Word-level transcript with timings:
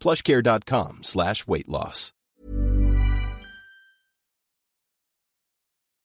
plushcare.com 0.00 0.98
slash 1.02 1.46
weight 1.46 1.68
loss. 1.68 2.12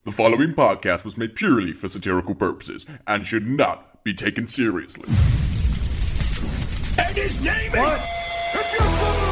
The 0.04 0.10
following 0.10 0.52
podcast 0.52 1.04
was 1.04 1.16
made 1.16 1.36
purely 1.36 1.72
for 1.72 1.88
satirical 1.88 2.34
purposes 2.34 2.86
and 3.06 3.24
should 3.24 3.46
not 3.46 4.02
be 4.02 4.12
taken 4.12 4.48
seriously. 4.48 5.04
And 6.98 7.16
his 7.16 7.40
name 7.44 7.70
What? 7.70 7.98
is. 8.00 8.04
If 8.54 9.31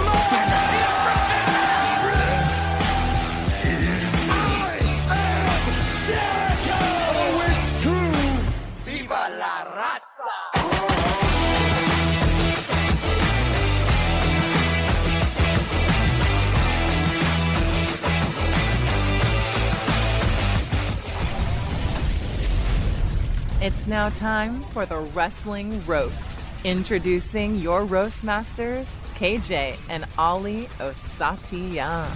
It's 23.62 23.86
now 23.86 24.08
time 24.08 24.62
for 24.72 24.86
the 24.86 24.96
Wrestling 24.96 25.84
Roast. 25.84 26.42
Introducing 26.64 27.56
your 27.56 27.84
roast 27.84 28.24
masters, 28.24 28.96
KJ 29.16 29.76
and 29.90 30.06
Ali 30.16 30.64
Osatiyan. 30.78 32.08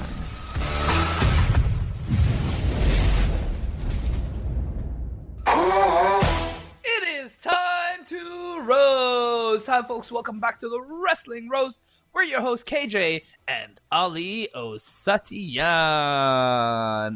It 6.82 7.08
is 7.08 7.36
time 7.36 8.06
to 8.06 8.62
roast. 8.62 9.66
Hi, 9.66 9.82
folks. 9.82 10.10
Welcome 10.10 10.40
back 10.40 10.58
to 10.60 10.68
the 10.70 10.80
Wrestling 10.80 11.50
Roast. 11.50 11.82
We're 12.14 12.22
your 12.22 12.40
hosts, 12.40 12.64
KJ 12.64 13.20
and 13.46 13.78
Ali 13.92 14.48
Osatiyan. 14.56 15.60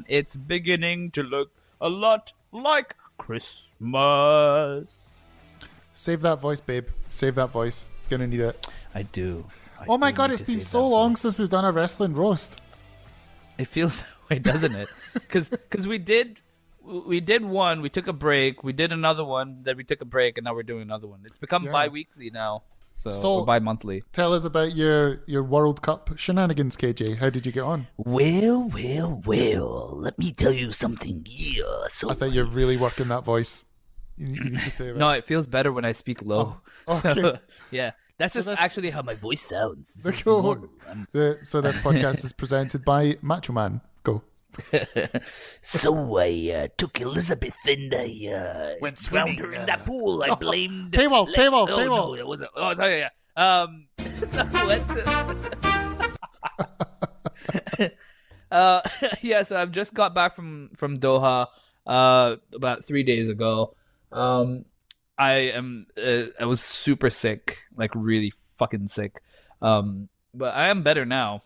It's 0.06 0.36
beginning 0.36 1.12
to 1.12 1.22
look 1.22 1.52
a 1.80 1.88
lot 1.88 2.34
like 2.52 2.94
Christmas. 3.18 5.10
Save 5.92 6.20
that 6.22 6.40
voice, 6.40 6.60
babe. 6.60 6.86
Save 7.10 7.34
that 7.36 7.50
voice. 7.50 7.88
Gonna 8.08 8.26
need 8.26 8.40
it. 8.40 8.66
I 8.94 9.02
do. 9.02 9.44
I 9.80 9.86
oh 9.88 9.98
my 9.98 10.10
do 10.10 10.16
god, 10.16 10.30
it's 10.30 10.42
been 10.42 10.60
so 10.60 10.86
long 10.86 11.12
voice. 11.12 11.20
since 11.22 11.38
we've 11.38 11.48
done 11.48 11.64
a 11.64 11.72
wrestling 11.72 12.14
roast. 12.14 12.60
It 13.58 13.66
feels 13.66 14.00
that 14.02 14.30
way, 14.30 14.38
doesn't 14.38 14.74
it? 14.74 14.88
Because 15.12 15.86
we 15.86 15.98
did 15.98 16.40
we 16.82 17.20
did 17.20 17.44
one, 17.44 17.82
we 17.82 17.90
took 17.90 18.06
a 18.08 18.12
break, 18.14 18.64
we 18.64 18.72
did 18.72 18.92
another 18.92 19.24
one, 19.24 19.62
then 19.62 19.76
we 19.76 19.84
took 19.84 20.00
a 20.00 20.06
break, 20.06 20.38
and 20.38 20.46
now 20.46 20.54
we're 20.54 20.62
doing 20.62 20.82
another 20.82 21.06
one. 21.06 21.20
It's 21.26 21.36
become 21.36 21.64
Yeah. 21.64 21.72
bi-weekly 21.72 22.30
now, 22.30 22.62
so, 22.98 23.10
So- 23.12 23.44
bi-monthly. 23.44 24.02
Tell 24.12 24.32
us 24.34 24.44
about 24.44 24.74
your 24.74 25.20
your 25.26 25.42
World 25.44 25.82
Cup 25.82 26.10
shenanigans, 26.16 26.76
KJ. 26.76 27.18
How 27.18 27.30
did 27.30 27.46
you 27.46 27.52
get 27.52 27.62
on? 27.62 27.86
Well, 27.96 28.68
well, 28.74 29.22
well. 29.24 29.96
Let 30.06 30.18
me 30.18 30.32
tell 30.32 30.52
you 30.52 30.72
something 30.72 31.24
here. 31.24 31.64
So 31.88 32.10
I 32.10 32.14
thought 32.14 32.32
you're 32.32 32.52
really 32.60 32.76
working 32.76 33.08
that 33.08 33.24
voice. 33.24 33.64
You, 34.16 34.26
you 34.44 34.50
need 34.50 34.60
to 34.62 34.70
say 34.70 34.88
it. 34.90 34.96
No, 34.96 35.10
it 35.10 35.26
feels 35.26 35.46
better 35.46 35.70
when 35.72 35.84
I 35.84 35.92
speak 35.92 36.22
low. 36.22 36.56
Oh, 36.88 37.00
oh 37.04 37.10
okay. 37.10 37.38
yeah, 37.70 37.92
that's 38.18 38.34
just 38.34 38.46
that's- 38.46 38.64
actually 38.64 38.90
how 38.90 39.02
my 39.02 39.14
voice 39.14 39.42
sounds. 39.42 39.88
Cool. 40.24 40.68
The- 41.12 41.38
so 41.44 41.60
this 41.60 41.76
podcast 41.76 42.24
is 42.24 42.32
presented 42.32 42.84
by 42.84 43.16
Macho 43.22 43.52
Man. 43.52 43.80
Go. 44.02 44.22
So 45.62 46.18
I 46.18 46.52
uh, 46.54 46.68
took 46.76 47.00
Elizabeth 47.00 47.56
and 47.66 47.94
I 47.94 48.28
uh, 48.32 48.74
Went 48.80 48.96
drowned 48.96 49.36
swimming, 49.36 49.38
her 49.38 49.52
in 49.52 49.62
uh, 49.62 49.66
that 49.66 49.84
pool. 49.84 50.22
I 50.22 50.34
blamed 50.40 50.92
paywall, 50.92 51.26
Le- 51.26 51.34
paywall, 51.34 51.68
oh, 51.68 51.76
paywall. 51.76 52.08
No, 52.08 52.14
it 52.14 52.26
wasn't. 52.26 52.50
Oh, 52.56 52.74
sorry, 52.74 52.98
yeah. 52.98 53.10
Um, 53.36 53.86
so 54.30 54.44
what? 54.44 54.82
uh, 58.50 58.80
yeah. 59.22 59.42
So 59.42 59.60
I've 59.60 59.72
just 59.72 59.94
got 59.94 60.14
back 60.14 60.34
from 60.34 60.70
from 60.74 60.98
Doha, 60.98 61.46
uh, 61.86 62.36
about 62.54 62.84
three 62.84 63.02
days 63.02 63.28
ago. 63.28 63.74
Um, 64.12 64.64
I 65.18 65.32
am. 65.54 65.86
Uh, 65.96 66.26
I 66.40 66.46
was 66.46 66.60
super 66.60 67.10
sick, 67.10 67.58
like 67.76 67.92
really 67.94 68.32
fucking 68.56 68.88
sick. 68.88 69.20
Um, 69.60 70.08
but 70.34 70.54
I 70.54 70.68
am 70.68 70.82
better 70.82 71.04
now. 71.04 71.42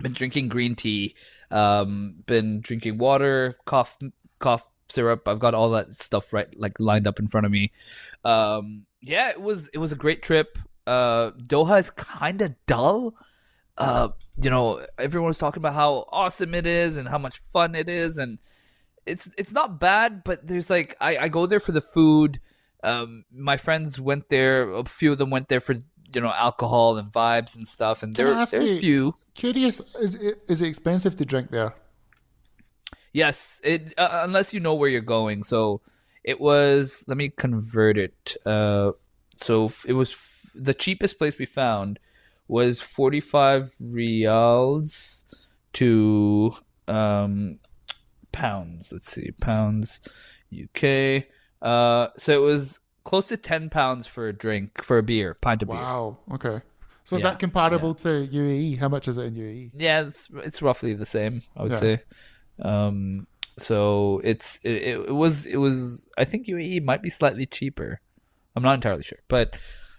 Been 0.00 0.12
drinking 0.12 0.48
green 0.48 0.74
tea. 0.74 1.14
Um, 1.50 2.16
been 2.26 2.60
drinking 2.60 2.98
water, 2.98 3.56
cough, 3.64 3.96
cough 4.38 4.66
syrup. 4.88 5.28
I've 5.28 5.38
got 5.38 5.54
all 5.54 5.70
that 5.70 5.90
stuff 5.92 6.32
right, 6.32 6.48
like 6.58 6.78
lined 6.78 7.06
up 7.06 7.18
in 7.18 7.28
front 7.28 7.46
of 7.46 7.52
me. 7.52 7.72
Um, 8.24 8.86
yeah, 9.00 9.30
it 9.30 9.40
was 9.40 9.68
it 9.68 9.78
was 9.78 9.92
a 9.92 9.96
great 9.96 10.22
trip. 10.22 10.58
Uh, 10.86 11.32
Doha 11.32 11.80
is 11.80 11.90
kind 11.90 12.42
of 12.42 12.54
dull. 12.66 13.14
Uh, 13.78 14.08
you 14.40 14.50
know, 14.50 14.84
everyone 14.98 15.28
was 15.28 15.38
talking 15.38 15.60
about 15.60 15.74
how 15.74 16.06
awesome 16.10 16.54
it 16.54 16.66
is 16.66 16.96
and 16.96 17.08
how 17.08 17.18
much 17.18 17.38
fun 17.52 17.74
it 17.74 17.88
is, 17.88 18.18
and 18.18 18.38
it's 19.04 19.28
it's 19.36 19.52
not 19.52 19.80
bad. 19.80 20.24
But 20.24 20.46
there's 20.46 20.70
like 20.70 20.96
I, 21.00 21.16
I 21.16 21.28
go 21.28 21.46
there 21.46 21.60
for 21.60 21.72
the 21.72 21.80
food. 21.80 22.40
Um, 22.82 23.24
my 23.32 23.56
friends 23.56 23.98
went 23.98 24.28
there. 24.28 24.70
A 24.70 24.84
few 24.84 25.12
of 25.12 25.18
them 25.18 25.30
went 25.30 25.48
there 25.48 25.60
for 25.60 25.76
you 26.14 26.20
know 26.20 26.32
alcohol 26.32 26.96
and 26.98 27.10
vibes 27.12 27.54
and 27.56 27.66
stuff. 27.66 28.02
And 28.02 28.14
Can 28.14 28.26
there 28.26 28.34
there's 28.34 28.52
you- 28.52 28.76
a 28.76 28.78
few. 28.80 29.14
Curious, 29.34 29.80
is 30.00 30.14
it, 30.14 30.42
is 30.48 30.62
it 30.62 30.68
expensive 30.68 31.16
to 31.16 31.24
drink 31.24 31.50
there? 31.50 31.74
Yes, 33.12 33.60
it 33.64 33.94
uh, 33.98 34.20
unless 34.24 34.52
you 34.52 34.60
know 34.60 34.74
where 34.74 34.88
you're 34.90 35.00
going. 35.00 35.42
So 35.44 35.80
it 36.24 36.40
was. 36.40 37.04
Let 37.06 37.16
me 37.16 37.30
convert 37.30 37.96
it. 37.98 38.36
Uh, 38.44 38.92
so 39.36 39.70
it 39.86 39.92
was 39.94 40.10
f- 40.12 40.50
the 40.54 40.74
cheapest 40.74 41.18
place 41.18 41.38
we 41.38 41.46
found 41.46 41.98
was 42.48 42.80
45 42.80 43.72
riyals 43.82 45.24
to 45.74 46.52
um 46.88 47.58
pounds. 48.32 48.92
Let's 48.92 49.10
see, 49.12 49.30
pounds, 49.40 50.00
UK. 50.52 51.24
Uh, 51.62 52.08
so 52.16 52.32
it 52.32 52.42
was 52.42 52.80
close 53.06 53.28
to 53.28 53.36
10 53.36 53.70
pounds 53.70 54.06
for 54.06 54.26
a 54.28 54.32
drink 54.32 54.82
for 54.82 54.98
a 54.98 55.02
beer, 55.02 55.36
pint 55.40 55.62
of 55.62 55.68
beer. 55.68 55.78
Wow. 55.78 56.18
Okay. 56.34 56.60
So 57.04 57.14
is 57.16 57.22
Yeah, 57.22 57.30
that 57.30 57.38
comparable 57.38 57.94
to 57.94 58.08
UAE? 58.08 58.78
How 58.78 58.88
much 58.88 59.06
is 59.06 59.16
it 59.16 59.26
in? 59.26 59.34
UAE? 59.36 59.70
Yeah, 59.76 60.06
it's 60.08 60.26
it's 60.48 60.60
roughly 60.60 60.92
the 60.94 61.06
same. 61.06 61.42
I 61.56 61.62
would 61.62 61.72
Yeah. 61.72 61.78
say. 61.78 62.02
Um, 62.60 63.28
so 63.58 64.20
it's 64.24 64.58
it, 64.64 64.76
it, 64.90 64.96
it 65.10 65.14
was 65.14 65.46
it 65.46 65.58
was 65.58 66.08
I 66.18 66.24
think 66.24 66.48
UAE 66.48 66.82
might 66.82 67.00
be 67.00 67.10
slightly 67.10 67.46
cheaper. 67.46 68.00
I'm 68.56 68.64
not 68.64 68.74
entirely 68.74 69.04
sure, 69.04 69.20
but 69.28 69.54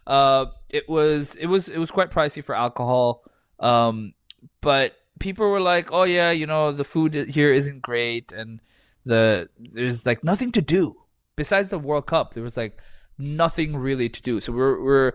uh, 0.06 0.48
it 0.70 0.90
was 0.90 1.36
it 1.36 1.48
was 1.48 1.70
it 1.70 1.78
was 1.78 1.92
quite 1.92 2.10
pricey 2.10 2.44
for 2.44 2.56
alcohol. 2.56 3.24
Um, 3.62 4.14
but 4.60 4.96
people 5.20 5.48
were 5.50 5.62
like, 5.62 5.94
"Oh 5.94 6.04
yeah, 6.04 6.32
you 6.32 6.46
know, 6.46 6.74
the 6.74 6.84
food 6.84 7.14
here 7.38 7.54
isn't 7.54 7.82
great, 7.82 8.34
and 8.34 8.60
the 9.06 9.48
there's 9.58 10.06
like 10.06 10.24
nothing 10.26 10.52
to 10.52 10.62
do 10.62 10.96
besides 11.38 11.70
the 11.70 11.80
World 11.80 12.08
Cup. 12.08 12.34
There 12.34 12.44
was 12.44 12.58
like 12.58 12.78
nothing 13.18 13.78
really 13.78 14.10
to 14.10 14.22
do. 14.22 14.40
So 14.40 14.54
we're 14.54 14.82
we're 14.82 15.14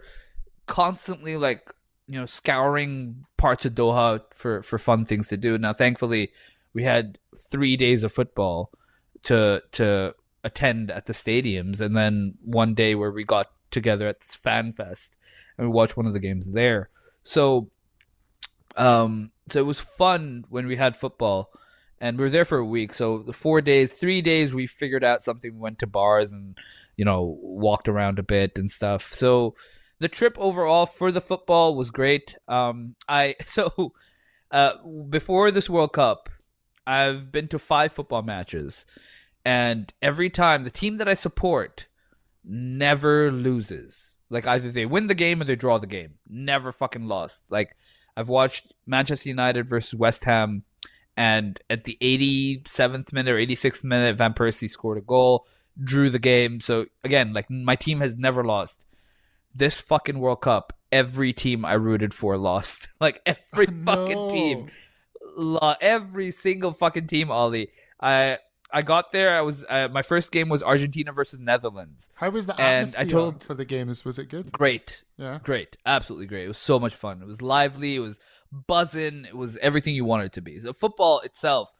constantly 0.66 1.36
like 1.36 1.70
you 2.08 2.18
know 2.18 2.26
scouring 2.26 3.24
parts 3.36 3.64
of 3.64 3.74
Doha 3.74 4.20
for 4.34 4.62
for 4.62 4.78
fun 4.78 5.04
things 5.04 5.28
to 5.28 5.36
do. 5.36 5.58
Now, 5.58 5.72
thankfully, 5.72 6.32
we 6.72 6.84
had 6.84 7.18
three 7.36 7.76
days 7.76 8.04
of 8.04 8.12
football 8.12 8.70
to 9.24 9.62
to 9.72 10.14
attend 10.44 10.90
at 10.90 11.06
the 11.06 11.12
stadiums, 11.12 11.80
and 11.80 11.96
then 11.96 12.34
one 12.44 12.74
day 12.74 12.94
where 12.94 13.10
we 13.10 13.24
got 13.24 13.50
together 13.70 14.06
at 14.06 14.20
this 14.20 14.34
fan 14.34 14.72
fest 14.72 15.16
and 15.56 15.66
we 15.66 15.72
watched 15.72 15.96
one 15.96 16.06
of 16.06 16.12
the 16.12 16.18
games 16.18 16.50
there. 16.50 16.90
So, 17.22 17.70
um, 18.76 19.30
so 19.48 19.60
it 19.60 19.66
was 19.66 19.80
fun 19.80 20.44
when 20.48 20.66
we 20.66 20.76
had 20.76 20.96
football, 20.96 21.50
and 22.00 22.18
we 22.18 22.24
were 22.24 22.30
there 22.30 22.44
for 22.44 22.58
a 22.58 22.64
week. 22.64 22.92
So 22.94 23.18
the 23.18 23.32
four 23.32 23.60
days, 23.60 23.92
three 23.92 24.20
days, 24.20 24.52
we 24.52 24.66
figured 24.66 25.04
out 25.04 25.22
something. 25.22 25.54
We 25.54 25.60
went 25.60 25.78
to 25.80 25.86
bars 25.86 26.32
and 26.32 26.58
you 26.96 27.04
know 27.04 27.38
walked 27.40 27.88
around 27.88 28.18
a 28.18 28.22
bit 28.22 28.58
and 28.58 28.70
stuff. 28.70 29.12
So 29.12 29.54
the 29.98 30.08
trip 30.08 30.36
overall 30.38 30.86
for 30.86 31.12
the 31.12 31.20
football 31.20 31.74
was 31.74 31.90
great. 31.90 32.36
Um, 32.48 32.96
I 33.08 33.36
so 33.44 33.92
uh, 34.50 34.72
before 35.08 35.50
this 35.50 35.70
World 35.70 35.92
Cup, 35.92 36.28
I've 36.86 37.32
been 37.32 37.48
to 37.48 37.58
five 37.58 37.92
football 37.92 38.22
matches, 38.22 38.86
and 39.44 39.92
every 40.02 40.30
time 40.30 40.62
the 40.62 40.70
team 40.70 40.98
that 40.98 41.08
I 41.08 41.14
support 41.14 41.86
never 42.44 43.30
loses. 43.30 44.16
Like 44.30 44.46
either 44.46 44.70
they 44.70 44.86
win 44.86 45.06
the 45.08 45.14
game 45.14 45.40
or 45.40 45.44
they 45.44 45.56
draw 45.56 45.78
the 45.78 45.86
game. 45.86 46.14
Never 46.28 46.72
fucking 46.72 47.06
lost. 47.06 47.44
Like 47.50 47.76
I've 48.16 48.28
watched 48.28 48.72
Manchester 48.86 49.28
United 49.28 49.68
versus 49.68 49.94
West 49.94 50.24
Ham, 50.24 50.64
and 51.16 51.60
at 51.68 51.84
the 51.84 51.98
87th 52.00 53.12
minute 53.12 53.32
or 53.32 53.36
86th 53.36 53.84
minute, 53.84 54.16
Van 54.16 54.32
Persie 54.32 54.70
scored 54.70 54.98
a 54.98 55.02
goal, 55.02 55.46
drew 55.82 56.10
the 56.10 56.18
game. 56.18 56.60
So 56.60 56.86
again, 57.04 57.32
like 57.32 57.48
my 57.50 57.76
team 57.76 58.00
has 58.00 58.16
never 58.16 58.42
lost. 58.44 58.86
This 59.54 59.80
fucking 59.80 60.18
World 60.18 60.40
Cup, 60.40 60.72
every 60.90 61.32
team 61.32 61.64
I 61.64 61.74
rooted 61.74 62.14
for 62.14 62.36
lost. 62.38 62.88
Like 63.00 63.20
every 63.26 63.66
fucking 63.66 64.14
No. 64.16 64.30
team, 64.30 64.66
lo- 65.36 65.74
every 65.80 66.30
single 66.30 66.72
fucking 66.72 67.06
team. 67.06 67.30
Ollie, 67.30 67.68
I 68.00 68.38
I 68.74 68.80
got 68.80 69.12
there. 69.12 69.36
I 69.36 69.42
was 69.42 69.64
uh, 69.68 69.88
my 69.92 70.00
first 70.02 70.32
game 70.32 70.48
was 70.48 70.62
Argentina 70.62 71.12
versus 71.12 71.40
Netherlands. 71.40 72.08
How 72.14 72.30
was 72.30 72.46
the 72.46 72.54
And 72.54 72.88
atmosphere 72.88 73.00
I 73.00 73.04
told- 73.04 73.42
for 73.42 73.54
the 73.54 73.66
games? 73.66 74.04
Was 74.04 74.18
it 74.18 74.30
good? 74.30 74.50
Great, 74.52 75.02
Yeah. 75.18 75.38
great, 75.42 75.76
absolutely 75.84 76.26
great. 76.26 76.44
It 76.46 76.48
was 76.48 76.58
so 76.58 76.80
much 76.80 76.94
fun. 76.94 77.20
It 77.20 77.26
was 77.26 77.42
lively. 77.42 77.96
It 77.96 78.00
was 78.00 78.18
buzzing. 78.50 79.26
It 79.26 79.36
was 79.36 79.56
everything 79.58 79.94
you 79.94 80.04
wanted 80.06 80.26
it 80.26 80.32
to 80.34 80.40
be. 80.40 80.58
The 80.58 80.72
football 80.74 81.20
itself 81.20 81.70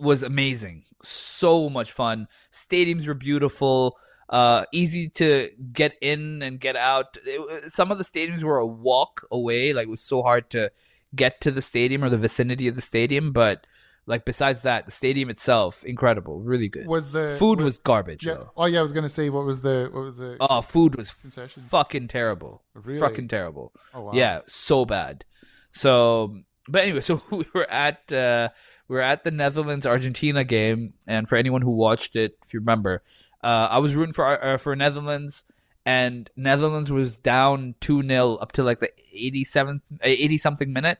was 0.00 0.22
amazing. 0.22 0.84
So 1.02 1.68
much 1.70 1.92
fun. 1.92 2.28
Stadiums 2.52 3.06
were 3.06 3.14
beautiful. 3.14 3.96
Uh, 4.28 4.64
easy 4.72 5.08
to 5.08 5.50
get 5.72 5.94
in 6.00 6.40
and 6.42 6.60
get 6.60 6.76
out. 6.76 7.16
It- 7.24 7.70
some 7.72 7.90
of 7.90 7.98
the 7.98 8.04
stadiums 8.04 8.42
were 8.42 8.58
a 8.58 8.66
walk 8.66 9.26
away. 9.30 9.72
Like 9.72 9.86
it 9.88 9.90
was 9.90 10.02
so 10.02 10.22
hard 10.22 10.50
to 10.50 10.70
get 11.14 11.40
to 11.42 11.50
the 11.50 11.62
stadium 11.62 12.04
or 12.04 12.08
the 12.08 12.18
vicinity 12.18 12.68
of 12.68 12.76
the 12.76 12.80
stadium. 12.82 13.32
But 13.32 13.66
like 14.06 14.24
besides 14.24 14.62
that, 14.62 14.86
the 14.86 14.92
stadium 14.92 15.30
itself, 15.30 15.82
incredible, 15.84 16.40
really 16.40 16.68
good. 16.68 16.86
Was 16.86 17.10
the 17.10 17.34
Food 17.38 17.60
was 17.60 17.78
garbage. 17.78 18.24
Yeah. 18.24 18.34
though. 18.34 18.50
Oh 18.56 18.66
yeah, 18.66 18.78
I 18.78 18.82
was 18.82 18.92
gonna 18.92 19.08
say 19.08 19.30
what 19.30 19.44
was 19.44 19.62
the 19.62 19.88
what 19.92 20.02
was 20.04 20.16
the 20.16 20.36
Oh, 20.40 20.60
food 20.62 20.94
was 20.96 21.12
concessions? 21.12 21.68
fucking 21.68 22.06
terrible. 22.08 22.62
Really? 22.74 23.00
Fucking 23.00 23.28
terrible. 23.28 23.72
Oh, 23.94 24.02
wow. 24.02 24.12
Yeah, 24.14 24.40
so 24.46 24.84
bad. 24.84 25.24
So, 25.72 26.36
but 26.68 26.82
anyway, 26.82 27.00
so 27.10 27.20
we 27.30 27.44
were 27.52 27.68
at 27.70 28.12
uh, 28.12 28.50
we 28.90 28.96
were 28.96 29.02
at 29.02 29.22
the 29.22 29.30
Netherlands 29.30 29.86
Argentina 29.86 30.42
game, 30.42 30.94
and 31.06 31.28
for 31.28 31.36
anyone 31.36 31.62
who 31.62 31.70
watched 31.70 32.16
it, 32.16 32.36
if 32.44 32.52
you 32.52 32.58
remember, 32.58 33.04
uh, 33.40 33.68
I 33.70 33.78
was 33.78 33.94
rooting 33.94 34.12
for 34.12 34.44
uh, 34.44 34.56
for 34.56 34.74
Netherlands, 34.74 35.44
and 35.86 36.28
Netherlands 36.34 36.90
was 36.90 37.16
down 37.16 37.76
two 37.80 38.02
0 38.02 38.34
up 38.34 38.50
to 38.52 38.64
like 38.64 38.80
the 38.80 38.90
eighty 39.14 39.44
seventh, 39.44 39.84
eighty 40.02 40.36
something 40.36 40.72
minute. 40.72 40.98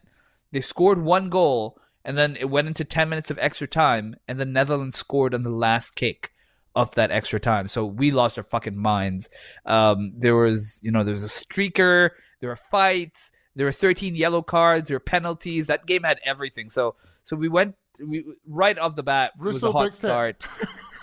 They 0.52 0.60
scored 0.60 1.02
one 1.02 1.30
goal, 1.30 1.80
and 2.04 2.16
then 2.16 2.36
it 2.36 2.48
went 2.48 2.68
into 2.68 2.84
ten 2.84 3.08
minutes 3.08 3.32
of 3.32 3.40
extra 3.40 3.66
time, 3.66 4.14
and 4.28 4.38
the 4.38 4.44
Netherlands 4.44 4.96
scored 4.96 5.34
on 5.34 5.42
the 5.42 5.50
last 5.50 5.96
kick 5.96 6.32
of 6.76 6.94
that 6.94 7.10
extra 7.10 7.40
time. 7.40 7.66
So 7.66 7.84
we 7.84 8.12
lost 8.12 8.38
our 8.38 8.44
fucking 8.44 8.76
minds. 8.76 9.28
Um, 9.66 10.12
there 10.16 10.36
was, 10.36 10.78
you 10.80 10.92
know, 10.92 11.02
there 11.02 11.14
was 11.14 11.24
a 11.24 11.26
streaker, 11.26 12.10
there 12.38 12.50
were 12.50 12.54
fights, 12.54 13.32
there 13.56 13.66
were 13.66 13.72
13 13.72 14.14
yellow 14.14 14.42
cards, 14.42 14.86
there 14.86 14.94
were 14.94 15.00
penalties. 15.00 15.66
That 15.66 15.86
game 15.86 16.04
had 16.04 16.20
everything. 16.24 16.70
So, 16.70 16.94
so 17.24 17.34
we 17.34 17.48
went 17.48 17.74
we 18.06 18.24
right 18.46 18.78
off 18.78 18.96
the 18.96 19.02
bat. 19.02 19.32
it 19.38 19.42
was 19.42 19.62
a 19.62 19.72
hot 19.72 19.94
start. 19.94 20.44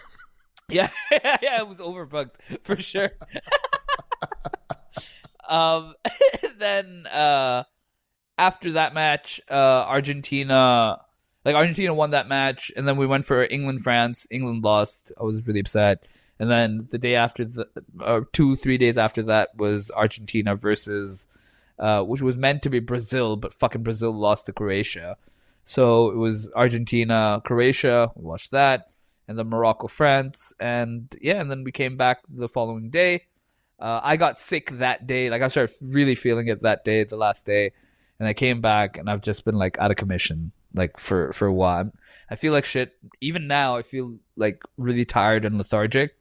yeah, 0.70 0.90
yeah, 1.12 1.60
it 1.62 1.68
was 1.68 1.80
overbooked 1.80 2.36
for 2.64 2.76
sure. 2.78 3.12
um, 5.50 5.94
then 6.58 7.06
uh, 7.08 7.64
after 8.38 8.74
that 8.74 8.94
match, 8.94 9.42
uh, 9.50 9.54
Argentina, 9.54 11.00
like 11.46 11.56
Argentina 11.56 11.94
won 11.94 12.12
that 12.12 12.28
match, 12.28 12.72
and 12.76 12.88
then 12.88 12.98
we 12.98 13.08
went 13.08 13.26
for 13.26 13.46
England 13.46 13.84
France. 13.84 14.28
England 14.30 14.64
lost. 14.64 15.12
I 15.20 15.24
was 15.24 15.46
really 15.46 15.62
upset. 15.62 16.06
And 16.40 16.52
then 16.52 16.88
the 16.92 17.00
day 17.00 17.16
after 17.16 17.46
the, 17.46 17.68
or 18.00 18.26
two 18.26 18.56
three 18.56 18.78
days 18.78 18.98
after 18.98 19.24
that 19.24 19.50
was 19.56 19.90
Argentina 19.90 20.56
versus, 20.56 21.28
uh, 21.80 22.04
which 22.04 22.22
was 22.22 22.36
meant 22.36 22.62
to 22.64 22.70
be 22.70 22.80
Brazil, 22.80 23.38
but 23.38 23.56
fucking 23.56 23.82
Brazil 23.82 24.12
lost 24.12 24.46
to 24.46 24.54
Croatia. 24.54 25.18
So 25.68 26.12
it 26.12 26.16
was 26.16 26.50
Argentina, 26.56 27.42
Croatia. 27.44 28.10
We 28.16 28.24
watched 28.24 28.52
that, 28.52 28.88
and 29.28 29.38
then 29.38 29.50
Morocco, 29.50 29.88
France, 29.90 30.54
and 30.62 31.14
yeah, 31.20 31.42
and 31.42 31.52
then 31.52 31.66
we 31.66 31.74
came 31.74 31.98
back 31.98 32.20
the 32.30 32.48
following 32.48 32.90
day. 32.90 33.26
Uh, 33.78 34.00
I 34.02 34.16
got 34.16 34.40
sick 34.40 34.72
that 34.80 35.08
day. 35.08 35.30
Like 35.30 35.42
I 35.42 35.50
started 35.50 35.76
really 35.82 36.16
feeling 36.16 36.48
it 36.48 36.62
that 36.62 36.86
day, 36.86 37.04
the 37.04 37.18
last 37.18 37.46
day, 37.46 37.74
and 38.18 38.30
I 38.30 38.34
came 38.34 38.62
back, 38.62 38.98
and 38.98 39.10
I've 39.10 39.22
just 39.22 39.44
been 39.44 39.56
like 39.56 39.78
out 39.78 39.92
of 39.92 39.98
commission, 39.98 40.54
like 40.74 40.98
for 40.98 41.34
for 41.34 41.48
a 41.48 41.54
while. 41.54 41.92
I 42.30 42.38
feel 42.38 42.54
like 42.54 42.64
shit. 42.64 42.94
Even 43.20 43.46
now, 43.48 43.76
I 43.76 43.82
feel 43.82 44.20
like 44.38 44.64
really 44.78 45.04
tired 45.04 45.44
and 45.44 45.58
lethargic. 45.58 46.16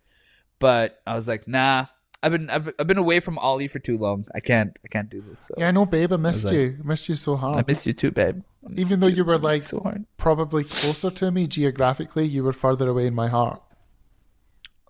But 0.59 1.01
I 1.07 1.15
was 1.15 1.29
like, 1.29 1.47
nah. 1.47 1.87
I've 2.27 2.33
been 2.33 2.51
I've, 2.51 2.69
I've 2.81 2.87
been 2.89 2.99
away 2.99 3.21
from 3.21 3.39
Ollie 3.39 3.69
for 3.69 3.79
too 3.79 3.97
long. 3.97 4.25
I 4.35 4.41
can't 4.41 4.77
I 4.85 4.89
can't 4.89 5.09
do 5.09 5.21
this. 5.21 5.41
So. 5.47 5.55
Yeah, 5.57 5.69
I 5.69 5.71
know, 5.71 5.87
babe. 5.87 6.13
I 6.13 6.17
missed 6.17 6.45
like- 6.47 6.55
you. 6.55 6.77
I 6.83 6.87
missed 6.87 7.09
you 7.09 7.15
so 7.15 7.37
hard. 7.37 7.57
I 7.59 7.65
miss 7.67 7.87
you 7.87 7.93
too, 7.93 8.11
babe. 8.11 8.43
Even 8.75 8.99
though 8.99 9.09
too. 9.09 9.17
you 9.17 9.25
were 9.25 9.39
like 9.39 9.63
so 9.63 9.79
probably 10.17 10.65
closer 10.65 11.09
to 11.11 11.31
me 11.31 11.47
geographically, 11.47 12.27
you 12.27 12.43
were 12.43 12.53
further 12.53 12.89
away 12.89 13.07
in 13.07 13.15
my 13.15 13.29
heart. 13.29 13.63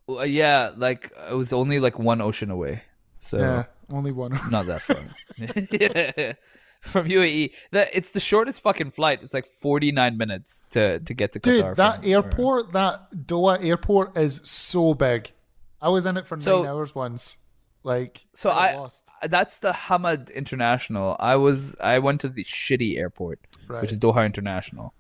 Well, 0.07 0.21
uh, 0.21 0.25
yeah, 0.25 0.71
like 0.77 1.13
I 1.19 1.35
was 1.35 1.53
only 1.53 1.79
like 1.79 1.99
one 1.99 2.23
ocean 2.23 2.51
away, 2.51 2.85
so 3.19 3.37
Yeah, 3.39 3.65
only 3.91 4.13
one. 4.13 4.41
not 4.51 4.65
that 4.67 4.81
far. 4.83 4.97
yeah. 5.37 6.33
From 6.81 7.09
UAE, 7.09 7.51
that 7.73 7.89
it's 7.93 8.13
the 8.13 8.21
shortest 8.21 8.63
fucking 8.63 8.93
flight. 8.93 9.19
It's 9.23 9.35
like 9.35 9.47
forty 9.47 9.91
nine 9.91 10.17
minutes 10.17 10.63
to 10.71 11.01
to 11.01 11.15
get 11.15 11.33
to 11.33 11.41
Dude, 11.41 11.75
that 11.77 12.01
from- 12.03 12.09
airport, 12.11 12.73
that 12.73 13.11
Doha 13.13 13.63
airport 13.63 14.17
is 14.17 14.41
so 14.45 14.95
big. 14.95 15.33
I 15.81 15.89
was 15.91 16.07
in 16.07 16.17
it 16.17 16.27
for 16.27 16.37
nine 16.37 16.67
hours 16.67 16.95
once. 16.95 17.39
Like, 17.83 18.27
So 18.35 18.51
I 18.51 18.75
lost. 18.75 19.05
that's 19.23 19.61
the 19.61 19.71
Hamad 19.73 20.35
International. 20.35 21.17
I 21.21 21.37
was 21.37 21.77
I 21.81 21.99
went 22.01 22.21
to 22.23 22.29
the 22.29 22.43
shitty 22.45 22.99
airport, 22.99 23.39
Right. 23.69 23.81
which 23.83 23.93
is 23.93 23.99
Doha 23.99 24.27
International. 24.27 24.93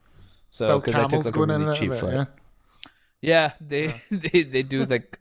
So 0.50 0.66
Still 0.66 0.80
'cause 0.80 0.95
I 0.95 1.00
took, 1.02 1.11
camels 1.11 1.25
like, 1.26 1.35
a 1.35 1.37
going 1.38 1.50
in 1.50 1.64
really 1.66 1.76
cheap 1.78 1.90
it. 1.92 1.99
flight. 1.99 2.14
Yeah. 2.14 2.25
Yeah, 3.21 3.52
they 3.61 4.00
they 4.11 4.42
they 4.45 4.62
do 4.62 4.85
like 4.87 5.18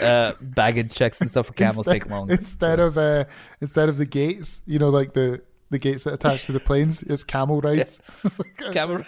uh 0.00 0.32
baggage 0.42 0.92
checks 0.92 1.20
and 1.22 1.30
stuff 1.30 1.46
for 1.46 1.52
camels 1.64 1.86
instead, 1.86 1.92
take 2.02 2.10
long. 2.10 2.30
Instead 2.30 2.80
of 2.80 2.98
uh, 2.98 3.24
instead 3.62 3.88
of 3.88 3.96
the 3.96 4.04
gates, 4.04 4.60
you 4.66 4.78
know, 4.78 4.90
like 4.90 5.14
the 5.14 5.40
the 5.70 5.78
gates 5.78 6.04
that 6.04 6.14
attach 6.14 6.46
to 6.46 6.52
the 6.52 6.60
planes, 6.60 7.02
it's 7.02 7.24
camel 7.24 7.60
rides. 7.60 8.00
Camel 8.72 8.98
to 8.98 9.04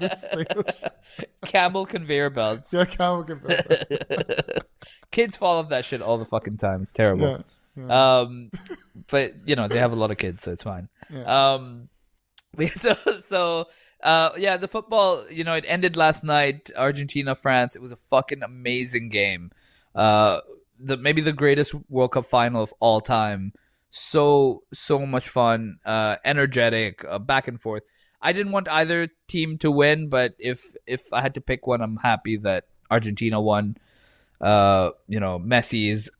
the 0.00 0.92
camel 1.46 1.86
conveyor 1.86 2.30
belts. 2.30 2.72
yeah, 2.72 2.84
camel 2.84 3.24
can 3.24 3.40
Kids 5.10 5.36
fall 5.36 5.58
off 5.58 5.68
that 5.70 5.84
shit 5.84 6.00
all 6.00 6.18
the 6.18 6.24
fucking 6.24 6.56
time. 6.56 6.82
It's 6.82 6.92
terrible. 6.92 7.42
Yeah, 7.76 8.20
Um, 8.20 8.50
but 9.08 9.34
you 9.46 9.56
know 9.56 9.68
they 9.68 9.78
have 9.78 9.92
a 9.92 9.96
lot 9.96 10.10
of 10.10 10.16
kids, 10.18 10.42
so 10.42 10.52
it's 10.52 10.62
fine. 10.62 10.88
Yeah. 11.12 11.54
Um, 11.54 11.88
so 12.76 12.96
so 13.20 13.66
uh, 14.02 14.30
yeah, 14.36 14.56
the 14.56 14.68
football. 14.68 15.24
You 15.30 15.44
know, 15.44 15.54
it 15.54 15.64
ended 15.66 15.96
last 15.96 16.24
night. 16.24 16.70
Argentina, 16.76 17.34
France. 17.34 17.76
It 17.76 17.82
was 17.82 17.92
a 17.92 17.98
fucking 18.10 18.42
amazing 18.42 19.08
game. 19.10 19.50
Uh, 19.94 20.40
the 20.78 20.96
maybe 20.96 21.20
the 21.20 21.32
greatest 21.32 21.74
World 21.90 22.12
Cup 22.12 22.26
final 22.26 22.62
of 22.62 22.72
all 22.80 23.00
time. 23.00 23.52
So 23.94 24.64
so 24.72 25.04
much 25.06 25.28
fun, 25.28 25.78
uh, 25.84 26.16
energetic, 26.24 27.04
uh, 27.04 27.18
back 27.20 27.46
and 27.46 27.60
forth. 27.60 27.84
I 28.22 28.32
didn't 28.32 28.52
want 28.52 28.68
either 28.68 29.08
team 29.28 29.58
to 29.58 29.70
win, 29.70 30.08
but 30.08 30.34
if 30.38 30.64
if 30.86 31.12
I 31.12 31.20
had 31.20 31.34
to 31.34 31.42
pick 31.42 31.66
one, 31.66 31.82
I'm 31.82 31.98
happy 31.98 32.38
that 32.38 32.64
Argentina 32.90 33.40
won. 33.40 33.76
Uh, 34.40 34.90
you 35.08 35.20
know, 35.20 35.38
Messi 35.38 35.90
is 35.90 36.10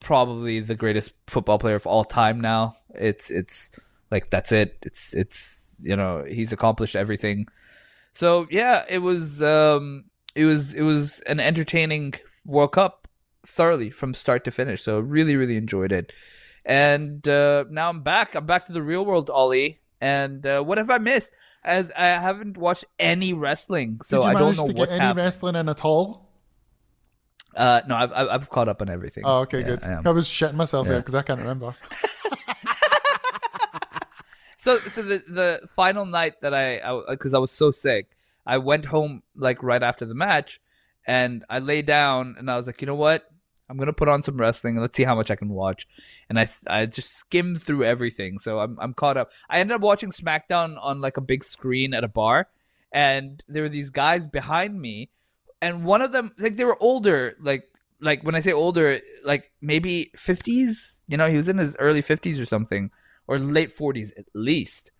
probably 0.00 0.60
the 0.60 0.74
greatest 0.74 1.12
football 1.26 1.58
player 1.58 1.76
of 1.76 1.86
all 1.86 2.04
time 2.04 2.40
now. 2.40 2.76
It's 2.94 3.30
it's 3.30 3.72
Like 4.10 4.30
that's 4.30 4.52
it. 4.52 4.78
It's 4.82 5.14
it's 5.14 5.76
you 5.82 5.96
know 5.96 6.24
he's 6.26 6.52
accomplished 6.52 6.96
everything. 6.96 7.46
So 8.12 8.46
yeah, 8.50 8.84
it 8.88 8.98
was 8.98 9.42
um 9.42 10.04
it 10.34 10.46
was 10.46 10.74
it 10.74 10.82
was 10.82 11.20
an 11.22 11.40
entertaining 11.40 12.14
World 12.44 12.72
Cup 12.72 13.08
thoroughly 13.46 13.90
from 13.90 14.14
start 14.14 14.44
to 14.44 14.50
finish. 14.50 14.82
So 14.82 15.00
really 15.00 15.36
really 15.36 15.56
enjoyed 15.56 15.92
it. 15.92 16.12
And 16.64 17.26
uh, 17.26 17.64
now 17.70 17.88
I'm 17.88 18.02
back. 18.02 18.34
I'm 18.34 18.46
back 18.46 18.66
to 18.66 18.72
the 18.72 18.82
real 18.82 19.04
world, 19.04 19.30
Ollie. 19.30 19.80
And 20.00 20.46
uh, 20.46 20.62
what 20.62 20.78
have 20.78 20.90
I 20.90 20.98
missed? 20.98 21.32
As 21.62 21.90
I 21.96 22.06
haven't 22.06 22.56
watched 22.56 22.86
any 22.98 23.34
wrestling, 23.34 24.00
so 24.02 24.18
Did 24.18 24.24
you 24.24 24.30
I 24.30 24.32
don't 24.32 24.42
manage 24.42 24.58
know 24.58 24.66
to 24.68 24.72
get 24.72 24.90
any 24.90 25.14
wrestling 25.14 25.56
in 25.56 25.68
at 25.68 25.84
all? 25.84 26.30
Uh, 27.54 27.82
no, 27.86 27.96
I've 27.96 28.12
I've 28.12 28.28
I've 28.28 28.48
caught 28.48 28.68
up 28.68 28.80
on 28.80 28.88
everything. 28.88 29.24
Oh, 29.26 29.40
okay, 29.40 29.60
Yeah, 29.60 29.66
good. 29.66 29.84
I. 29.84 30.00
I, 30.06 30.10
was 30.10 30.26
shitting 30.26 30.54
myself 30.54 30.86
there 30.86 31.00
because 31.00 31.14
I 31.14 31.22
can't 31.22 31.40
remember. 31.40 31.74
So, 34.60 34.78
so 34.78 35.02
the 35.02 35.22
the 35.26 35.68
final 35.74 36.04
night 36.04 36.42
that 36.42 36.52
I, 36.52 36.82
because 37.08 37.32
I, 37.32 37.38
was 37.38 37.50
so 37.50 37.70
sick, 37.70 38.10
I 38.44 38.58
went 38.58 38.84
home 38.84 39.22
like 39.34 39.62
right 39.62 39.82
after 39.82 40.04
the 40.04 40.14
match, 40.14 40.60
and 41.06 41.46
I 41.48 41.60
lay 41.60 41.80
down 41.80 42.36
and 42.38 42.50
I 42.50 42.58
was 42.58 42.66
like, 42.66 42.82
you 42.82 42.86
know 42.86 42.94
what, 42.94 43.24
I'm 43.70 43.76
gonna 43.76 43.92
put 43.92 44.08
on 44.08 44.22
some 44.22 44.36
wrestling 44.36 44.74
and 44.74 44.82
let's 44.82 44.96
see 44.96 45.04
how 45.04 45.14
much 45.14 45.30
I 45.30 45.36
can 45.36 45.50
watch. 45.50 45.86
And 46.28 46.38
I, 46.38 46.48
I 46.66 46.86
just 46.86 47.14
skimmed 47.14 47.62
through 47.62 47.84
everything, 47.84 48.38
so 48.38 48.58
I'm 48.58 48.76
I'm 48.80 48.94
caught 48.94 49.16
up. 49.16 49.30
I 49.48 49.60
ended 49.60 49.76
up 49.76 49.80
watching 49.80 50.10
SmackDown 50.10 50.76
on 50.80 51.00
like 51.00 51.16
a 51.16 51.22
big 51.22 51.44
screen 51.44 51.94
at 51.94 52.04
a 52.04 52.08
bar, 52.08 52.48
and 52.92 53.42
there 53.48 53.62
were 53.62 53.68
these 53.68 53.90
guys 53.90 54.26
behind 54.26 54.80
me, 54.80 55.10
and 55.62 55.84
one 55.84 56.02
of 56.02 56.10
them 56.10 56.32
like 56.36 56.56
they 56.56 56.64
were 56.64 56.82
older, 56.82 57.36
like 57.40 57.64
like 58.00 58.22
when 58.24 58.34
I 58.34 58.40
say 58.40 58.52
older, 58.52 59.00
like 59.24 59.52
maybe 59.60 60.10
50s. 60.16 61.02
You 61.06 61.16
know, 61.16 61.28
he 61.28 61.36
was 61.36 61.48
in 61.48 61.58
his 61.58 61.76
early 61.78 62.02
50s 62.02 62.40
or 62.40 62.46
something, 62.46 62.90
or 63.28 63.38
late 63.38 63.76
40s 63.76 64.10
at 64.18 64.26
least. 64.34 64.90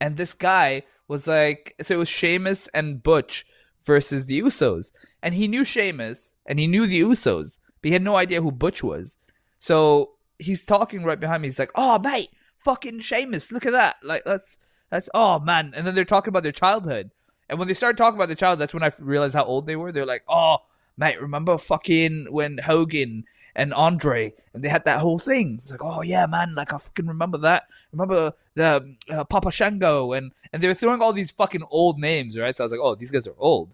And 0.00 0.16
this 0.16 0.34
guy 0.34 0.82
was 1.08 1.26
like, 1.26 1.74
so 1.80 1.94
it 1.94 1.98
was 1.98 2.08
Sheamus 2.08 2.66
and 2.74 3.02
Butch 3.02 3.46
versus 3.84 4.26
the 4.26 4.42
Usos, 4.42 4.90
and 5.22 5.34
he 5.34 5.46
knew 5.46 5.64
Sheamus 5.64 6.34
and 6.44 6.58
he 6.58 6.66
knew 6.66 6.86
the 6.86 7.00
Usos, 7.00 7.58
but 7.86 7.90
he 7.90 7.92
had 7.92 8.02
no 8.02 8.16
idea 8.16 8.42
who 8.42 8.50
Butch 8.50 8.82
was. 8.82 9.16
So 9.60 10.14
he's 10.40 10.64
talking 10.64 11.04
right 11.04 11.20
behind 11.20 11.42
me. 11.42 11.46
He's 11.46 11.60
like, 11.60 11.70
"Oh, 11.76 12.00
mate, 12.00 12.30
fucking 12.64 12.98
Sheamus, 12.98 13.52
look 13.52 13.64
at 13.64 13.70
that! 13.70 13.94
Like 14.02 14.24
that's 14.24 14.58
that's 14.90 15.08
oh 15.14 15.38
man." 15.38 15.72
And 15.72 15.86
then 15.86 15.94
they're 15.94 16.04
talking 16.04 16.30
about 16.30 16.42
their 16.42 16.50
childhood, 16.50 17.12
and 17.48 17.60
when 17.60 17.68
they 17.68 17.74
started 17.74 17.96
talking 17.96 18.18
about 18.18 18.26
their 18.26 18.34
child, 18.34 18.58
that's 18.58 18.74
when 18.74 18.82
I 18.82 18.90
realized 18.98 19.34
how 19.34 19.44
old 19.44 19.66
they 19.66 19.76
were. 19.76 19.92
They're 19.92 20.04
like, 20.04 20.24
"Oh, 20.28 20.58
mate, 20.96 21.20
remember 21.20 21.58
fucking 21.58 22.26
when 22.28 22.58
Hogan 22.58 23.24
and 23.54 23.72
Andre 23.72 24.34
and 24.52 24.64
they 24.64 24.68
had 24.68 24.84
that 24.86 24.98
whole 24.98 25.20
thing?" 25.20 25.60
It's 25.62 25.70
like, 25.70 25.84
"Oh 25.84 26.02
yeah, 26.02 26.26
man, 26.26 26.56
like 26.56 26.72
I 26.72 26.78
fucking 26.78 27.06
remember 27.06 27.38
that. 27.38 27.68
Remember 27.92 28.32
the 28.54 28.96
uh, 29.08 29.22
Papa 29.22 29.52
Shango 29.52 30.12
and 30.12 30.32
and 30.52 30.60
they 30.60 30.66
were 30.66 30.74
throwing 30.74 31.02
all 31.02 31.12
these 31.12 31.30
fucking 31.30 31.62
old 31.70 32.00
names, 32.00 32.36
right? 32.36 32.56
So 32.56 32.64
I 32.64 32.66
was 32.66 32.72
like, 32.72 32.80
"Oh, 32.82 32.96
these 32.96 33.12
guys 33.12 33.28
are 33.28 33.38
old." 33.38 33.70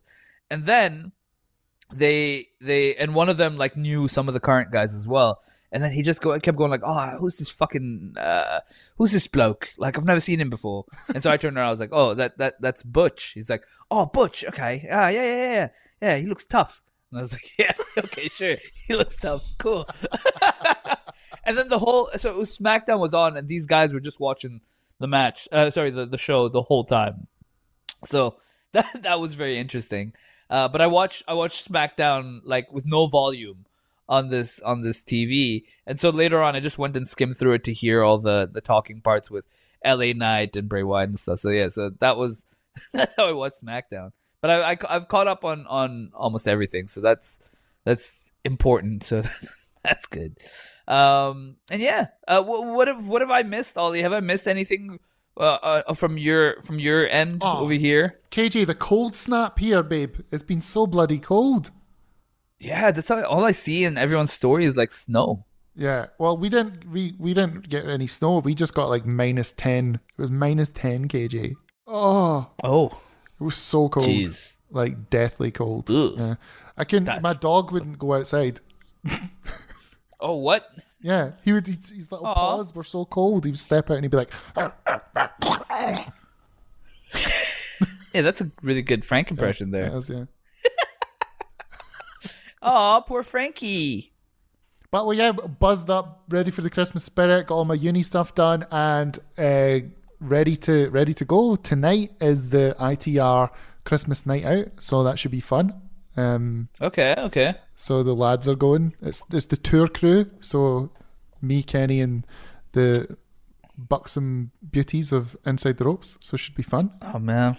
And 0.50 0.66
then 0.66 1.12
they 1.92 2.48
they 2.60 2.94
and 2.96 3.14
one 3.14 3.28
of 3.28 3.36
them 3.36 3.56
like 3.56 3.76
knew 3.76 4.08
some 4.08 4.28
of 4.28 4.34
the 4.34 4.40
current 4.40 4.70
guys 4.70 4.94
as 4.94 5.06
well. 5.06 5.42
And 5.74 5.82
then 5.82 5.90
he 5.90 6.02
just 6.02 6.20
go, 6.20 6.38
kept 6.38 6.58
going 6.58 6.70
like, 6.70 6.82
"Oh, 6.84 7.16
who's 7.18 7.38
this 7.38 7.48
fucking 7.48 8.14
uh, 8.18 8.60
who's 8.98 9.10
this 9.10 9.26
bloke? 9.26 9.70
Like 9.78 9.96
I've 9.96 10.04
never 10.04 10.20
seen 10.20 10.38
him 10.38 10.50
before." 10.50 10.84
And 11.14 11.22
so 11.22 11.30
I 11.30 11.38
turned 11.38 11.56
around, 11.56 11.68
I 11.68 11.70
was 11.70 11.80
like, 11.80 11.92
"Oh, 11.92 12.12
that 12.12 12.36
that 12.36 12.60
that's 12.60 12.82
Butch." 12.82 13.32
He's 13.34 13.48
like, 13.48 13.64
"Oh, 13.90 14.04
Butch, 14.04 14.44
okay, 14.48 14.86
ah, 14.92 15.08
yeah, 15.08 15.24
yeah, 15.24 15.52
yeah, 15.52 15.68
yeah, 16.02 16.16
he 16.18 16.26
looks 16.26 16.44
tough." 16.44 16.82
And 17.10 17.20
I 17.20 17.22
was 17.22 17.32
like, 17.32 17.50
"Yeah, 17.58 17.72
okay, 17.96 18.28
sure, 18.28 18.56
he 18.86 18.94
looks 18.94 19.16
tough, 19.16 19.48
cool." 19.58 19.88
and 21.44 21.56
then 21.56 21.70
the 21.70 21.78
whole 21.78 22.10
so 22.18 22.36
was 22.36 22.56
SmackDown 22.58 23.00
was 23.00 23.14
on, 23.14 23.38
and 23.38 23.48
these 23.48 23.64
guys 23.64 23.94
were 23.94 24.00
just 24.00 24.20
watching 24.20 24.60
the 24.98 25.08
match. 25.08 25.48
Uh, 25.50 25.70
sorry, 25.70 25.90
the 25.90 26.04
the 26.04 26.18
show 26.18 26.50
the 26.50 26.62
whole 26.62 26.84
time. 26.84 27.28
So 28.04 28.36
that 28.72 29.04
that 29.04 29.20
was 29.20 29.32
very 29.32 29.58
interesting. 29.58 30.12
Uh, 30.52 30.68
but 30.68 30.82
I 30.82 30.86
watched 30.86 31.22
I 31.26 31.32
watched 31.32 31.72
SmackDown 31.72 32.42
like 32.44 32.70
with 32.70 32.84
no 32.84 33.06
volume 33.06 33.64
on 34.06 34.28
this 34.28 34.60
on 34.60 34.82
this 34.82 35.00
TV, 35.00 35.64
and 35.86 35.98
so 35.98 36.10
later 36.10 36.42
on 36.42 36.54
I 36.54 36.60
just 36.60 36.76
went 36.76 36.94
and 36.94 37.08
skimmed 37.08 37.38
through 37.38 37.54
it 37.54 37.64
to 37.64 37.72
hear 37.72 38.02
all 38.02 38.18
the 38.18 38.50
the 38.52 38.60
talking 38.60 39.00
parts 39.00 39.30
with 39.30 39.46
L.A. 39.82 40.12
Knight 40.12 40.54
and 40.54 40.68
Bray 40.68 40.82
Wyatt 40.82 41.08
and 41.08 41.18
stuff. 41.18 41.38
So 41.38 41.48
yeah, 41.48 41.70
so 41.70 41.88
that 42.00 42.18
was 42.18 42.44
that's 42.92 43.16
how 43.16 43.28
I 43.28 43.32
watched 43.32 43.64
SmackDown. 43.64 44.12
But 44.42 44.50
I, 44.50 44.72
I 44.72 44.76
I've 44.90 45.08
caught 45.08 45.26
up 45.26 45.42
on 45.42 45.66
on 45.68 46.10
almost 46.12 46.46
everything, 46.46 46.86
so 46.86 47.00
that's 47.00 47.50
that's 47.84 48.30
important. 48.44 49.04
So 49.04 49.22
that's 49.82 50.04
good. 50.04 50.36
Um, 50.86 51.56
and 51.70 51.80
yeah, 51.80 52.08
uh, 52.28 52.42
what, 52.42 52.66
what 52.66 52.88
have 52.88 53.08
what 53.08 53.22
have 53.22 53.30
I 53.30 53.42
missed, 53.42 53.78
Ollie? 53.78 54.02
Have 54.02 54.12
I 54.12 54.20
missed 54.20 54.46
anything 54.46 55.00
uh, 55.36 55.82
uh, 55.86 55.94
from 55.94 56.18
your 56.18 56.60
from 56.62 56.78
your 56.78 57.08
end 57.08 57.42
Oh. 57.44 57.60
over 57.64 57.72
here? 57.72 58.18
KJ, 58.30 58.66
the 58.66 58.74
cold 58.74 59.16
snap 59.16 59.58
here, 59.58 59.82
babe. 59.82 60.16
It's 60.30 60.42
been 60.42 60.60
so 60.60 60.86
bloody 60.86 61.18
cold. 61.18 61.70
Yeah, 62.58 62.90
that's 62.92 63.10
all, 63.10 63.24
all 63.24 63.44
I 63.44 63.52
see 63.52 63.84
in 63.84 63.98
everyone's 63.98 64.32
story 64.32 64.64
is 64.64 64.76
like 64.76 64.92
snow. 64.92 65.44
Yeah. 65.74 66.06
Well, 66.18 66.36
we 66.36 66.48
didn't 66.48 66.88
we 66.90 67.14
we 67.18 67.34
didn't 67.34 67.68
get 67.68 67.86
any 67.86 68.06
snow. 68.06 68.38
We 68.38 68.54
just 68.54 68.74
got 68.74 68.88
like 68.90 69.06
minus 69.06 69.52
ten. 69.52 70.00
It 70.16 70.20
was 70.20 70.30
minus 70.30 70.68
ten 70.68 71.08
KJ. 71.08 71.54
Oh, 71.86 72.50
Oh, 72.62 72.86
it 73.40 73.42
was 73.44 73.56
so 73.56 73.88
cold. 73.88 74.06
Jeez. 74.06 74.52
Like 74.70 75.10
deathly 75.10 75.50
cold. 75.50 75.90
Ugh. 75.90 76.14
Yeah. 76.16 76.34
I 76.76 76.84
can. 76.84 77.04
That's- 77.04 77.22
My 77.22 77.32
dog 77.34 77.72
wouldn't 77.72 77.98
go 77.98 78.14
outside. 78.14 78.60
oh, 80.20 80.36
what? 80.36 80.66
Yeah, 81.02 81.32
he 81.42 81.52
would. 81.52 81.66
His, 81.66 81.90
his 81.90 82.12
little 82.12 82.26
Aw. 82.26 82.34
paws 82.34 82.74
were 82.74 82.84
so 82.84 83.04
cold. 83.04 83.44
He 83.44 83.50
would 83.50 83.58
step 83.58 83.90
out 83.90 83.94
and 83.94 84.04
he'd 84.04 84.10
be 84.10 84.16
like, 84.16 84.30
Yeah, 88.14 88.22
that's 88.22 88.40
a 88.40 88.50
really 88.62 88.82
good 88.82 89.04
Frank 89.04 89.30
impression 89.30 89.70
there. 89.70 89.90
Yes, 89.92 90.08
yeah. 90.08 90.24
Oh, 92.64 93.02
poor 93.08 93.24
Frankie. 93.24 94.12
But 94.92 95.04
well, 95.04 95.14
yeah, 95.16 95.32
buzzed 95.32 95.90
up, 95.90 96.22
ready 96.28 96.52
for 96.52 96.60
the 96.60 96.70
Christmas 96.70 97.02
spirit. 97.02 97.48
Got 97.48 97.56
all 97.56 97.64
my 97.64 97.74
uni 97.74 98.04
stuff 98.04 98.36
done 98.36 98.64
and 98.70 99.18
uh, 99.36 99.80
ready 100.20 100.54
to 100.58 100.88
ready 100.90 101.12
to 101.14 101.24
go. 101.24 101.56
Tonight 101.56 102.12
is 102.20 102.50
the 102.50 102.76
ITR 102.78 103.50
Christmas 103.84 104.26
night 104.26 104.44
out, 104.44 104.68
so 104.78 105.02
that 105.02 105.18
should 105.18 105.32
be 105.32 105.40
fun. 105.40 105.74
Um, 106.16 106.68
Okay, 106.80 107.14
okay. 107.18 107.54
so 107.74 108.02
the 108.02 108.14
lads 108.14 108.46
are 108.48 108.54
going. 108.54 108.94
It's 109.00 109.24
it's 109.30 109.46
the 109.46 109.56
tour 109.56 109.88
crew. 109.88 110.26
So 110.40 110.90
me, 111.40 111.62
Kenny, 111.62 112.00
and 112.00 112.26
the 112.72 113.16
buxom 113.78 114.50
beauties 114.70 115.10
of 115.12 115.36
Inside 115.46 115.78
the 115.78 115.84
Ropes. 115.84 116.18
So 116.20 116.34
it 116.34 116.38
should 116.38 116.54
be 116.54 116.62
fun. 116.62 116.90
Oh 117.02 117.18
man. 117.18 117.56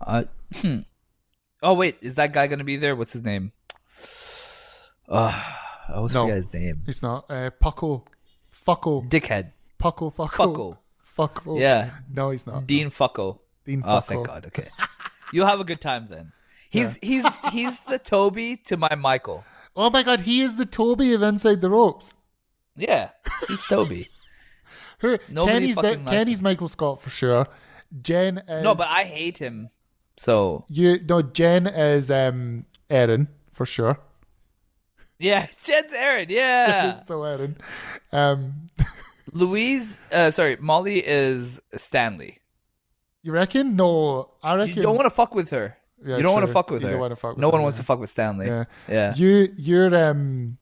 I 0.00 0.26
hmm. 0.56 0.80
Oh 1.62 1.72
wait, 1.74 1.96
is 2.02 2.16
that 2.16 2.32
guy 2.32 2.46
gonna 2.48 2.64
be 2.64 2.76
there? 2.76 2.94
What's 2.94 3.12
his 3.14 3.22
name? 3.22 3.52
Uh, 5.08 5.30
I 5.88 5.92
always 5.94 6.12
No. 6.14 6.26
his 6.26 6.52
name. 6.52 6.82
It's 6.86 7.02
not 7.02 7.30
uh, 7.30 7.50
Puckle, 7.62 8.06
Fuckle, 8.52 9.08
Dickhead. 9.08 9.52
Puckle, 9.80 10.12
Fuckle, 10.14 10.28
Fuckle. 10.54 10.78
Fuckle. 11.16 11.60
Yeah. 11.60 11.90
No, 12.12 12.30
he's 12.30 12.46
not. 12.46 12.66
Dean 12.66 12.90
Fucko. 12.90 13.38
Dean 13.64 13.82
Oh, 13.84 13.88
Fuckle. 14.00 14.04
thank 14.06 14.26
God. 14.26 14.46
Okay. 14.48 14.68
You'll 15.32 15.46
have 15.46 15.60
a 15.60 15.64
good 15.64 15.80
time 15.80 16.06
then. 16.08 16.32
He's 16.76 16.98
he's 17.02 17.26
he's 17.52 17.80
the 17.88 17.98
Toby 17.98 18.56
to 18.66 18.76
my 18.76 18.94
Michael. 18.94 19.44
Oh 19.74 19.90
my 19.90 20.02
God, 20.02 20.20
he 20.20 20.40
is 20.40 20.56
the 20.56 20.66
Toby 20.66 21.12
of 21.12 21.22
Inside 21.22 21.60
the 21.60 21.70
Ropes. 21.70 22.14
Yeah, 22.76 23.10
he's 23.48 23.64
Toby. 23.64 24.08
Who- 25.00 25.18
Nobody 25.28 25.52
Kenny's 25.52 25.76
the, 25.76 25.82
fucking 25.82 26.04
likes 26.04 26.10
Kenny's 26.10 26.38
him. 26.40 26.44
Michael 26.44 26.68
Scott 26.68 27.02
for 27.02 27.10
sure. 27.10 27.46
Jen 28.02 28.38
is 28.48 28.62
No, 28.64 28.74
but 28.74 28.88
I 28.88 29.04
hate 29.04 29.38
him. 29.38 29.70
So 30.18 30.64
you 30.68 30.98
no 31.06 31.20
Jen 31.22 31.66
is 31.66 32.10
um 32.10 32.64
Erin 32.88 33.28
for 33.52 33.66
sure. 33.66 33.98
yeah, 35.18 35.46
Jen's 35.64 35.92
Erin. 35.92 36.28
Yeah, 36.30 36.92
She's 36.92 37.06
so 37.06 37.22
Erin. 37.24 37.56
Um, 38.12 38.68
Louise. 39.32 39.98
Uh, 40.12 40.30
sorry, 40.30 40.56
Molly 40.60 41.02
is 41.06 41.60
Stanley. 41.74 42.38
you 43.22 43.32
reckon? 43.32 43.76
No, 43.76 44.30
I 44.42 44.54
reckon. 44.54 44.76
You 44.76 44.82
don't 44.82 44.96
want 44.96 45.06
to 45.06 45.10
fuck 45.14 45.34
with 45.34 45.50
her. 45.50 45.76
Yeah, 46.04 46.16
you 46.16 46.22
don't 46.22 46.34
want 46.34 46.46
to 46.46 46.52
fuck 46.52 46.70
with 46.70 46.82
You 46.82 46.88
her. 46.88 47.16
fuck 47.16 47.32
with 47.32 47.38
no 47.38 47.48
her, 47.48 47.52
one 47.52 47.62
wants 47.62 47.78
yeah. 47.78 47.82
to 47.82 47.86
fuck 47.86 47.98
with 48.00 48.10
Stanley. 48.10 48.46
Yeah. 48.46 48.64
Yeah. 48.88 49.14
You 49.14 49.52
you're 49.56 49.94
um. 49.96 50.58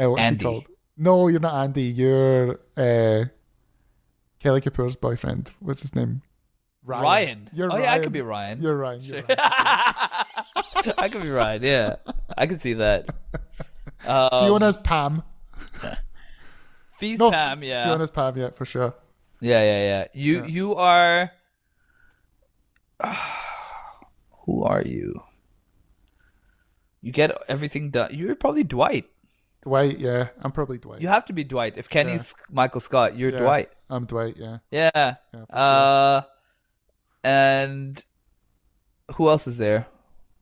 Uh, 0.00 0.10
what's 0.10 0.24
Andy. 0.24 0.38
he 0.38 0.44
called? 0.44 0.66
No, 0.96 1.28
you're 1.28 1.40
not 1.40 1.54
Andy. 1.62 1.82
You're 1.82 2.60
uh, 2.76 3.24
Kelly 4.40 4.60
Kapoor's 4.60 4.96
boyfriend. 4.96 5.52
What's 5.60 5.80
his 5.82 5.94
name? 5.94 6.22
Ryan. 6.84 7.48
You're 7.52 7.66
oh 7.66 7.76
Ryan. 7.76 7.82
yeah, 7.82 7.92
I 7.94 7.98
could 8.00 8.12
be 8.12 8.20
Ryan. 8.20 8.60
You're 8.60 8.76
Ryan. 8.76 9.00
You're 9.00 9.20
Sure. 9.20 9.26
Ryan. 9.28 9.38
I 10.98 11.08
could 11.10 11.22
be 11.22 11.30
Ryan. 11.30 11.62
Yeah, 11.62 11.96
I 12.36 12.46
can 12.46 12.58
see 12.58 12.74
that. 12.74 13.08
Um, 14.06 14.28
Fiona's 14.28 14.76
Pam. 14.76 15.22
Feast 16.98 17.20
No, 17.20 17.30
Pam. 17.30 17.62
Yeah. 17.62 17.84
Fiona's 17.84 18.10
Pam. 18.10 18.36
Yeah, 18.36 18.50
for 18.50 18.66
sure. 18.66 18.92
Yeah, 19.40 19.62
yeah, 19.62 19.78
yeah. 19.82 20.06
You 20.12 20.44
you 20.44 20.74
are 20.74 21.30
who 24.46 24.64
are 24.64 24.82
you? 24.82 25.22
You 27.02 27.12
get 27.12 27.36
everything 27.48 27.90
done. 27.90 28.14
You're 28.14 28.34
probably 28.34 28.64
Dwight. 28.64 29.06
Dwight, 29.62 29.98
yeah, 29.98 30.28
I'm 30.40 30.52
probably 30.52 30.78
Dwight. 30.78 31.00
You 31.00 31.08
have 31.08 31.24
to 31.26 31.32
be 31.32 31.44
Dwight. 31.44 31.74
If 31.76 31.88
Kenny's 31.88 32.34
Michael 32.50 32.80
Scott, 32.80 33.16
you're 33.16 33.30
Yeah, 33.30 33.38
Dwight. 33.38 33.70
I'm 33.88 34.04
Dwight. 34.06 34.36
Yeah. 34.38 34.58
Yeah. 34.70 35.14
Yeah, 35.32 35.42
uh, 35.54 36.22
and 37.22 38.02
who 39.16 39.28
else 39.28 39.46
is 39.46 39.58
there? 39.58 39.86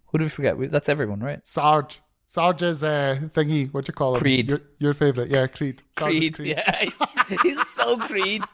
Who 0.06 0.18
did 0.18 0.24
we 0.24 0.28
forget? 0.28 0.58
We, 0.58 0.66
that's 0.66 0.88
everyone, 0.88 1.20
right? 1.20 1.44
Sarge. 1.46 2.00
Sarge 2.26 2.62
is 2.62 2.82
uh, 2.82 3.18
thingy. 3.34 3.72
What 3.72 3.86
you 3.88 3.94
call 3.94 4.14
him? 4.14 4.20
Creed. 4.20 4.50
Your, 4.50 4.60
your 4.78 4.94
favorite? 4.94 5.30
Yeah, 5.30 5.46
Creed. 5.46 5.82
Is 5.82 6.02
Creed. 6.02 6.38
Yeah, 6.38 6.84
he's, 7.28 7.40
he's 7.42 7.58
so 7.76 7.96
Creed. 7.98 8.42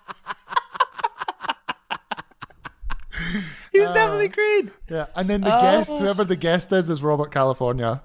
he's 3.81 3.95
definitely 3.95 4.29
Creed. 4.29 4.71
Yeah, 4.89 5.07
and 5.15 5.29
then 5.29 5.41
the 5.43 5.57
Oh. 5.57 5.61
guest, 5.61 5.91
whoever 5.93 6.25
the 6.25 6.37
guest 6.37 6.73
is, 6.73 6.91
is 6.91 7.03
Robert 7.03 7.31
California. 7.33 8.03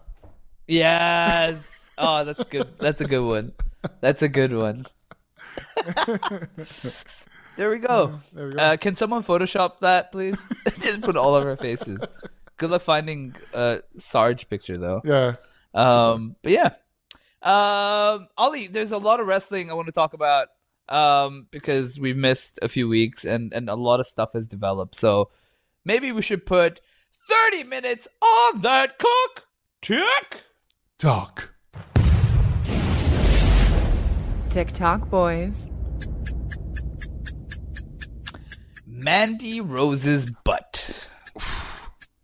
Yes. 0.68 1.70
Oh, 1.98 2.24
that's 2.24 2.44
good. 2.46 2.68
That's 2.80 3.01
a 3.01 3.06
good 3.06 3.24
one. 3.25 3.51
That's 4.01 4.22
a 4.22 4.30
good 4.30 4.53
one. 4.56 4.86
there 7.58 7.70
we 7.70 7.77
go. 7.80 8.20
There 8.34 8.48
we 8.48 8.51
go. 8.53 8.60
Uh, 8.60 8.77
can 8.77 8.96
someone 8.96 9.24
Photoshop 9.24 9.80
that, 9.80 10.12
please? 10.12 10.48
Just 10.82 11.01
put 11.01 11.15
all 11.18 11.36
of 11.36 11.46
our 11.46 11.58
faces. 11.58 12.03
Good 12.58 12.70
luck 12.70 12.82
finding 12.82 13.36
a 13.53 13.82
Sarge 13.98 14.50
picture, 14.50 14.77
though. 14.77 15.01
Yeah. 15.03 15.36
Um, 15.74 16.36
but 16.42 16.51
yeah. 16.51 16.70
Um, 17.42 18.27
Ollie, 18.38 18.68
there's 18.68 18.92
a 18.92 18.98
lot 18.98 19.20
of 19.20 19.27
wrestling 19.27 19.70
I 19.70 19.74
want 19.74 19.88
to 19.88 19.92
talk 19.92 20.13
about. 20.13 20.48
Um, 20.89 21.48
because 21.50 21.98
we 21.98 22.13
missed 22.13 22.60
a 22.62 22.68
few 22.68 22.89
weeks 22.89 23.24
and 23.24 23.53
and 23.53 23.70
a 23.70 23.75
lot 23.75 24.01
of 24.01 24.08
stuff 24.08 24.34
has 24.34 24.48
developed. 24.48 24.96
So 24.96 25.30
maybe 25.86 26.12
we 26.12 26.22
should 26.22 26.46
put 26.46 26.82
30 27.30 27.63
minutes 27.63 28.08
on 28.22 28.62
that 28.62 28.98
cook 29.00 29.44
tick. 29.82 30.44
Doc. 31.00 31.50
TikTok 34.50 35.10
boys. 35.10 35.70
Mandy 38.86 39.60
Rose's 39.60 40.32
butt. 40.44 41.08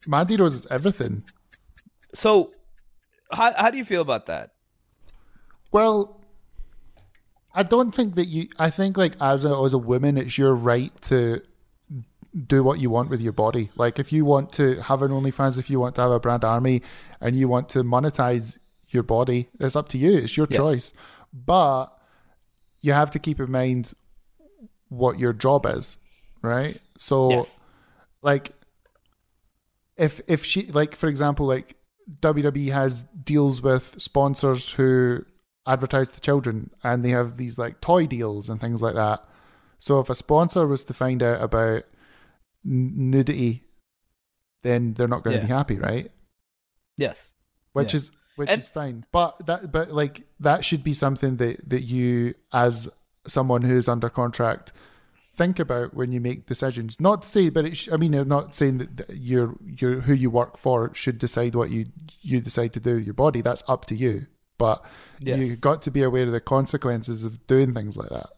Mandy 0.08 0.38
Rose 0.38 0.54
is 0.54 0.68
everything. 0.68 1.24
So, 2.14 2.52
how 3.32 3.54
how 3.54 3.72
do 3.72 3.78
you 3.78 3.86
feel 3.86 4.02
about 4.02 4.28
that? 4.28 4.52
Well, 5.72 6.22
I 7.54 7.64
don't 7.64 7.94
think 7.94 8.16
that 8.16 8.28
you. 8.28 8.48
I 8.58 8.70
think 8.70 8.98
like 8.98 9.16
as 9.20 9.46
a 9.46 9.56
as 9.58 9.74
a 9.74 9.78
woman, 9.78 10.18
it's 10.18 10.38
your 10.38 10.54
right 10.54 10.92
to 11.04 11.42
do 12.48 12.64
what 12.64 12.80
you 12.80 12.90
want 12.90 13.10
with 13.10 13.22
your 13.22 13.34
body. 13.34 13.72
Like 13.76 14.00
if 14.00 14.12
you 14.12 14.24
want 14.26 14.52
to 14.54 14.82
have 14.82 15.02
an 15.02 15.12
OnlyFans, 15.12 15.58
if 15.58 15.70
you 15.70 15.80
want 15.80 15.96
to 15.96 16.02
have 16.02 16.12
a 16.12 16.20
brand 16.20 16.44
army, 16.44 16.82
and 17.22 17.36
you 17.36 17.48
want 17.48 17.70
to 17.70 17.84
monetize 17.84 18.58
your 18.90 19.04
body, 19.04 19.50
it's 19.60 19.76
up 19.76 19.90
to 19.90 19.98
you. 19.98 20.18
It's 20.18 20.38
your 20.38 20.48
Yeah. 20.50 20.58
choice. 20.58 20.94
But 21.34 21.88
you 22.82 22.94
have 22.94 23.12
to 23.12 23.20
keep 23.20 23.40
in 23.40 23.52
mind 23.52 23.94
what 24.90 25.20
your 25.20 25.34
job 25.34 25.66
is, 25.66 25.98
right? 26.42 26.80
So 26.98 27.30
Yes. 27.32 27.60
like 28.22 28.52
if 29.98 30.22
if 30.28 30.46
she 30.46 30.72
like 30.72 30.96
for 30.96 31.08
example 31.08 31.46
like 31.46 31.76
WWE 32.22 32.72
has 32.72 33.04
deals 33.24 33.62
with 33.62 34.02
sponsors 34.02 34.72
who 34.72 35.26
advertise 35.68 36.10
to 36.12 36.22
children 36.22 36.72
and 36.84 37.04
they 37.06 37.10
have 37.10 37.38
these 37.38 37.60
like 37.60 37.82
toy 37.82 38.08
deals 38.08 38.50
and 38.50 38.60
things 38.60 38.82
like 38.82 38.96
that. 38.96 39.24
So 39.78 40.00
if 40.00 40.10
a 40.10 40.16
sponsor 40.16 40.66
was 40.66 40.84
to 40.86 40.94
find 40.94 41.22
out 41.22 41.42
about 41.42 41.84
nudity 42.64 43.64
then 44.62 44.94
they're 44.94 45.08
not 45.08 45.24
going 45.24 45.36
to 45.38 45.42
Yeah. 45.42 45.48
be 45.48 45.54
happy, 45.54 45.78
right? 45.78 46.12
Yes. 46.98 47.32
Which 47.74 47.94
Yeah. 47.94 47.98
is 47.98 48.12
which 48.36 48.50
And- 48.50 48.60
is 48.62 48.68
fine. 48.70 49.06
But 49.12 49.46
that 49.48 49.72
but 49.72 49.92
like 49.92 50.28
that 50.40 50.64
should 50.66 50.84
be 50.84 50.94
something 50.94 51.38
that 51.38 51.70
that 51.70 51.84
you 51.84 52.34
as 52.54 52.90
someone 53.28 53.62
who's 53.64 53.88
under 53.88 54.10
contract 54.10 54.72
think 55.34 55.60
about 55.60 55.94
when 55.94 56.12
you 56.12 56.20
make 56.20 56.46
decisions. 56.46 57.00
Not 57.00 57.22
to 57.22 57.28
say, 57.28 57.50
but 57.50 57.64
it 57.66 57.76
sh- 57.78 57.90
I 57.92 57.98
mean, 57.98 58.14
I'm 58.14 58.28
not 58.28 58.54
saying 58.56 58.78
that 58.80 58.98
that 58.98 59.18
your 59.18 59.56
your 59.64 60.02
who 60.02 60.14
you 60.14 60.30
work 60.30 60.58
for 60.58 60.94
should 60.94 61.18
decide 61.18 61.56
what 61.56 61.70
you 61.70 61.86
you 62.22 62.42
decide 62.42 62.74
to 62.74 62.80
do 62.82 62.96
with 62.96 63.06
your 63.06 63.14
body. 63.14 63.42
That's 63.42 63.64
up 63.68 63.86
to 63.88 63.96
you. 63.96 64.28
But 64.58 64.84
Yes. 65.20 65.40
you 65.40 65.56
got 65.56 65.82
to 65.84 65.92
be 65.92 66.04
aware 66.04 66.26
of 66.26 66.32
the 66.34 66.42
consequences 66.42 67.24
of 67.24 67.46
doing 67.48 67.74
things 67.74 67.96
like 67.96 68.10
that. 68.10 68.30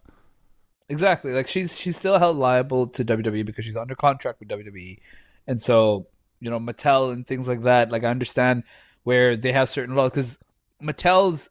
Exactly. 0.92 1.32
Like 1.32 1.48
she's 1.48 1.78
she's 1.78 1.96
still 1.96 2.20
held 2.20 2.36
liable 2.36 2.86
to 2.90 3.06
WWE 3.06 3.46
because 3.46 3.64
she's 3.64 3.78
under 3.78 3.96
contract 3.96 4.42
with 4.42 4.50
WWE, 4.50 5.00
and 5.48 5.62
so 5.62 6.08
you 6.42 6.50
know 6.50 6.60
Mattel 6.60 7.14
and 7.14 7.26
things 7.26 7.48
like 7.48 7.64
that. 7.64 7.90
Like 7.90 8.04
I 8.04 8.10
understand 8.10 8.64
where 9.04 9.38
they 9.38 9.54
have 9.54 9.70
certain 9.70 9.96
laws 9.96 10.10
because 10.10 10.38
Mattel's 10.84 11.50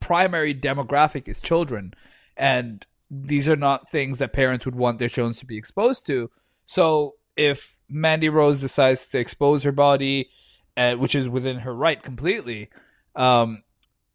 primary 0.00 0.52
demographic 0.52 1.28
is 1.28 1.40
children, 1.40 1.94
and 2.36 2.84
these 3.08 3.48
are 3.48 3.54
not 3.54 3.88
things 3.88 4.18
that 4.18 4.32
parents 4.32 4.64
would 4.64 4.74
want 4.74 4.98
their 4.98 5.08
children 5.08 5.34
to 5.34 5.46
be 5.46 5.56
exposed 5.56 6.04
to. 6.06 6.28
So 6.66 7.14
if 7.36 7.76
Mandy 7.88 8.28
Rose 8.28 8.60
decides 8.60 9.06
to 9.10 9.20
expose 9.20 9.62
her 9.62 9.70
body, 9.70 10.30
uh, 10.76 10.94
which 10.94 11.14
is 11.14 11.28
within 11.28 11.60
her 11.60 11.72
right 11.72 12.02
completely, 12.02 12.70
um, 13.14 13.62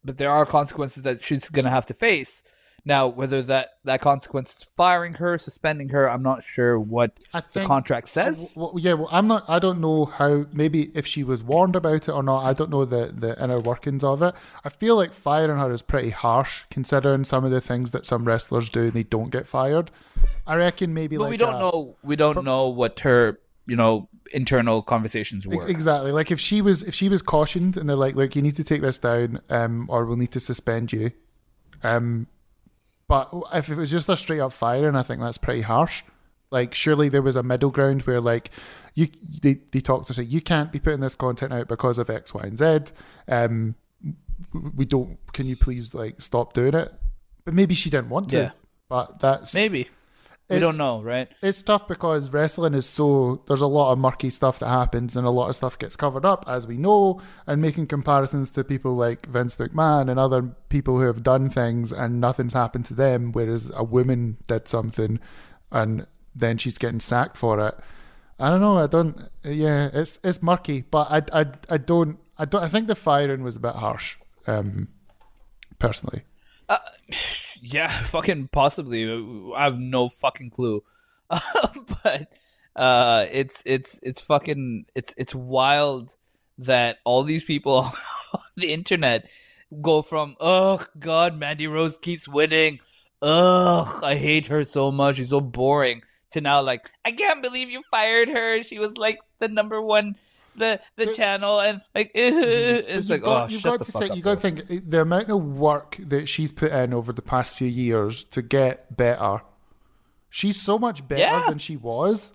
but 0.04 0.18
there 0.18 0.30
are 0.30 0.44
consequences 0.44 1.02
that 1.04 1.24
she's 1.24 1.48
going 1.48 1.64
to 1.64 1.70
have 1.70 1.86
to 1.86 1.94
face. 1.94 2.42
Now, 2.84 3.08
whether 3.08 3.42
that 3.42 3.70
that 3.84 4.00
consequence 4.00 4.58
is 4.58 4.62
firing 4.76 5.14
her, 5.14 5.36
suspending 5.38 5.90
her, 5.90 6.08
I'm 6.08 6.22
not 6.22 6.42
sure 6.42 6.78
what 6.78 7.18
the 7.52 7.64
contract 7.64 8.08
says. 8.08 8.54
Well, 8.56 8.74
yeah, 8.78 8.94
well, 8.94 9.08
I'm 9.10 9.28
not. 9.28 9.44
I 9.48 9.58
don't 9.58 9.80
know 9.80 10.06
how. 10.06 10.46
Maybe 10.52 10.90
if 10.94 11.06
she 11.06 11.22
was 11.22 11.42
warned 11.42 11.76
about 11.76 12.08
it 12.08 12.12
or 12.12 12.22
not. 12.22 12.44
I 12.44 12.52
don't 12.52 12.70
know 12.70 12.84
the 12.84 13.06
the 13.12 13.42
inner 13.42 13.58
workings 13.60 14.02
of 14.04 14.22
it. 14.22 14.34
I 14.64 14.68
feel 14.68 14.96
like 14.96 15.12
firing 15.12 15.58
her 15.58 15.70
is 15.70 15.82
pretty 15.82 16.10
harsh, 16.10 16.64
considering 16.70 17.24
some 17.24 17.44
of 17.44 17.50
the 17.50 17.60
things 17.60 17.90
that 17.92 18.06
some 18.06 18.24
wrestlers 18.24 18.68
do 18.70 18.84
and 18.84 18.92
they 18.92 19.02
don't 19.02 19.30
get 19.30 19.46
fired. 19.46 19.90
I 20.46 20.56
reckon 20.56 20.94
maybe 20.94 21.16
but 21.16 21.24
like 21.24 21.30
we 21.30 21.36
don't 21.36 21.54
a- 21.54 21.58
know. 21.58 21.96
We 22.02 22.16
don't 22.16 22.44
know 22.44 22.68
what 22.68 23.00
her, 23.00 23.40
you 23.66 23.76
know, 23.76 24.08
internal 24.32 24.82
conversations 24.82 25.46
were. 25.46 25.68
Exactly. 25.68 26.12
Like 26.12 26.30
if 26.30 26.40
she 26.40 26.62
was 26.62 26.82
if 26.82 26.94
she 26.94 27.08
was 27.08 27.22
cautioned 27.22 27.76
and 27.76 27.88
they're 27.88 27.96
like, 27.96 28.16
look, 28.16 28.34
you 28.36 28.42
need 28.42 28.56
to 28.56 28.64
take 28.64 28.82
this 28.82 28.98
down, 28.98 29.40
um, 29.48 29.86
or 29.88 30.06
we'll 30.06 30.16
need 30.16 30.32
to 30.32 30.40
suspend 30.40 30.92
you. 30.92 31.12
Um, 31.82 32.26
but 33.10 33.28
if 33.52 33.68
it 33.68 33.76
was 33.76 33.90
just 33.90 34.08
a 34.08 34.16
straight 34.16 34.38
up 34.38 34.52
firing, 34.52 34.94
I 34.94 35.02
think 35.02 35.20
that's 35.20 35.36
pretty 35.36 35.62
harsh. 35.62 36.04
Like 36.52 36.74
surely 36.74 37.08
there 37.08 37.22
was 37.22 37.34
a 37.34 37.42
middle 37.42 37.70
ground 37.70 38.02
where 38.02 38.20
like 38.20 38.50
you 38.94 39.08
they, 39.42 39.54
they 39.72 39.80
talked 39.80 40.06
to 40.06 40.14
say 40.14 40.22
you 40.22 40.40
can't 40.40 40.70
be 40.70 40.78
putting 40.78 41.00
this 41.00 41.16
content 41.16 41.52
out 41.52 41.66
because 41.66 41.98
of 41.98 42.08
X, 42.08 42.32
Y, 42.32 42.42
and 42.44 42.56
Z. 42.56 42.92
Um, 43.26 43.74
we 44.76 44.84
don't. 44.84 45.18
Can 45.32 45.46
you 45.46 45.56
please 45.56 45.92
like 45.92 46.22
stop 46.22 46.52
doing 46.52 46.74
it? 46.74 46.94
But 47.44 47.54
maybe 47.54 47.74
she 47.74 47.90
didn't 47.90 48.10
want 48.10 48.30
to. 48.30 48.36
Yeah. 48.36 48.50
But 48.88 49.18
that's 49.18 49.56
Maybe 49.56 49.88
we 50.50 50.58
don't 50.58 50.76
know, 50.76 51.02
right? 51.02 51.28
it's 51.42 51.62
tough 51.62 51.86
because 51.86 52.30
wrestling 52.30 52.74
is 52.74 52.86
so 52.86 53.42
there's 53.46 53.60
a 53.60 53.66
lot 53.66 53.92
of 53.92 53.98
murky 53.98 54.30
stuff 54.30 54.58
that 54.58 54.68
happens 54.68 55.16
and 55.16 55.26
a 55.26 55.30
lot 55.30 55.48
of 55.48 55.56
stuff 55.56 55.78
gets 55.78 55.96
covered 55.96 56.24
up 56.24 56.44
as 56.48 56.66
we 56.66 56.76
know 56.76 57.20
and 57.46 57.62
making 57.62 57.86
comparisons 57.86 58.50
to 58.50 58.64
people 58.64 58.94
like 58.94 59.26
Vince 59.26 59.56
McMahon 59.56 60.10
and 60.10 60.18
other 60.18 60.42
people 60.68 60.98
who 60.98 61.06
have 61.06 61.22
done 61.22 61.50
things 61.50 61.92
and 61.92 62.20
nothing's 62.20 62.54
happened 62.54 62.84
to 62.86 62.94
them 62.94 63.32
whereas 63.32 63.70
a 63.74 63.84
woman 63.84 64.36
did 64.46 64.68
something 64.68 65.20
and 65.70 66.06
then 66.34 66.58
she's 66.58 66.78
getting 66.78 67.00
sacked 67.00 67.36
for 67.36 67.60
it 67.60 67.74
I 68.38 68.50
don't 68.50 68.60
know 68.60 68.78
I 68.78 68.86
don't 68.86 69.28
yeah 69.44 69.90
it's 69.92 70.18
it's 70.24 70.42
murky 70.42 70.82
but 70.82 71.10
I 71.10 71.40
I, 71.40 71.46
I 71.68 71.78
don't 71.78 72.18
I 72.38 72.44
don't 72.44 72.62
I 72.62 72.68
think 72.68 72.86
the 72.86 72.94
firing 72.94 73.42
was 73.42 73.56
a 73.56 73.60
bit 73.60 73.74
harsh 73.74 74.16
um 74.46 74.88
personally 75.78 76.22
Yeah, 77.62 77.88
fucking 78.04 78.48
possibly. 78.48 79.04
I 79.54 79.64
have 79.64 79.78
no 79.78 80.08
fucking 80.08 80.50
clue. 80.50 80.82
but 81.28 82.32
uh 82.74 83.26
it's 83.30 83.62
it's 83.66 84.00
it's 84.02 84.20
fucking 84.20 84.86
it's 84.94 85.12
it's 85.16 85.34
wild 85.34 86.16
that 86.58 86.98
all 87.04 87.22
these 87.22 87.44
people 87.44 87.78
on 88.34 88.40
the 88.56 88.72
internet 88.72 89.28
go 89.82 90.02
from 90.02 90.36
oh 90.40 90.82
god 90.98 91.36
Mandy 91.38 91.66
Rose 91.66 91.98
keeps 91.98 92.26
winning. 92.26 92.80
Ugh, 93.22 94.02
I 94.02 94.14
hate 94.16 94.46
her 94.46 94.64
so 94.64 94.90
much. 94.90 95.16
She's 95.16 95.30
so 95.30 95.40
boring. 95.40 96.02
To 96.32 96.40
now 96.40 96.62
like 96.62 96.90
I 97.04 97.12
can't 97.12 97.42
believe 97.42 97.68
you 97.70 97.82
fired 97.90 98.28
her. 98.28 98.62
She 98.62 98.78
was 98.78 98.96
like 98.96 99.18
the 99.40 99.48
number 99.48 99.82
one 99.82 100.16
the 100.56 100.80
the 100.96 101.12
channel 101.14 101.60
and 101.60 101.80
like 101.94 102.10
it's 102.14 103.08
You've 103.08 103.10
like 103.10 103.22
got, 103.22 103.44
oh 103.44 103.52
you've 103.52 103.62
got 103.62 103.82
to 103.82 103.98
up. 103.98 104.16
you 104.16 104.22
got 104.22 104.34
to 104.34 104.40
think 104.40 104.88
the 104.88 105.00
amount 105.02 105.30
of 105.30 105.42
work 105.42 105.96
that 106.00 106.28
she's 106.28 106.52
put 106.52 106.72
in 106.72 106.92
over 106.92 107.12
the 107.12 107.22
past 107.22 107.54
few 107.54 107.68
years 107.68 108.24
to 108.24 108.42
get 108.42 108.96
better. 108.96 109.42
She's 110.28 110.60
so 110.60 110.78
much 110.78 111.06
better 111.08 111.20
Yeah. 111.22 111.44
than 111.48 111.58
she 111.58 111.76
was, 111.76 112.32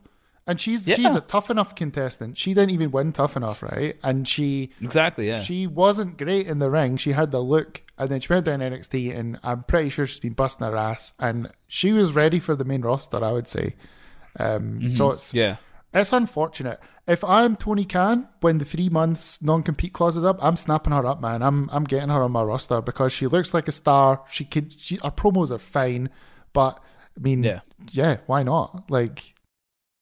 and 0.48 0.60
she's 0.60 0.88
Yeah. 0.88 0.96
she's 0.96 1.16
a 1.16 1.22
tough 1.22 1.50
enough 1.50 1.76
contestant. 1.76 2.38
She 2.38 2.54
didn't 2.54 2.72
even 2.72 2.92
win 2.92 3.12
tough 3.14 3.38
enough, 3.38 3.64
right? 3.64 3.96
And 4.04 4.28
she 4.28 4.72
exactly, 4.82 5.28
yeah. 5.28 5.40
she 5.42 5.66
wasn't 5.68 6.18
great 6.18 6.48
in 6.48 6.60
the 6.60 6.70
ring. 6.70 6.98
She 6.98 7.14
had 7.14 7.32
the 7.32 7.40
look, 7.42 7.84
and 7.98 8.10
then 8.10 8.20
she 8.20 8.34
went 8.34 8.46
down 8.46 8.60
NXT, 8.60 9.16
and 9.18 9.40
I'm 9.44 9.64
pretty 9.64 9.90
sure 9.90 10.06
she's 10.06 10.20
been 10.20 10.34
busting 10.34 10.68
her 10.68 10.76
ass, 10.76 11.14
and 11.20 11.50
she 11.68 11.94
was 11.94 12.14
ready 12.16 12.40
for 12.40 12.56
the 12.56 12.66
main 12.66 12.82
roster. 12.82 13.24
I 13.24 13.32
would 13.32 13.48
say. 13.48 13.76
Um, 14.40 14.90
So 14.94 15.12
it's 15.12 15.30
Mm-hmm. 15.30 15.38
yeah. 15.38 15.56
It's 15.94 16.12
unfortunate. 16.12 16.82
If 17.08 17.24
I'm 17.24 17.56
Tony 17.56 17.86
Khan, 17.86 18.28
when 18.42 18.58
the 18.58 18.66
three 18.66 18.90
months 18.90 19.42
non 19.42 19.62
compete 19.62 19.94
clause 19.94 20.18
is 20.18 20.26
up, 20.26 20.40
I'm 20.42 20.56
snapping 20.56 20.92
her 20.94 21.06
up, 21.06 21.22
man. 21.22 21.44
I'm 21.44 21.70
I'm 21.72 21.84
getting 21.84 22.10
her 22.10 22.24
on 22.24 22.32
my 22.32 22.42
roster 22.42 22.82
because 22.82 23.14
she 23.14 23.28
looks 23.28 23.54
like 23.54 23.68
a 23.68 23.72
star. 23.72 24.24
She 24.32 24.44
could. 24.44 24.74
She, 24.80 24.96
her 25.04 25.12
promos 25.12 25.52
are 25.52 25.60
fine, 25.60 26.10
but 26.52 26.80
I 27.16 27.22
mean, 27.22 27.44
Yeah. 27.44 27.60
yeah, 27.92 28.18
why 28.26 28.42
not? 28.42 28.90
Like, 28.90 29.36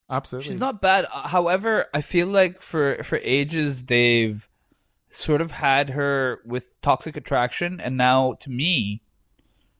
absolutely. 0.10 0.52
She's 0.52 0.60
not 0.60 0.82
bad. 0.82 1.06
Uh, 1.14 1.28
However, 1.28 1.88
I 1.94 2.00
feel 2.02 2.28
like 2.28 2.62
for 2.62 3.04
for 3.04 3.18
ages 3.22 3.86
they've 3.86 4.48
sort 5.10 5.42
of 5.42 5.52
had 5.52 5.90
her 5.92 6.40
with 6.46 6.80
toxic 6.82 7.18
attraction, 7.18 7.82
and 7.82 7.98
now 7.98 8.36
to 8.40 8.50
me, 8.50 9.04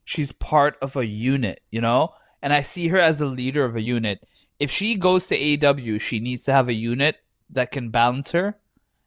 she's 0.04 0.34
part 0.34 0.76
of 0.82 0.98
a 0.98 1.06
unit. 1.06 1.62
You 1.72 1.80
know, 1.80 2.16
and 2.42 2.52
I 2.52 2.64
see 2.64 2.90
her 2.90 3.00
as 3.00 3.18
the 3.18 3.28
leader 3.28 3.64
of 3.64 3.78
a 3.78 3.82
unit. 3.82 4.28
If 4.60 4.72
she 4.72 4.96
goes 4.96 5.28
to 5.28 5.38
AEW, 5.38 6.00
she 6.00 6.20
needs 6.20 6.44
to 6.44 6.54
have 6.54 6.70
a 6.70 6.74
unit 6.74 7.18
that 7.50 7.72
can 7.72 7.90
balance 7.90 8.32
her, 8.32 8.56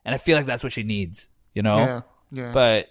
and 0.04 0.14
I 0.14 0.18
feel 0.18 0.36
like 0.36 0.46
that's 0.46 0.62
what 0.62 0.72
she 0.72 0.82
needs. 0.82 1.28
You 1.54 1.62
know, 1.62 1.78
Yeah, 1.78 2.00
yeah. 2.30 2.52
but 2.52 2.88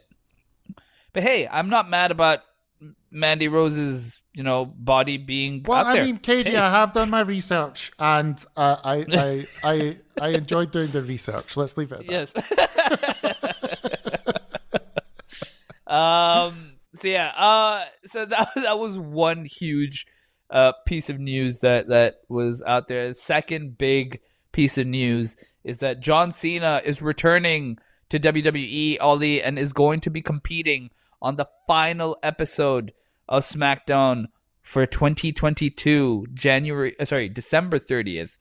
but 1.13 1.23
hey, 1.23 1.47
I'm 1.47 1.69
not 1.69 1.89
mad 1.89 2.11
about 2.11 2.39
Mandy 3.11 3.47
Rose's 3.47 4.19
you 4.33 4.43
know 4.43 4.65
body 4.65 5.17
being 5.17 5.63
Well, 5.65 5.85
I 5.85 6.01
mean, 6.01 6.17
Katie, 6.17 6.51
Hey. 6.51 6.57
I 6.57 6.69
have 6.71 6.91
done 6.93 7.09
my 7.09 7.21
research, 7.21 7.91
and 7.99 8.43
uh, 8.57 8.77
I, 8.83 8.95
I, 9.13 9.47
I, 9.63 9.97
I 10.19 10.27
enjoyed 10.29 10.71
doing 10.71 10.91
the 10.91 11.01
research. 11.03 11.55
Let's 11.55 11.77
leave 11.77 11.91
it. 11.91 11.99
At 12.01 12.07
that. 12.07 12.33
Yes. 12.33 12.33
um. 15.87 16.73
So 16.99 17.07
yeah. 17.07 17.27
Uh. 17.35 17.85
So 18.07 18.25
that 18.25 18.49
that 18.55 18.79
was 18.79 18.97
one 18.97 19.45
huge 19.45 20.07
uh 20.49 20.73
piece 20.85 21.09
of 21.09 21.19
news 21.19 21.59
that 21.59 21.87
that 21.87 22.21
was 22.29 22.61
out 22.63 22.87
there. 22.87 23.09
The 23.09 23.15
second 23.15 23.77
big 23.77 24.21
piece 24.51 24.77
of 24.77 24.87
news 24.87 25.35
is 25.63 25.79
that 25.79 25.99
John 25.99 26.31
Cena 26.31 26.81
is 26.85 27.01
returning 27.01 27.77
to 28.09 28.19
WWE, 28.19 28.97
Ollie, 29.01 29.41
and 29.41 29.57
is 29.57 29.73
going 29.73 29.99
to 30.01 30.09
be 30.09 30.21
competing 30.21 30.91
on 31.21 31.35
the 31.35 31.47
final 31.67 32.17
episode 32.21 32.93
of 33.27 33.43
SmackDown 33.43 34.27
for 34.61 34.85
2022, 34.85 36.27
January. 36.33 36.95
uh, 36.99 37.05
Sorry, 37.05 37.29
December 37.29 37.79
30th. 37.79 38.37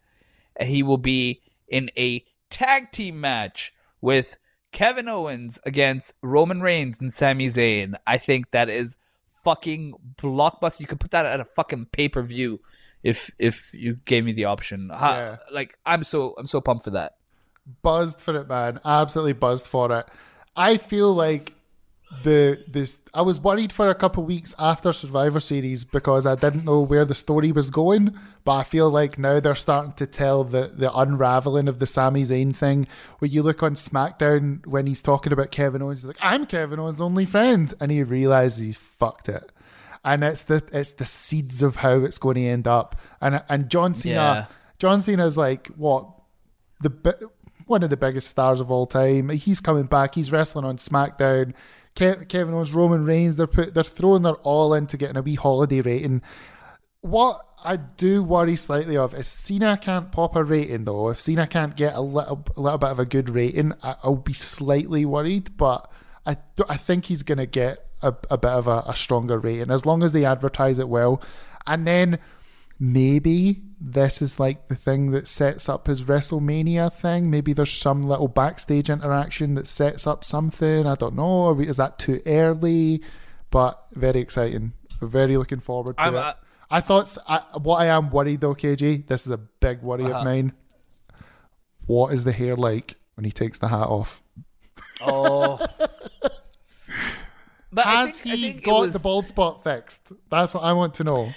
He 0.60 0.82
will 0.82 0.98
be 0.98 1.40
in 1.66 1.90
a 1.96 2.24
tag 2.50 2.92
team 2.92 3.20
match 3.20 3.72
with 4.00 4.36
Kevin 4.72 5.08
Owens 5.08 5.58
against 5.64 6.12
Roman 6.22 6.60
Reigns 6.60 6.96
and 7.00 7.12
Sami 7.12 7.48
Zayn. 7.48 7.94
I 8.06 8.18
think 8.18 8.50
that 8.50 8.68
is 8.68 8.96
fucking 9.44 9.94
blockbuster. 10.16 10.80
You 10.80 10.86
could 10.86 11.00
put 11.00 11.12
that 11.12 11.26
at 11.26 11.40
a 11.40 11.44
fucking 11.44 11.86
pay 11.92 12.08
per 12.08 12.22
view 12.22 12.60
if 13.02 13.30
if 13.38 13.72
you 13.74 13.98
gave 14.04 14.24
me 14.24 14.32
the 14.32 14.46
option. 14.46 14.88
Yeah. 14.90 15.36
Like 15.52 15.78
I'm 15.86 16.02
so 16.04 16.34
I'm 16.38 16.46
so 16.46 16.60
pumped 16.60 16.84
for 16.84 16.90
that. 16.90 17.16
buzzed 17.82 18.20
for 18.20 18.36
it, 18.36 18.48
man. 18.48 18.80
Absolutely 18.84 19.34
buzzed 19.34 19.66
for 19.66 19.92
it. 19.92 20.06
I 20.56 20.76
feel 20.76 21.12
like 21.14 21.54
the 22.22 22.62
this 22.68 23.00
I 23.12 23.22
was 23.22 23.40
worried 23.40 23.72
for 23.72 23.88
a 23.88 23.94
couple 23.94 24.22
of 24.22 24.28
weeks 24.28 24.54
after 24.58 24.92
Survivor 24.92 25.40
Series 25.40 25.84
because 25.84 26.26
I 26.26 26.34
didn't 26.36 26.64
know 26.64 26.80
where 26.80 27.04
the 27.04 27.14
story 27.14 27.50
was 27.50 27.70
going. 27.70 28.16
But 28.44 28.52
I 28.56 28.62
feel 28.64 28.90
like 28.90 29.18
now 29.18 29.40
they're 29.40 29.54
starting 29.54 29.94
to 29.94 30.06
tell 30.06 30.44
the 30.44 30.70
the 30.74 30.94
unraveling 30.96 31.66
of 31.66 31.78
the 31.78 31.86
Sami 31.86 32.22
Zayn 32.22 32.54
thing. 32.54 32.86
When 33.18 33.30
you 33.30 33.42
look 33.42 33.62
on 33.62 33.74
SmackDown 33.74 34.64
when 34.66 34.86
he's 34.86 35.02
talking 35.02 35.32
about 35.32 35.50
Kevin 35.50 35.82
Owens, 35.82 36.02
he's 36.02 36.08
like, 36.08 36.18
"I'm 36.20 36.46
Kevin 36.46 36.78
Owens' 36.78 37.00
only 37.00 37.26
friend," 37.26 37.72
and 37.80 37.90
he 37.90 38.02
realizes 38.02 38.58
he's 38.58 38.76
fucked 38.78 39.28
it. 39.28 39.50
And 40.04 40.22
it's 40.22 40.42
the 40.44 40.62
it's 40.72 40.92
the 40.92 41.06
seeds 41.06 41.62
of 41.62 41.76
how 41.76 42.04
it's 42.04 42.18
going 42.18 42.36
to 42.36 42.46
end 42.46 42.68
up. 42.68 42.96
And 43.20 43.42
and 43.48 43.70
John 43.70 43.94
Cena, 43.94 44.14
Yeah. 44.14 44.44
John 44.78 45.00
Cena's 45.02 45.36
like 45.38 45.68
what 45.68 46.06
the 46.80 47.30
one 47.66 47.82
of 47.82 47.88
the 47.90 47.96
biggest 47.96 48.28
stars 48.28 48.60
of 48.60 48.70
all 48.70 48.86
time. 48.86 49.30
He's 49.30 49.60
coming 49.60 49.84
back. 49.86 50.14
He's 50.14 50.30
wrestling 50.30 50.66
on 50.66 50.76
SmackDown. 50.76 51.54
Ke- 51.94 52.28
Kevin 52.28 52.54
Owens, 52.54 52.72
Roman 52.72 53.04
Reigns. 53.04 53.36
They're 53.36 53.46
put, 53.46 53.74
they're 53.74 53.84
throwing 53.84 54.22
their 54.22 54.34
all 54.36 54.74
into 54.74 54.96
getting 54.96 55.16
a 55.16 55.22
wee 55.22 55.34
holiday 55.34 55.80
rating. 55.80 56.22
What 57.00 57.40
I 57.64 57.76
do 57.76 58.22
worry 58.22 58.56
slightly 58.56 58.96
of 58.96 59.14
is 59.14 59.26
Cena 59.26 59.76
can't 59.76 60.12
pop 60.12 60.36
a 60.36 60.44
rating 60.44 60.84
though. 60.84 61.08
If 61.08 61.20
Cena 61.20 61.46
can't 61.46 61.76
get 61.76 61.94
a 61.94 62.00
little 62.00 62.44
a 62.56 62.60
little 62.60 62.78
bit 62.78 62.90
of 62.90 62.98
a 62.98 63.06
good 63.06 63.30
rating, 63.30 63.72
I, 63.82 63.96
I'll 64.02 64.16
be 64.16 64.34
slightly 64.34 65.04
worried. 65.04 65.56
But 65.56 65.90
I 66.26 66.36
I 66.68 66.76
think 66.76 67.06
he's 67.06 67.22
gonna 67.22 67.46
get 67.46 67.86
a, 68.02 68.14
a 68.30 68.38
bit 68.38 68.50
of 68.50 68.66
a, 68.66 68.82
a 68.86 68.94
stronger 68.94 69.38
rating 69.38 69.70
as 69.70 69.86
long 69.86 70.02
as 70.02 70.12
they 70.12 70.24
advertise 70.24 70.78
it 70.78 70.88
well, 70.88 71.22
and 71.66 71.86
then 71.86 72.18
maybe 72.78 73.62
this 73.86 74.22
is 74.22 74.40
like 74.40 74.68
the 74.68 74.74
thing 74.74 75.10
that 75.10 75.28
sets 75.28 75.68
up 75.68 75.88
his 75.88 76.02
WrestleMania 76.02 76.90
thing. 76.90 77.30
Maybe 77.30 77.52
there's 77.52 77.72
some 77.72 78.02
little 78.02 78.28
backstage 78.28 78.88
interaction 78.88 79.54
that 79.56 79.66
sets 79.66 80.06
up 80.06 80.24
something. 80.24 80.86
I 80.86 80.94
don't 80.94 81.14
know. 81.14 81.52
We- 81.52 81.68
Is 81.68 81.76
that 81.76 81.98
too 81.98 82.22
early? 82.24 83.02
But 83.50 83.78
very 83.92 84.20
exciting. 84.20 84.72
We're 85.00 85.08
very 85.08 85.36
looking 85.36 85.60
forward 85.60 85.98
to 85.98 86.02
I'm, 86.02 86.14
it. 86.14 86.18
uh, 86.18 86.34
I 86.70 86.80
thought 86.80 87.16
I, 87.28 87.40
what 87.62 87.76
I 87.76 87.86
am 87.86 88.10
worried 88.10 88.40
though, 88.40 88.54
KJ. 88.54 89.06
This 89.06 89.26
is 89.26 89.32
a 89.32 89.36
big 89.36 89.82
worry 89.82 90.04
Uh-huh. 90.06 90.20
of 90.20 90.24
mine. 90.24 90.52
What 91.86 92.14
is 92.14 92.24
the 92.24 92.32
hair 92.32 92.56
like 92.56 92.94
when 93.16 93.24
he 93.24 93.32
takes 93.32 93.58
the 93.58 93.68
hat 93.68 93.86
off? 93.86 94.22
Oh. 95.02 95.58
but 97.72 97.84
Has 97.84 98.18
think, 98.20 98.34
he 98.36 98.52
got 98.54 98.80
was- 98.80 98.92
the 98.94 98.98
bald 98.98 99.26
spot 99.26 99.62
fixed? 99.62 100.10
That's 100.30 100.54
what 100.54 100.62
I 100.64 100.72
want 100.72 100.94
to 100.94 101.04
know. 101.04 101.28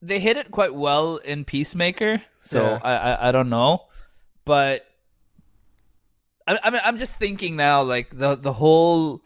They 0.00 0.20
hit 0.20 0.36
it 0.36 0.50
quite 0.50 0.74
well 0.74 1.16
in 1.16 1.44
Peacemaker, 1.44 2.22
so 2.40 2.62
Yeah. 2.62 2.80
I, 2.82 2.92
I 2.96 3.28
I 3.28 3.32
don't 3.32 3.48
know, 3.50 3.86
but 4.44 4.86
I 6.46 6.58
I 6.62 6.70
mean 6.70 6.80
I'm 6.84 6.98
just 6.98 7.16
thinking 7.16 7.56
now 7.56 7.82
like 7.82 8.10
the 8.10 8.34
the 8.36 8.52
whole 8.54 9.22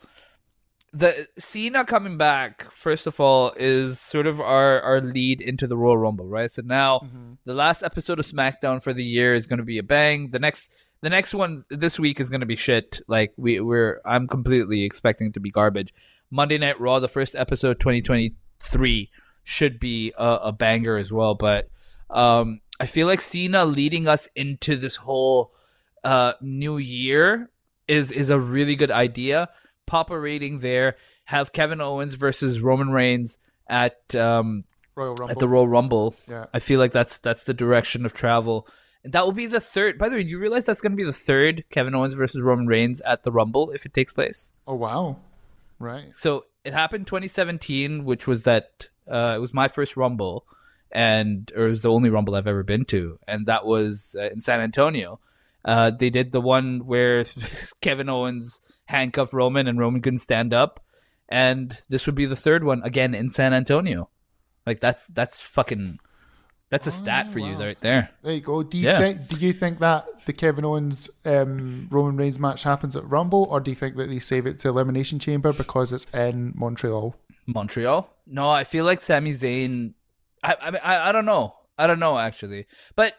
the 0.95 1.27
Cena 1.39 1.85
coming 1.87 2.19
back 2.19 2.71
first 2.75 3.07
of 3.07 3.19
all 3.19 3.53
is 3.57 3.99
sort 3.99 4.27
of 4.27 4.41
our 4.41 4.81
our 4.83 5.01
lead 5.01 5.41
into 5.41 5.67
the 5.67 5.77
Royal 5.77 5.97
Rumble, 5.99 6.27
right? 6.27 6.51
So 6.51 6.63
now 6.65 7.01
Mm-hmm. 7.01 7.33
the 7.45 7.55
last 7.55 7.83
episode 7.83 8.19
of 8.19 8.27
SmackDown 8.27 8.83
for 8.83 8.93
the 8.93 9.05
year 9.05 9.35
is 9.35 9.47
going 9.47 9.59
to 9.59 9.65
be 9.65 9.79
a 9.79 9.83
bang. 9.83 10.31
The 10.31 10.39
next 10.39 10.71
the 11.01 11.11
next 11.11 11.35
one 11.35 11.65
this 11.71 11.99
week 11.99 12.21
is 12.21 12.29
going 12.31 12.41
to 12.41 12.47
be 12.47 12.57
shit. 12.57 13.01
Like 13.09 13.33
we 13.37 13.61
we're 13.61 14.01
I'm 14.05 14.27
completely 14.29 14.85
expecting 14.85 15.29
it 15.29 15.35
to 15.35 15.41
be 15.41 15.51
garbage. 15.51 15.93
Monday 16.31 16.57
Night 16.59 16.81
Raw, 16.81 16.99
the 16.99 17.09
first 17.09 17.35
episode 17.37 17.79
2023 17.81 19.11
should 19.45 19.79
be 19.81 20.13
a, 20.17 20.39
a 20.45 20.53
banger 20.53 20.97
as 20.97 21.13
well, 21.13 21.35
but 21.35 21.69
um 22.11 22.61
I 22.81 22.87
feel 22.87 23.07
like 23.07 23.21
Cena 23.21 23.65
leading 23.65 24.09
us 24.09 24.29
into 24.35 24.77
this 24.77 24.97
whole 24.97 25.53
uh 26.05 26.33
new 26.41 26.79
year 26.79 27.51
is 27.89 28.11
is 28.13 28.31
a 28.31 28.39
really 28.41 28.77
good 28.77 28.91
idea. 28.91 29.49
Pop 29.87 30.11
a 30.11 30.19
rating 30.19 30.61
there. 30.61 30.97
Have 31.25 31.53
Kevin 31.53 31.81
Owens 31.81 32.15
versus 32.15 32.61
Roman 32.61 32.91
Reigns 32.91 33.39
at 33.69 34.15
um 34.15 34.65
Royal 34.95 35.15
Rumble. 35.15 35.31
at 35.31 35.39
the 35.39 35.49
Royal 35.49 35.69
Rumble. 35.69 36.15
Yeah. 36.29 36.47
I 36.53 36.59
feel 36.59 36.79
like 36.79 36.93
that's 36.93 37.19
that's 37.19 37.45
the 37.45 37.55
direction 37.55 38.05
of 38.05 38.13
travel. 38.13 38.67
And 39.05 39.13
that 39.15 39.25
will 39.25 39.33
be 39.33 39.47
the 39.47 39.59
third. 39.61 39.99
By 39.99 40.09
the 40.09 40.17
way, 40.17 40.23
do 40.23 40.31
you 40.31 40.39
realize 40.39 40.65
that's 40.65 40.81
going 40.81 40.93
to 40.93 40.97
be 40.97 41.03
the 41.03 41.13
third 41.13 41.65
Kevin 41.71 41.95
Owens 41.95 42.15
versus 42.15 42.41
Roman 42.41 42.67
Reigns 42.69 43.01
at 43.01 43.25
the 43.25 43.33
Rumble 43.33 43.71
if 43.73 43.85
it 43.87 43.95
takes 43.95 44.13
place? 44.13 44.53
oh 44.67 44.75
wow. 44.77 45.17
Right. 45.79 46.13
So 46.15 46.45
it 46.65 46.73
happened 46.75 47.07
2017, 47.09 48.05
which 48.05 48.27
was 48.29 48.45
that 48.45 48.89
uh, 49.11 49.35
it 49.37 49.41
was 49.41 49.53
my 49.55 49.69
first 49.69 49.97
Rumble, 49.97 50.45
and 50.91 51.51
or 51.57 51.67
it 51.67 51.71
was 51.71 51.83
the 51.83 51.91
only 51.91 52.11
Rumble 52.11 52.35
I've 52.35 52.47
ever 52.47 52.63
been 52.63 52.85
to, 52.87 53.19
and 53.27 53.47
that 53.47 53.65
was 53.65 54.17
uh, 54.19 54.25
in 54.31 54.41
San 54.41 54.61
Antonio. 54.61 55.21
Uh, 55.65 55.91
they 55.91 56.11
did 56.11 56.33
the 56.33 56.41
one 56.41 56.87
where 56.87 57.25
Kevin 57.81 58.09
Owens 58.09 58.61
handcuffed 58.87 59.33
Roman 59.33 59.69
and 59.69 59.79
Roman 59.79 60.03
couldn't 60.03 60.19
stand 60.19 60.53
up, 60.53 60.85
and 61.29 61.77
this 61.89 62.07
would 62.07 62.15
be 62.17 62.27
the 62.27 62.37
third 62.37 62.65
one 62.65 62.83
again 62.83 63.15
in 63.15 63.31
San 63.31 63.55
Antonio. 63.55 64.09
Like 64.67 64.81
that's 64.81 65.07
that's 65.09 65.41
fucking 65.41 65.99
that's 66.69 66.87
a 66.87 66.91
stat 66.91 67.31
for 67.33 67.39
you 67.39 67.55
right 67.55 67.79
there. 67.81 68.11
There 68.23 68.33
you 68.33 68.41
go. 68.41 68.63
Do 68.63 68.79
you 68.79 68.87
Yeah. 68.89 68.99
think? 68.99 69.29
Do 69.29 69.37
you 69.37 69.53
think 69.53 69.79
that 69.81 70.07
the 70.25 70.33
Kevin 70.33 70.65
Owens 70.65 71.11
um, 71.25 71.87
Roman 71.91 72.17
Reigns 72.17 72.39
match 72.39 72.63
happens 72.63 72.97
at 72.97 73.09
Rumble, 73.09 73.47
or 73.51 73.61
do 73.61 73.71
you 73.71 73.75
think 73.75 73.97
that 73.97 74.09
they 74.09 74.19
save 74.21 74.47
it 74.47 74.59
to 74.61 74.69
Elimination 74.69 75.19
Chamber 75.19 75.53
because 75.53 75.93
it's 75.93 76.07
in 76.15 76.53
Montreal? 76.57 77.15
Montreal? 77.47 78.09
No, 78.27 78.51
I 78.51 78.65
feel 78.65 78.85
like 78.85 79.01
Sami 79.01 79.33
Zayn. 79.33 79.95
I 80.43 80.55
I 80.55 81.09
I, 81.09 81.13
don't 81.13 81.25
know. 81.25 81.55
I 81.79 81.87
don't 81.87 81.99
know 81.99 82.19
actually. 82.19 82.67
But 82.97 83.15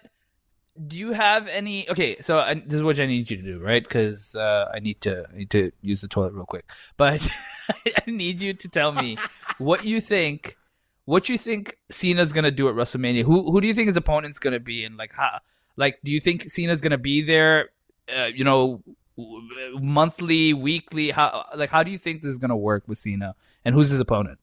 do 0.87 0.97
you 0.97 1.11
have 1.11 1.47
any? 1.47 1.89
Okay, 1.89 2.17
so 2.21 2.39
I, 2.39 2.55
this 2.55 2.75
is 2.75 2.83
what 2.83 2.99
I 2.99 3.05
need 3.05 3.29
you 3.29 3.37
to 3.37 3.43
do, 3.43 3.59
right? 3.59 3.83
Because 3.83 4.35
uh, 4.35 4.71
I 4.73 4.79
need 4.79 5.01
to 5.01 5.25
I 5.31 5.37
need 5.37 5.49
to 5.51 5.71
use 5.81 6.01
the 6.01 6.07
toilet 6.07 6.33
real 6.33 6.45
quick. 6.45 6.69
But 6.97 7.27
I 7.85 8.09
need 8.09 8.41
you 8.41 8.53
to 8.53 8.67
tell 8.67 8.91
me 8.91 9.17
what 9.57 9.85
you 9.85 10.01
think. 10.01 10.57
What 11.05 11.27
you 11.27 11.37
think 11.37 11.77
Cena's 11.91 12.31
gonna 12.31 12.49
do 12.49 12.69
at 12.69 12.75
WrestleMania? 12.75 13.23
Who 13.23 13.51
who 13.51 13.59
do 13.59 13.67
you 13.67 13.73
think 13.73 13.87
his 13.87 13.97
opponent's 13.97 14.39
gonna 14.39 14.59
be? 14.59 14.85
And 14.85 14.95
like, 14.95 15.11
how? 15.13 15.39
Like, 15.75 15.99
do 16.03 16.11
you 16.11 16.21
think 16.21 16.49
Cena's 16.49 16.79
gonna 16.79 16.97
be 16.97 17.21
there? 17.21 17.69
Uh, 18.07 18.25
you 18.25 18.45
know, 18.45 18.81
monthly, 19.17 20.53
weekly. 20.53 21.11
How 21.11 21.45
like 21.55 21.69
how 21.69 21.83
do 21.83 21.91
you 21.91 21.97
think 21.97 22.21
this 22.21 22.31
is 22.31 22.37
gonna 22.37 22.57
work 22.57 22.83
with 22.87 22.97
Cena? 22.97 23.35
And 23.65 23.75
who's 23.75 23.89
his 23.89 23.99
opponent? 23.99 24.39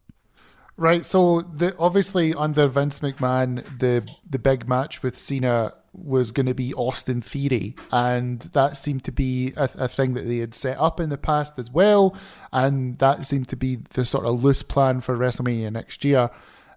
Right. 0.81 1.05
So 1.05 1.43
the 1.43 1.77
obviously 1.79 2.33
under 2.33 2.67
Vince 2.67 3.01
McMahon, 3.01 3.79
the 3.81 4.03
the 4.29 4.39
big 4.39 4.67
match 4.67 5.03
with 5.03 5.19
Cena 5.19 5.75
was 5.93 6.31
going 6.31 6.47
to 6.47 6.55
be 6.55 6.73
Austin 6.73 7.21
Theory, 7.21 7.77
and 7.93 8.41
that 8.55 8.79
seemed 8.79 9.05
to 9.05 9.13
be 9.13 9.53
a, 9.59 9.69
a 9.75 9.89
thing 9.89 10.15
that 10.15 10.27
they 10.27 10.39
had 10.39 10.55
set 10.55 10.79
up 10.79 10.99
in 10.99 11.11
the 11.11 11.19
past 11.19 11.59
as 11.59 11.71
well, 11.71 12.17
and 12.51 12.97
that 12.97 13.27
seemed 13.27 13.49
to 13.49 13.57
be 13.57 13.77
the 13.91 14.07
sort 14.07 14.25
of 14.25 14.43
loose 14.43 14.63
plan 14.63 15.03
for 15.03 15.15
WrestleMania 15.19 15.71
next 15.71 16.03
year. 16.03 16.31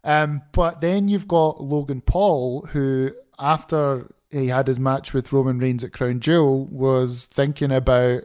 Um, 0.03 0.41
but 0.51 0.81
then 0.81 1.07
you've 1.07 1.29
got 1.29 1.61
Logan 1.61 2.01
Paul, 2.01 2.67
who 2.73 3.13
after 3.39 4.13
he 4.29 4.47
had 4.47 4.67
his 4.67 4.81
match 4.81 5.13
with 5.13 5.31
Roman 5.31 5.59
Reigns 5.59 5.81
at 5.81 5.93
Crown 5.93 6.19
Jewel, 6.19 6.65
was 6.65 7.23
thinking 7.27 7.71
about 7.71 8.23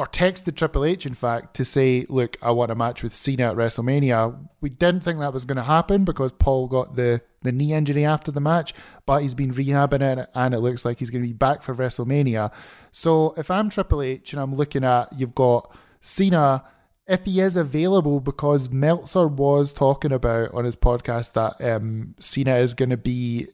or 0.00 0.06
texted 0.06 0.56
Triple 0.56 0.86
H, 0.86 1.04
in 1.04 1.12
fact, 1.12 1.52
to 1.56 1.62
say, 1.62 2.06
"Look, 2.08 2.38
I 2.40 2.52
want 2.52 2.70
a 2.70 2.74
match 2.74 3.02
with 3.02 3.14
Cena 3.14 3.50
at 3.50 3.56
WrestleMania." 3.56 4.48
We 4.62 4.70
didn't 4.70 5.02
think 5.02 5.18
that 5.18 5.34
was 5.34 5.44
going 5.44 5.58
to 5.58 5.62
happen 5.62 6.04
because 6.06 6.32
Paul 6.32 6.68
got 6.68 6.96
the 6.96 7.20
the 7.42 7.52
knee 7.52 7.74
injury 7.74 8.06
after 8.06 8.32
the 8.32 8.40
match, 8.40 8.72
but 9.04 9.20
he's 9.20 9.34
been 9.34 9.52
rehabbing 9.52 10.00
it, 10.00 10.30
and 10.34 10.54
it 10.54 10.60
looks 10.60 10.86
like 10.86 11.00
he's 11.00 11.10
going 11.10 11.22
to 11.22 11.28
be 11.28 11.34
back 11.34 11.62
for 11.62 11.74
WrestleMania. 11.74 12.50
So 12.92 13.34
if 13.36 13.50
I'm 13.50 13.68
Triple 13.68 14.00
H 14.00 14.32
and 14.32 14.40
I'm 14.40 14.54
looking 14.54 14.84
at, 14.84 15.12
you've 15.14 15.34
got 15.34 15.70
Cena. 16.00 16.64
If 17.06 17.26
he 17.26 17.40
is 17.40 17.58
available, 17.58 18.20
because 18.20 18.70
Meltzer 18.70 19.28
was 19.28 19.74
talking 19.74 20.12
about 20.12 20.54
on 20.54 20.64
his 20.64 20.76
podcast 20.76 21.34
that 21.34 21.62
um, 21.62 22.14
Cena 22.18 22.56
is 22.56 22.72
going 22.72 22.88
to 22.88 22.96
be 22.96 23.48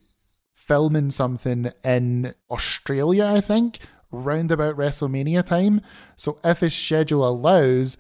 filming 0.53 1.11
something 1.11 1.73
in 1.83 2.35
Australia, 2.53 3.25
I 3.25 3.41
think, 3.41 3.81
round 4.11 4.51
about 4.51 4.77
WrestleMania 4.77 5.45
time. 5.45 5.81
So 6.17 6.39
if 6.45 6.61
his 6.61 6.75
schedule 6.75 7.27
allows, 7.29 7.97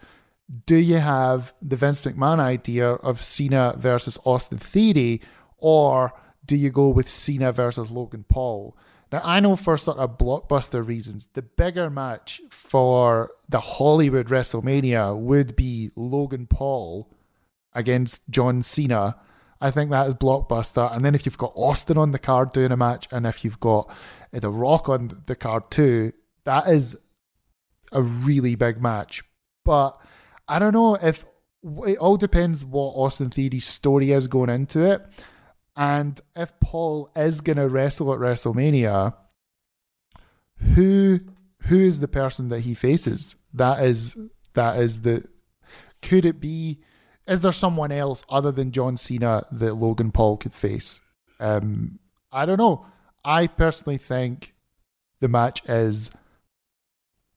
do 0.66 0.76
you 0.76 0.98
have 0.98 1.52
the 1.60 1.76
Vince 1.76 2.04
McMahon 2.04 2.38
idea 2.38 2.90
of 2.92 3.22
Cena 3.22 3.74
versus 3.76 4.18
Austin 4.24 4.58
Theory, 4.58 5.20
or 5.58 6.12
do 6.44 6.56
you 6.56 6.70
go 6.70 6.88
with 6.88 7.08
Cena 7.08 7.52
versus 7.52 7.90
Logan 7.90 8.24
Paul? 8.28 8.76
Now 9.12 9.20
I 9.24 9.40
know 9.40 9.56
for 9.56 9.76
sort 9.76 9.98
of 9.98 10.18
blockbuster 10.18 10.86
reasons, 10.86 11.28
the 11.34 11.42
bigger 11.42 11.90
match 11.90 12.40
for 12.50 13.30
the 13.48 13.60
Hollywood 13.60 14.28
WrestleMania 14.28 15.16
would 15.16 15.56
be 15.56 15.90
Logan 15.96 16.46
Paul 16.46 17.10
against 17.72 18.28
John 18.30 18.62
Cena. 18.62 19.16
I 19.60 19.70
think 19.70 19.90
that 19.90 20.06
is 20.06 20.14
blockbuster. 20.14 20.94
And 20.94 21.04
then 21.04 21.14
if 21.14 21.24
you've 21.24 21.38
got 21.38 21.52
Austin 21.56 21.98
on 21.98 22.10
the 22.10 22.18
card 22.18 22.52
doing 22.52 22.72
a 22.72 22.76
match, 22.76 23.08
and 23.10 23.26
if 23.26 23.44
you've 23.44 23.60
got 23.60 23.90
The 24.40 24.50
Rock 24.50 24.88
on 24.88 25.22
the 25.26 25.36
card 25.36 25.70
too, 25.70 26.12
that 26.44 26.68
is 26.68 26.96
a 27.92 28.02
really 28.02 28.54
big 28.54 28.80
match. 28.80 29.22
But 29.64 29.98
I 30.48 30.58
don't 30.58 30.72
know 30.72 30.94
if 30.94 31.24
it 31.86 31.98
all 31.98 32.16
depends 32.16 32.64
what 32.64 32.92
Austin 32.94 33.30
Theory's 33.30 33.66
story 33.66 34.12
is 34.12 34.28
going 34.28 34.50
into 34.50 34.80
it. 34.80 35.02
And 35.76 36.20
if 36.34 36.58
Paul 36.60 37.10
is 37.14 37.40
going 37.40 37.58
to 37.58 37.68
wrestle 37.68 38.12
at 38.12 38.18
WrestleMania, 38.18 39.14
who 40.74 41.20
who 41.62 41.80
is 41.80 42.00
the 42.00 42.08
person 42.08 42.48
that 42.48 42.60
he 42.60 42.74
faces? 42.74 43.36
That 43.52 43.84
is 43.84 44.16
that 44.54 44.78
is 44.78 45.02
the 45.02 45.24
could 46.00 46.24
it 46.24 46.40
be 46.40 46.80
is 47.26 47.40
there 47.40 47.52
someone 47.52 47.92
else 47.92 48.24
other 48.28 48.52
than 48.52 48.70
John 48.70 48.96
Cena 48.96 49.44
that 49.50 49.74
Logan 49.74 50.12
Paul 50.12 50.36
could 50.36 50.54
face? 50.54 51.00
Um, 51.40 51.98
I 52.30 52.46
don't 52.46 52.58
know. 52.58 52.86
I 53.26 53.48
personally 53.48 53.98
think 53.98 54.54
the 55.20 55.28
match 55.28 55.62
is 55.68 56.12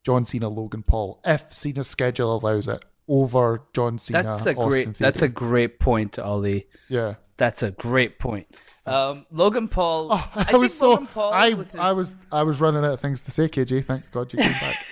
John 0.06 0.24
Cena 0.24 0.48
Logan 0.48 0.84
Paul 0.84 1.20
if 1.26 1.52
Cena's 1.52 1.88
schedule 1.88 2.36
allows 2.36 2.68
it 2.68 2.86
over 3.08 3.64
John 3.74 3.98
Cena. 3.98 4.22
That's 4.24 4.46
a 4.46 4.56
Austin 4.56 4.70
great. 4.70 4.84
Theory. 4.84 4.96
That's 5.00 5.22
a 5.24 5.28
great 5.28 5.80
point, 5.80 6.20
Ollie. 6.20 6.68
yeah. 6.88 7.16
That's 7.38 7.64
a 7.64 7.72
great 7.72 8.20
point. 8.20 8.48
Um, 8.86 9.26
Logan 9.32 9.68
Paul. 9.68 10.10
Oh, 10.12 10.32
I, 10.36 10.44
think 10.44 10.60
was 10.60 10.78
so 10.78 10.98
Paul 11.06 11.34
I 11.34 11.54
his- 11.54 11.76
I 11.76 11.92
was 11.94 12.16
I 12.32 12.44
was 12.44 12.60
running 12.60 12.84
out 12.84 12.94
of 12.94 13.00
things 13.00 13.22
to 13.22 13.32
say. 13.32 13.48
KJ, 13.48 13.86
thank 13.86 14.12
God 14.12 14.32
you 14.34 14.40
came 14.40 14.52
back. 14.52 14.86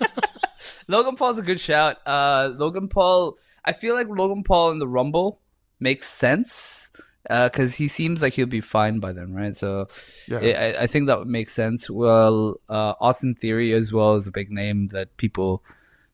Logan 0.88 1.16
Paul's 1.16 1.38
a 1.38 1.42
good 1.42 1.60
shout. 1.60 1.96
Uh, 2.06 2.52
Logan 2.54 2.88
Paul. 2.88 3.38
I 3.64 3.72
feel 3.72 3.94
like 3.94 4.06
Logan 4.08 4.42
Paul 4.42 4.70
in 4.70 4.78
the 4.78 4.88
Rumble 4.88 5.40
makes 5.80 6.08
sense 6.08 6.90
because 7.28 7.74
he 7.74 7.88
seems 7.88 8.22
like 8.22 8.32
he'll 8.34 8.46
be 8.46 8.60
fine 8.60 9.00
by 9.00 9.12
then, 9.12 9.34
right? 9.34 9.54
So 9.54 9.88
Yeah. 10.26 10.38
I, 10.38 10.82
I 10.82 10.86
think 10.86 11.06
that 11.08 11.18
would 11.18 11.28
make 11.28 11.48
sense. 11.50 11.90
Well, 11.90 12.60
uh, 12.68 12.94
Austin 13.00 13.34
Theory 13.34 13.72
as 13.74 13.92
well 13.92 14.14
is 14.14 14.26
a 14.26 14.32
big 14.32 14.50
name 14.50 14.88
that 14.88 15.16
people 15.18 15.62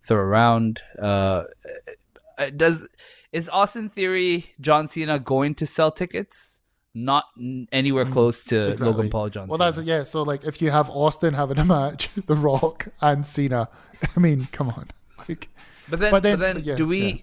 throw 0.02 0.18
around. 0.18 0.82
Uh, 1.00 1.44
uh, 2.38 2.50
does 2.56 2.86
is 3.32 3.48
Austin 3.48 3.88
Theory 3.90 4.46
John 4.60 4.88
Cena 4.88 5.18
going 5.18 5.54
to 5.56 5.66
sell 5.66 5.90
tickets? 5.90 6.60
Not 6.96 7.24
anywhere 7.72 8.06
close 8.06 8.44
to 8.44 8.70
Exactly. 8.70 8.86
Logan 8.94 9.10
Paul 9.10 9.28
John 9.28 9.48
Well, 9.48 9.58
Cena. 9.58 9.72
that's 9.72 9.86
yeah. 9.86 10.02
So 10.04 10.22
like, 10.22 10.44
if 10.44 10.62
you 10.62 10.70
have 10.70 10.88
Austin 10.90 11.34
having 11.34 11.58
a 11.58 11.64
match, 11.64 12.08
The 12.26 12.36
Rock 12.36 12.86
and 13.00 13.26
Cena, 13.26 13.68
I 14.16 14.20
mean, 14.20 14.46
come 14.52 14.68
on, 14.70 14.86
like, 15.28 15.48
But 15.88 15.98
then, 15.98 16.10
But 16.12 16.22
but 16.22 16.22
then- 16.22 16.38
then, 16.38 16.62
yeah, 16.64 16.76
do 16.76 16.86
we? 16.86 17.00
yeah. 17.06 17.16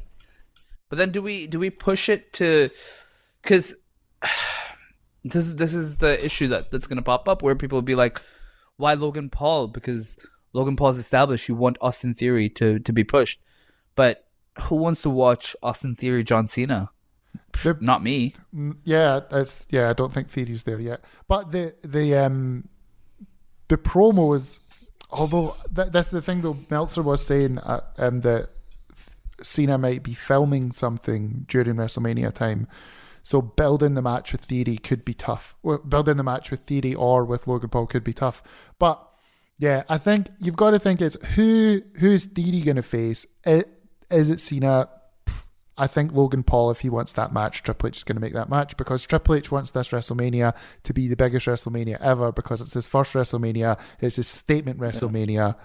But 0.89 0.97
then, 0.97 1.11
do 1.11 1.21
we? 1.21 1.47
Do 1.47 1.57
we 1.57 1.69
push 1.69 2.09
it 2.09 2.33
to? 2.33 2.69
Because 3.41 3.77
this 5.23 5.45
is 5.45 5.55
this 5.55 5.73
is 5.73 5.97
the 5.97 6.23
issue 6.23 6.47
that 6.49 6.71
that's 6.71 6.87
going 6.87 6.97
to 6.97 7.03
pop 7.03 7.27
up 7.27 7.41
where 7.41 7.55
people 7.55 7.77
will 7.77 7.81
be 7.83 7.95
like, 7.95 8.21
"Why 8.77 8.93
Logan 8.93 9.29
Paul?" 9.29 9.67
Because 9.67 10.17
Logan 10.53 10.75
Paul's 10.75 10.97
established. 10.97 11.47
You 11.47 11.55
want 11.55 11.77
Austin 11.81 12.13
Theory 12.13 12.49
to 12.49 12.79
to 12.79 12.93
be 12.93 13.03
pushed, 13.03 13.41
but 13.95 14.27
who 14.63 14.75
wants 14.75 15.01
to 15.03 15.09
watch 15.09 15.55
Austin 15.63 15.95
Theory 15.95 16.23
John 16.23 16.47
Cena? 16.47 16.91
The- 17.63 17.77
Not 17.79 18.03
me. 18.03 18.33
Mm, 18.55 18.77
yeah, 18.83 19.21
yeah. 19.69 19.89
I 19.89 19.93
don't 19.93 20.11
think 20.11 20.29
Theory's 20.29 20.63
there 20.63 20.79
yet. 20.79 21.03
But 21.27 21.51
the 21.51 21.75
the 21.83 22.15
um 22.17 22.67
the 23.67 23.77
promo 23.77 24.35
is, 24.35 24.59
although 25.09 25.55
th- 25.73 25.89
that's 25.91 26.09
the 26.09 26.21
thing 26.21 26.41
though. 26.41 26.57
Meltzer 26.69 27.01
was 27.01 27.25
saying 27.25 27.57
uh, 27.59 27.81
um 27.97 28.21
that 28.21 28.49
Cena 29.41 29.77
might 29.77 30.03
be 30.03 30.13
filming 30.13 30.71
something 30.71 31.45
during 31.47 31.75
WrestleMania 31.75 32.33
time. 32.33 32.67
So 33.23 33.41
building 33.41 33.93
the 33.93 34.01
match 34.01 34.31
with 34.31 34.41
Theory 34.41 34.77
could 34.77 35.05
be 35.05 35.13
tough. 35.13 35.55
Building 35.87 36.17
the 36.17 36.23
match 36.23 36.51
with 36.51 36.61
Theory 36.61 36.93
or 36.93 37.23
with 37.23 37.47
Logan 37.47 37.69
Paul 37.69 37.87
could 37.87 38.03
be 38.03 38.13
tough. 38.13 38.41
But 38.79 39.05
yeah, 39.57 39.83
I 39.87 39.97
think 39.97 40.27
you've 40.39 40.55
got 40.55 40.71
to 40.71 40.79
think 40.79 41.01
it's 41.01 41.17
who 41.35 41.81
who's 41.99 42.25
Theory 42.25 42.61
going 42.61 42.77
to 42.77 42.83
face? 42.83 43.25
It, 43.45 43.69
is 44.09 44.29
it 44.29 44.39
Cena? 44.39 44.89
I 45.77 45.87
think 45.87 46.13
Logan 46.13 46.43
Paul, 46.43 46.69
if 46.69 46.81
he 46.81 46.89
wants 46.89 47.13
that 47.13 47.33
match, 47.33 47.63
Triple 47.63 47.87
H 47.87 47.97
is 47.97 48.03
going 48.03 48.15
to 48.15 48.21
make 48.21 48.33
that 48.33 48.49
match 48.49 48.75
because 48.75 49.05
Triple 49.05 49.35
H 49.35 49.51
wants 49.51 49.71
this 49.71 49.89
WrestleMania 49.89 50.55
to 50.83 50.93
be 50.93 51.07
the 51.07 51.15
biggest 51.15 51.47
WrestleMania 51.47 51.99
ever 52.01 52.31
because 52.31 52.61
it's 52.61 52.73
his 52.73 52.87
first 52.87 53.13
WrestleMania, 53.13 53.79
it's 53.99 54.17
his 54.17 54.27
statement 54.27 54.79
WrestleMania, 54.79 55.55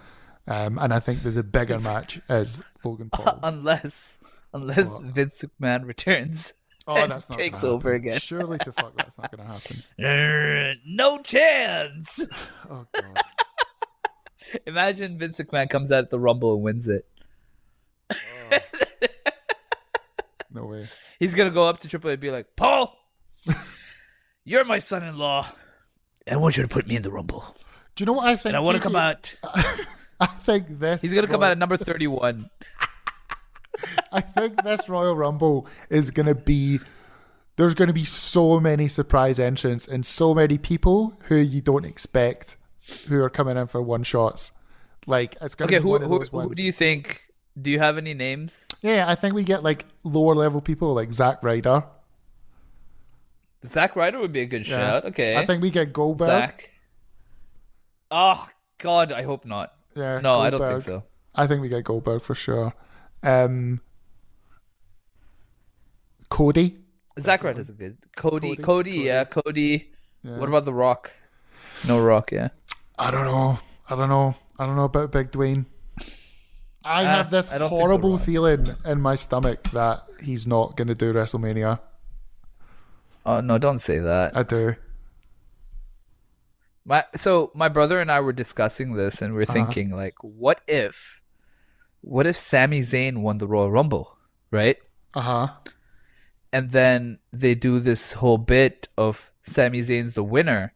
um, 0.47 0.79
and 0.79 0.95
I 0.95 1.01
think 1.01 1.23
that 1.23 1.31
the 1.31 1.43
bigger 1.43 1.79
match 1.81 2.21
is 2.31 2.63
Logan 2.85 3.11
Paul. 3.11 3.41
unless 3.43 4.19
unless 4.53 4.97
Vince 4.99 5.45
McMahon 5.61 5.85
returns. 5.85 6.55
Oh, 6.89 6.97
and 6.97 7.11
that's 7.11 7.29
not 7.29 7.39
takes 7.39 7.63
gonna 7.63 7.75
over 7.75 7.95
again. 7.95 8.19
Surely 8.21 8.59
to 8.59 8.73
fuck, 8.73 8.97
that's 8.97 9.19
not 9.19 9.31
going 9.35 9.47
to 9.47 9.53
happen. 9.53 9.83
Er, 10.05 10.75
no 10.87 11.19
chance. 11.23 12.21
Oh 12.71 12.87
god. 12.93 13.23
Imagine 14.67 15.19
Vince 15.19 15.39
McMahon 15.39 15.69
comes 15.69 15.91
out 15.91 16.05
at 16.05 16.11
the 16.11 16.19
Rumble 16.21 16.55
and 16.55 16.63
wins 16.63 16.89
it. 16.89 17.05
No 20.51 20.65
way. 20.65 20.87
He's 21.19 21.35
gonna 21.35 21.51
go 21.51 21.69
up 21.69 21.81
to 21.81 21.89
Triple 21.89 22.09
H 22.09 22.15
and 22.15 22.21
be 22.23 22.31
like, 22.31 22.47
"Paul, 22.57 22.97
you're 24.45 24.65
my 24.65 24.79
son-in-law. 24.79 25.49
I 26.31 26.37
want 26.37 26.57
you 26.57 26.63
to 26.63 26.69
put 26.69 26.87
me 26.87 26.97
in 26.97 27.03
the 27.03 27.11
Rumble, 27.11 27.45
Do 27.95 28.03
you 28.03 28.07
know 28.07 28.15
what 28.15 28.27
I 28.27 28.37
think? 28.37 28.47
and 28.47 28.57
I 28.57 28.61
want 28.61 28.77
to 28.79 28.83
come 28.83 28.97
out." 28.97 29.37
I 30.19 30.25
think 30.27 30.79
this. 30.79 31.03
He's 31.03 31.13
gonna 31.13 31.27
come 31.27 31.43
out 31.43 31.51
at 31.51 31.59
number 31.59 31.77
thirty-one. 31.77 32.49
I 34.13 34.21
think 34.21 34.63
this 34.65 34.89
Royal 34.89 35.15
Rumble 35.17 35.67
is 35.91 36.11
going 36.11 36.27
to 36.27 36.35
be. 36.35 36.81
There's 37.57 37.75
going 37.75 37.89
to 37.89 37.95
be 37.95 38.05
so 38.05 38.61
many 38.61 38.87
surprise 38.87 39.39
entrants 39.41 39.89
and 39.89 40.05
so 40.05 40.35
many 40.35 40.59
people 40.59 41.19
who 41.25 41.37
you 41.37 41.63
don't 41.63 41.87
expect 41.87 42.59
who 43.09 43.23
are 43.23 43.31
coming 43.31 43.57
in 43.57 43.67
for 43.67 43.81
one 43.81 44.03
shots. 44.03 44.53
Like 45.07 45.37
it's 45.41 45.55
going 45.55 45.69
to 45.69 45.75
Okay, 45.77 45.79
be 45.81 45.85
who 45.85 45.91
one 45.91 46.03
of 46.03 46.09
who, 46.11 46.19
those 46.19 46.29
who 46.29 46.37
ones. 46.37 46.55
do 46.55 46.63
you 46.63 46.73
think? 46.73 47.23
Do 47.61 47.71
you 47.71 47.79
have 47.79 47.97
any 47.97 48.13
names? 48.13 48.67
Yeah, 48.83 49.07
I 49.09 49.15
think 49.15 49.35
we 49.35 49.43
get 49.43 49.63
like 49.63 49.87
lower 50.05 50.35
level 50.35 50.61
people 50.61 50.93
like 50.93 51.13
Zack 51.15 51.43
Ryder. 51.43 51.85
Zack 53.65 53.97
Ryder 53.97 54.19
would 54.21 54.33
be 54.33 54.43
a 54.43 54.47
good 54.47 54.67
Yeah. 54.69 54.77
shout. 54.77 55.05
Okay, 55.07 55.37
I 55.37 55.47
think 55.47 55.63
we 55.63 55.71
get 55.71 55.93
Goldberg. 55.93 56.29
Zack. 56.29 56.71
Oh 58.11 58.47
God, 58.79 59.13
I 59.13 59.23
hope 59.23 59.45
not. 59.45 59.73
Yeah, 59.95 60.21
No, 60.21 60.41
I 60.41 60.51
don't 60.51 60.61
think 60.61 60.83
so. 60.83 61.05
I 61.35 61.47
think 61.47 61.61
we 61.63 61.69
get 61.69 61.85
Goldberg 61.85 62.23
for 62.23 62.35
sure. 62.35 62.75
Um, 63.27 63.81
Cody. 66.29 66.79
Zack 67.19 67.43
Ryder's 67.45 67.71
a 67.71 67.73
good. 67.73 67.97
Cody, 68.17 68.51
Cody, 68.57 68.63
Cody, 68.63 68.91
yeah, 69.07 69.25
Cody. 69.25 69.91
What 70.23 70.49
about 70.49 70.65
The 70.65 70.75
Rock? 70.75 71.13
No 71.87 72.01
Rock, 72.03 72.33
yeah. 72.33 72.49
I 72.99 73.11
don't 73.11 73.25
know. 73.25 73.59
I 73.89 73.97
don't 73.97 74.09
know. 74.09 74.35
I 74.59 74.67
don't 74.67 74.77
know 74.77 74.85
about 74.85 75.13
Big 75.13 75.31
Dwayne. 75.31 75.67
I 76.85 77.05
Uh, 77.05 77.09
have 77.09 77.31
this 77.31 77.51
I 77.51 77.59
horrible 77.59 78.17
feeling 78.19 78.75
in 78.85 79.01
my 79.01 79.15
stomach 79.17 79.63
that 79.71 80.03
he's 80.23 80.47
not 80.47 80.77
going 80.77 80.89
to 80.89 80.95
do 80.95 81.13
WrestleMania. 81.13 81.81
Oh 83.25 83.41
no, 83.41 83.59
don't 83.59 83.81
say 83.81 83.99
that. 83.99 84.37
I 84.37 84.43
do. 84.45 84.77
My 86.85 87.05
so 87.17 87.51
my 87.55 87.69
brother 87.69 88.01
and 88.01 88.11
I 88.11 88.21
were 88.21 88.33
discussing 88.33 88.95
this, 88.95 89.21
and 89.21 89.35
we 89.35 89.41
are 89.41 89.43
Uh-huh. 89.43 89.53
thinking 89.53 89.91
like, 89.91 90.15
what 90.23 90.61
if, 90.69 91.16
what 92.07 92.27
if 92.27 92.37
Sami 92.37 92.81
Zayn 92.83 93.19
won 93.19 93.39
the 93.39 93.47
Royal 93.49 93.71
Rumble, 93.71 94.17
right? 94.53 94.77
Uh 95.13 95.21
huh. 95.21 95.49
And 96.53 96.71
then 96.71 97.19
they 97.33 97.55
do 97.57 97.81
this 97.81 98.13
whole 98.15 98.39
bit 98.39 98.89
of 98.97 99.33
Sami 99.43 99.81
Zayn's 99.81 100.15
the 100.15 100.23
winner, 100.25 100.73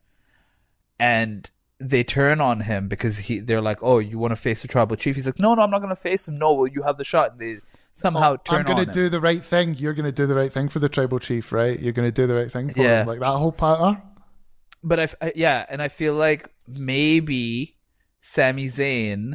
and 0.99 1.49
they 1.79 2.03
turn 2.05 2.41
on 2.41 2.61
him 2.61 2.89
because 2.89 3.19
he 3.19 3.39
they're 3.41 3.61
like, 3.63 3.79
oh, 3.83 3.99
you 3.99 4.19
want 4.19 4.33
to 4.33 4.37
face 4.37 4.63
the 4.63 4.69
tribal 4.69 4.97
chief? 4.97 5.17
He's 5.17 5.27
like, 5.27 5.39
no, 5.39 5.55
no, 5.55 5.63
I'm 5.63 5.71
not 5.71 5.81
gonna 5.81 5.97
face 5.97 6.29
him. 6.29 6.39
No, 6.39 6.53
well, 6.53 6.67
you 6.67 6.83
have 6.83 6.99
the 6.99 7.05
shot. 7.05 7.33
And 7.33 7.41
they 7.41 7.57
somehow 7.95 8.37
turn 8.37 8.57
Oh, 8.57 8.59
I'm 8.59 8.65
gonna 8.65 8.81
on 8.81 8.89
him. 8.89 8.95
do 8.95 9.09
the 9.09 9.21
right 9.21 9.43
thing. 9.43 9.75
You're 9.77 9.95
gonna 9.95 10.13
do 10.13 10.27
the 10.27 10.35
right 10.35 10.53
thing 10.53 10.69
for 10.69 10.79
the 10.79 10.89
tribal 10.89 11.19
chief, 11.19 11.53
right? 11.53 11.79
You're 11.81 11.93
gonna 11.95 12.11
do 12.11 12.27
the 12.27 12.35
right 12.35 12.51
thing 12.53 12.73
for 12.75 12.83
Yeah. 12.83 13.03
him, 13.03 13.07
like 13.07 13.21
that 13.21 13.27
whole 13.39 13.53
pattern. 13.53 14.03
but 14.83 14.99
I, 15.01 15.09
I- 15.23 15.33
yeah, 15.37 15.65
and 15.69 15.81
I 15.81 15.89
feel 15.89 16.15
like 16.15 16.51
maybe 16.67 17.77
Sami 18.21 18.67
Zayn 18.67 19.35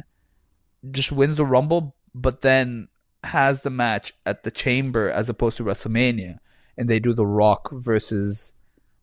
just 0.90 1.12
wins 1.12 1.36
the 1.36 1.46
Rumble, 1.46 1.96
but 2.14 2.42
then 2.42 2.88
has 3.24 3.62
the 3.62 3.70
match 3.70 4.12
at 4.24 4.42
the 4.44 4.50
Chamber 4.50 5.10
as 5.10 5.28
opposed 5.28 5.56
to 5.56 5.64
WrestleMania, 5.64 6.38
and 6.76 6.88
they 6.88 6.98
do 6.98 7.12
the 7.12 7.26
Rock 7.26 7.70
versus 7.72 8.54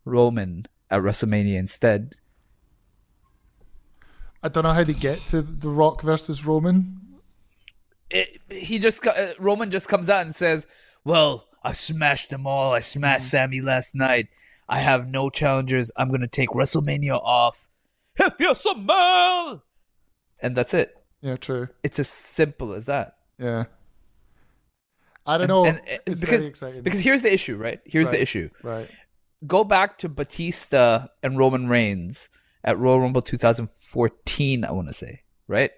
Roman 0.04 0.66
at 0.90 1.02
WrestleMania 1.02 1.58
instead. 1.58 2.14
I 4.42 4.48
don't 4.48 4.64
know 4.64 4.72
how 4.72 4.84
they 4.84 4.92
get 4.92 5.18
to 5.30 5.42
the 5.42 5.70
Rock 5.70 6.02
versus 6.02 6.44
Roman. 6.44 7.00
It, 8.10 8.40
he 8.50 8.78
just 8.78 9.00
got, 9.00 9.18
uh, 9.18 9.32
Roman 9.38 9.70
just 9.70 9.88
comes 9.88 10.10
out 10.10 10.26
and 10.26 10.34
says, 10.34 10.66
"Well, 11.02 11.48
I 11.62 11.72
smashed 11.72 12.30
them 12.30 12.46
all. 12.46 12.72
I 12.72 12.80
smashed 12.80 13.30
Sami 13.30 13.62
last 13.62 13.94
night. 13.94 14.28
I 14.68 14.78
have 14.80 15.10
no 15.10 15.30
challengers. 15.30 15.90
I'm 15.96 16.10
gonna 16.10 16.28
take 16.28 16.50
WrestleMania 16.50 17.18
off. 17.22 17.68
If 18.16 18.38
you 18.38 18.54
smell." 18.54 19.64
And 20.40 20.54
that's 20.54 20.74
it. 20.74 20.94
Yeah, 21.24 21.36
true. 21.36 21.68
It's 21.82 21.98
as 21.98 22.08
simple 22.08 22.74
as 22.74 22.84
that. 22.86 23.16
Yeah. 23.38 23.64
I 25.26 25.38
don't 25.38 25.42
And- 25.42 25.48
know. 25.48 25.64
and- 25.64 25.80
it's 26.06 26.22
uh, 26.22 26.26
because 26.26 26.40
very 26.40 26.44
exciting. 26.46 26.82
because 26.82 27.00
here's 27.00 27.22
the 27.22 27.32
issue, 27.32 27.56
right? 27.56 27.80
Here's 27.86 28.10
the 28.10 28.20
issue. 28.20 28.50
right. 28.62 28.88
Go 29.46 29.64
back 29.64 29.98
to 29.98 30.08
Batista 30.08 31.06
and 31.22 31.36
Roman 31.38 31.68
Reigns 31.68 32.28
at 32.62 32.78
Royal 32.78 33.00
Rumble 33.00 33.22
2014, 33.22 34.64
I 34.64 34.70
want 34.72 34.88
to 34.88 34.94
say, 34.94 35.22
right? 35.48 35.70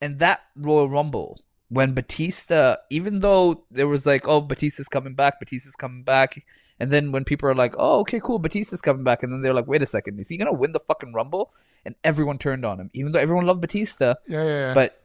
And 0.00 0.18
that 0.20 0.40
Royal 0.56 0.88
Rumble 0.90 1.38
when 1.70 1.92
Batista, 1.92 2.76
even 2.90 3.20
though 3.20 3.64
there 3.70 3.88
was 3.88 4.06
like, 4.06 4.26
oh, 4.26 4.40
Batista's 4.40 4.88
coming 4.88 5.14
back, 5.14 5.38
Batista's 5.40 5.76
coming 5.76 6.02
back, 6.02 6.44
and 6.80 6.90
then 6.90 7.12
when 7.12 7.24
people 7.24 7.48
are 7.48 7.54
like, 7.54 7.74
oh, 7.78 8.00
okay, 8.00 8.20
cool, 8.20 8.38
Batista's 8.38 8.80
coming 8.80 9.04
back, 9.04 9.22
and 9.22 9.32
then 9.32 9.42
they're 9.42 9.52
like, 9.54 9.66
wait 9.66 9.82
a 9.82 9.86
second, 9.86 10.18
is 10.18 10.28
he 10.28 10.36
gonna 10.36 10.52
win 10.52 10.72
the 10.72 10.80
fucking 10.80 11.12
Rumble? 11.12 11.52
And 11.84 11.94
everyone 12.04 12.38
turned 12.38 12.64
on 12.64 12.80
him, 12.80 12.90
even 12.94 13.12
though 13.12 13.18
everyone 13.20 13.46
loved 13.46 13.60
Batista. 13.60 14.14
Yeah, 14.26 14.42
yeah, 14.44 14.48
yeah. 14.68 14.74
But 14.74 15.02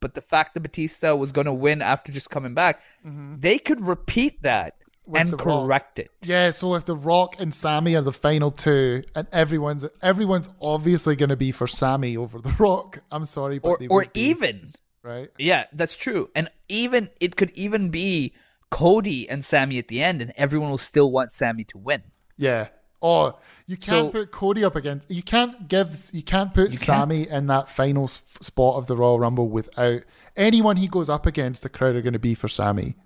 but 0.00 0.14
the 0.14 0.20
fact 0.20 0.54
that 0.54 0.60
Batista 0.60 1.14
was 1.16 1.32
gonna 1.32 1.54
win 1.54 1.82
after 1.82 2.12
just 2.12 2.30
coming 2.30 2.54
back, 2.54 2.80
they 3.04 3.58
could 3.58 3.80
repeat 3.80 4.42
that 4.42 4.74
Mm-hmm. 5.06 5.12
With 5.12 5.20
and 5.20 5.30
The 5.30 5.36
Rock. 5.36 5.64
correct 5.66 5.98
it. 6.00 6.10
Yeah, 6.24 6.50
so 6.50 6.74
if 6.74 6.84
The 6.84 6.96
Rock 6.96 7.36
and 7.38 7.54
Sami 7.54 7.94
are 7.94 8.02
the 8.02 8.12
final 8.12 8.50
two, 8.50 9.04
and 9.14 9.28
everyone's 9.32 9.86
everyone's 10.02 10.48
obviously 10.60 11.14
going 11.14 11.28
to 11.28 11.36
be 11.36 11.52
for 11.52 11.68
Sami 11.68 12.16
over 12.16 12.40
The 12.40 12.50
Rock. 12.58 12.98
I'm 13.12 13.24
sorry, 13.24 13.60
but 13.60 13.68
Or 13.68 13.78
or 13.88 14.06
even 14.14 14.72
right. 15.06 15.30
yeah, 15.38 15.64
that's 15.72 15.96
true. 15.96 16.30
And 16.34 16.50
even 16.68 17.10
it 17.20 17.36
could 17.36 17.50
even 17.54 17.90
be 17.90 18.34
Cody 18.70 19.28
and 19.28 19.44
Sami 19.44 19.78
at 19.78 19.88
the 19.88 20.02
end, 20.02 20.20
and 20.20 20.32
everyone 20.36 20.70
will 20.70 20.78
still 20.78 21.10
want 21.10 21.32
Sami 21.32 21.64
to 21.64 21.78
win. 21.78 22.02
Yeah. 22.36 22.68
Oh, 23.02 23.38
you 23.66 23.76
can't 23.76 24.06
So- 24.06 24.10
put 24.10 24.32
Cody 24.32 24.64
up 24.64 24.74
against. 24.74 25.10
You 25.10 25.22
can't 25.22 25.68
give. 25.68 25.94
You 26.12 26.22
can't 26.22 26.52
put 26.52 26.72
You 26.72 26.78
can't. 26.78 26.80
Sami 26.80 27.28
in 27.28 27.46
that 27.46 27.68
final 27.68 28.04
s- 28.04 28.22
spot 28.40 28.76
of 28.76 28.86
the 28.86 28.96
Royal 28.96 29.20
Rumble 29.20 29.48
without 29.48 30.02
anyone 30.36 30.76
he 30.78 30.88
goes 30.88 31.08
up 31.08 31.26
against. 31.26 31.62
The 31.62 31.68
crowd 31.68 31.94
are 31.94 32.02
going 32.02 32.14
to 32.14 32.18
be 32.18 32.34
for 32.34 32.48
Sami. 32.48 32.96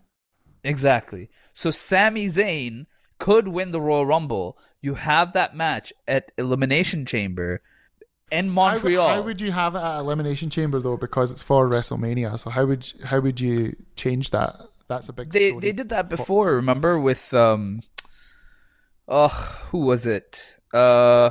Exactly. 0.64 1.28
So 1.54 1.70
Sami 1.70 2.26
Zayn 2.26 2.86
could 3.18 3.48
win 3.48 3.72
the 3.72 3.80
Royal 3.80 4.06
Rumble. 4.06 4.56
You 4.80 4.94
have 4.94 5.32
that 5.32 5.56
match 5.56 5.92
at 6.08 6.32
Elimination 6.38 7.04
Chamber 7.04 7.60
in 8.30 8.48
Montreal. 8.50 9.08
How, 9.08 9.22
would 9.22 9.40
you 9.40 9.52
have 9.52 9.74
it 9.74 9.78
at 9.80 9.98
Elimination 9.98 10.50
Chamber 10.50 10.80
though? 10.80 10.96
Because 10.96 11.30
it's 11.30 11.42
for 11.42 11.68
WrestleMania. 11.68 12.38
So 12.38 12.50
how 12.50 12.66
would 12.66 12.92
you, 12.92 13.04
how 13.04 13.20
would 13.20 13.40
you 13.40 13.76
change 13.96 14.30
that? 14.30 14.56
That's 14.88 15.08
a 15.08 15.12
big. 15.12 15.30
they 15.30 15.50
story. 15.50 15.60
they 15.60 15.72
did 15.72 15.90
that 15.90 16.08
before. 16.08 16.54
Remember 16.54 16.98
with 16.98 17.32
um, 17.32 17.82
oh, 19.08 19.28
who 19.70 19.86
was 19.86 20.06
it? 20.06 20.58
Uh, 20.74 21.30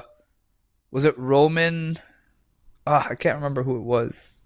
was 0.91 1.05
it 1.05 1.17
Roman? 1.17 1.97
Ah, 2.87 3.07
I 3.09 3.15
can't 3.15 3.35
remember 3.35 3.63
who 3.63 3.75
it 3.75 3.83
was. 3.83 4.41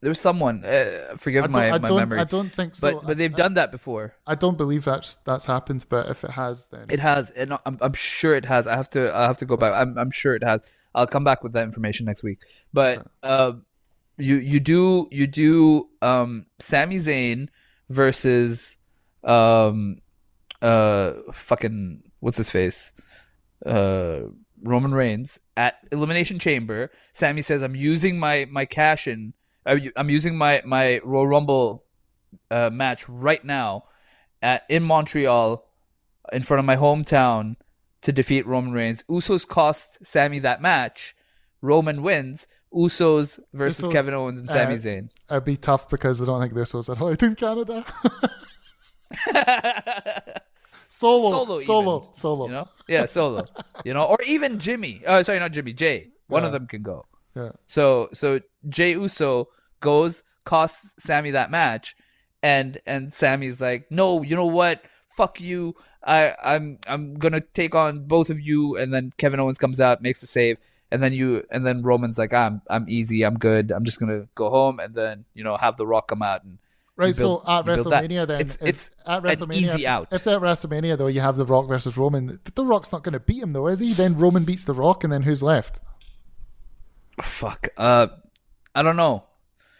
There 0.00 0.10
was 0.10 0.20
someone. 0.20 0.64
Uh, 0.64 1.16
forgive 1.16 1.48
my, 1.50 1.70
I 1.70 1.78
my 1.78 1.90
memory. 1.90 2.18
I 2.18 2.24
don't 2.24 2.54
think 2.54 2.74
so. 2.74 2.92
But 2.92 3.06
but 3.06 3.16
they've 3.16 3.32
I- 3.32 3.36
done 3.36 3.54
that 3.54 3.72
before. 3.72 4.14
I 4.26 4.34
don't 4.34 4.58
believe 4.58 4.84
that's 4.84 5.16
that's 5.24 5.46
happened, 5.46 5.86
but 5.88 6.08
if 6.08 6.24
it 6.24 6.30
has, 6.30 6.68
then 6.68 6.86
It 6.90 7.00
has, 7.00 7.30
and 7.30 7.54
I'm, 7.64 7.78
I'm 7.80 7.94
sure 7.94 8.34
it 8.34 8.44
has. 8.44 8.66
I 8.66 8.76
have 8.76 8.90
to 8.90 9.14
I 9.16 9.22
have 9.22 9.38
to 9.38 9.46
go 9.46 9.56
back. 9.56 9.72
I'm 9.72 9.96
I'm 9.96 10.10
sure 10.10 10.34
it 10.34 10.44
has. 10.44 10.60
I'll 10.94 11.06
come 11.06 11.24
back 11.24 11.42
with 11.42 11.52
that 11.54 11.64
information 11.64 12.06
next 12.06 12.22
week. 12.22 12.40
But 12.72 13.06
uh, 13.22 13.52
you 14.16 14.36
you 14.36 14.60
do 14.60 15.08
you 15.10 15.26
do 15.26 15.88
um 16.02 16.46
Sami 16.60 16.98
Zayn 16.98 17.48
versus 17.88 18.78
um 19.24 19.98
uh 20.62 21.12
fucking 21.32 22.02
what's 22.20 22.36
his 22.36 22.50
face 22.50 22.92
uh 23.66 24.20
Roman 24.62 24.94
Reigns 24.94 25.38
at 25.56 25.74
Elimination 25.92 26.38
Chamber. 26.38 26.90
Sami 27.12 27.42
says, 27.42 27.62
"I'm 27.62 27.76
using 27.76 28.18
my 28.18 28.46
my 28.50 28.64
cash 28.64 29.06
in. 29.06 29.34
uh, 29.66 29.76
I'm 29.96 30.10
using 30.10 30.38
my 30.38 30.62
my 30.64 31.00
Royal 31.04 31.26
Rumble 31.26 31.84
uh, 32.50 32.70
match 32.70 33.08
right 33.08 33.44
now 33.44 33.84
at 34.42 34.64
in 34.68 34.82
Montreal 34.82 35.66
in 36.32 36.42
front 36.42 36.60
of 36.60 36.64
my 36.64 36.76
hometown 36.76 37.56
to 38.04 38.12
defeat 38.12 38.46
Roman 38.46 38.72
Reigns. 38.72 39.02
Usos 39.08 39.46
cost 39.46 40.04
Sami 40.06 40.38
that 40.40 40.62
match. 40.62 41.16
Roman 41.60 42.02
wins. 42.02 42.46
Usos 42.72 43.38
versus 43.52 43.84
Usos, 43.84 43.92
Kevin 43.92 44.14
Owens 44.14 44.40
and 44.40 44.48
Sami 44.48 44.74
uh, 44.74 44.78
Zayn. 44.78 45.08
it'd 45.30 45.44
be 45.44 45.56
tough 45.56 45.88
because 45.88 46.20
I 46.20 46.24
don't 46.26 46.40
think 46.40 46.54
they're 46.54 46.64
so 46.64 46.82
allowed 46.88 47.22
in 47.22 47.36
Canada. 47.36 47.84
solo, 50.88 51.30
Solo, 51.30 51.58
solo, 51.60 51.96
even, 52.02 52.16
solo. 52.16 52.46
You 52.46 52.52
know, 52.52 52.68
yeah, 52.88 53.06
solo. 53.06 53.44
you 53.84 53.94
know, 53.94 54.02
or 54.02 54.18
even 54.26 54.58
Jimmy. 54.58 55.02
Oh, 55.06 55.22
sorry, 55.22 55.38
not 55.38 55.52
Jimmy. 55.52 55.72
Jay. 55.72 56.08
One 56.26 56.44
of 56.44 56.52
them 56.52 56.66
can 56.66 56.82
go. 56.82 57.06
Yeah. 57.36 57.50
So 57.66 58.08
so 58.12 58.40
Jay 58.68 58.92
Uso 58.92 59.48
goes 59.80 60.22
costs 60.44 60.92
Sami 60.98 61.30
that 61.30 61.50
match, 61.50 61.96
and 62.42 62.78
and 62.86 63.14
Sami's 63.14 63.60
like, 63.60 63.86
no, 63.90 64.22
you 64.22 64.34
know 64.34 64.46
what? 64.46 64.82
Fuck 65.16 65.40
you. 65.40 65.74
I 66.04 66.34
I'm 66.42 66.78
I'm 66.86 67.14
gonna 67.14 67.40
take 67.40 67.74
on 67.74 68.06
both 68.06 68.30
of 68.30 68.40
you, 68.40 68.76
and 68.76 68.92
then 68.92 69.12
Kevin 69.16 69.40
Owens 69.40 69.58
comes 69.58 69.80
out, 69.80 70.02
makes 70.02 70.20
the 70.20 70.26
save, 70.26 70.58
and 70.90 71.02
then 71.02 71.12
you 71.12 71.44
and 71.50 71.64
then 71.64 71.82
Roman's 71.82 72.18
like, 72.18 72.34
I'm 72.34 72.62
I'm 72.68 72.86
easy, 72.88 73.22
I'm 73.24 73.38
good, 73.38 73.70
I'm 73.70 73.84
just 73.84 74.00
gonna 74.00 74.26
go 74.34 74.50
home, 74.50 74.80
and 74.80 74.94
then 74.94 75.24
you 75.34 75.44
know 75.44 75.56
have 75.56 75.76
the 75.76 75.86
Rock 75.86 76.08
come 76.08 76.22
out 76.22 76.44
and 76.44 76.58
Right, 76.96 77.16
build- 77.16 77.42
so 77.42 77.48
at 77.50 77.66
you 77.66 77.74
build 77.74 77.92
that. 77.92 78.04
WrestleMania, 78.04 78.26
then 78.28 78.40
it's 78.40 78.58
it's 78.60 78.90
at 79.04 79.18
an 79.18 79.24
WrestleMania, 79.24 79.52
easy 79.54 79.82
if, 79.82 79.88
out. 79.88 80.08
If 80.12 80.22
they're 80.22 80.36
at 80.36 80.42
WrestleMania 80.42 80.96
though, 80.96 81.08
you 81.08 81.20
have 81.22 81.36
the 81.36 81.44
Rock 81.46 81.66
versus 81.66 81.96
Roman. 81.96 82.38
The 82.54 82.64
Rock's 82.64 82.92
not 82.92 83.02
going 83.02 83.14
to 83.14 83.18
beat 83.20 83.42
him 83.42 83.52
though, 83.52 83.66
is 83.66 83.80
he? 83.80 83.94
Then 83.94 84.16
Roman 84.16 84.44
beats 84.44 84.62
the 84.62 84.74
Rock, 84.74 85.02
and 85.02 85.12
then 85.12 85.22
who's 85.22 85.42
left? 85.42 85.80
Fuck. 87.20 87.68
Uh, 87.76 88.08
I 88.76 88.82
don't 88.82 88.96
know, 88.96 89.24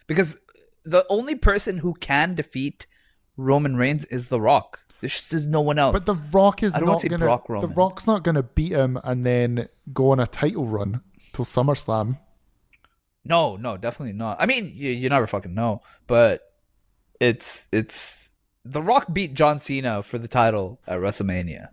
because 0.08 0.40
the 0.84 1.04
only 1.08 1.34
person 1.36 1.78
who 1.78 1.94
can 1.94 2.34
defeat 2.34 2.86
Roman 3.36 3.76
Reigns 3.76 4.04
is 4.06 4.28
The 4.28 4.40
Rock. 4.40 4.80
There's, 5.04 5.12
just- 5.12 5.30
there's 5.30 5.44
no 5.44 5.60
one 5.60 5.78
else. 5.78 5.92
But 5.92 6.06
the 6.06 6.14
Rock 6.32 6.62
is 6.62 6.74
I 6.74 6.78
don't 6.80 6.88
not 6.88 7.00
say 7.00 7.08
to. 7.08 7.18
Brock 7.18 7.46
The 7.46 7.68
Rock's 7.68 8.06
not 8.06 8.22
going 8.24 8.36
to 8.36 8.42
beat 8.42 8.72
him 8.72 8.98
and 9.04 9.24
then 9.24 9.68
go 9.92 10.10
on 10.12 10.18
a 10.20 10.26
title 10.26 10.64
run 10.66 11.02
till 11.34 11.44
SummerSlam. 11.44 12.18
no, 13.24 13.56
no, 13.56 13.76
definitely 13.76 14.14
not. 14.14 14.38
I 14.40 14.46
mean, 14.46 14.72
you, 14.74 14.90
you 14.90 15.08
never 15.10 15.26
fucking 15.26 15.52
know, 15.54 15.82
but 16.06 16.40
it's 17.20 17.66
it's 17.72 18.30
The 18.64 18.80
Rock 18.82 19.12
beat 19.12 19.34
John 19.34 19.58
Cena 19.58 20.02
for 20.02 20.16
the 20.18 20.28
title 20.28 20.80
at 20.86 20.98
WrestleMania. 21.00 21.68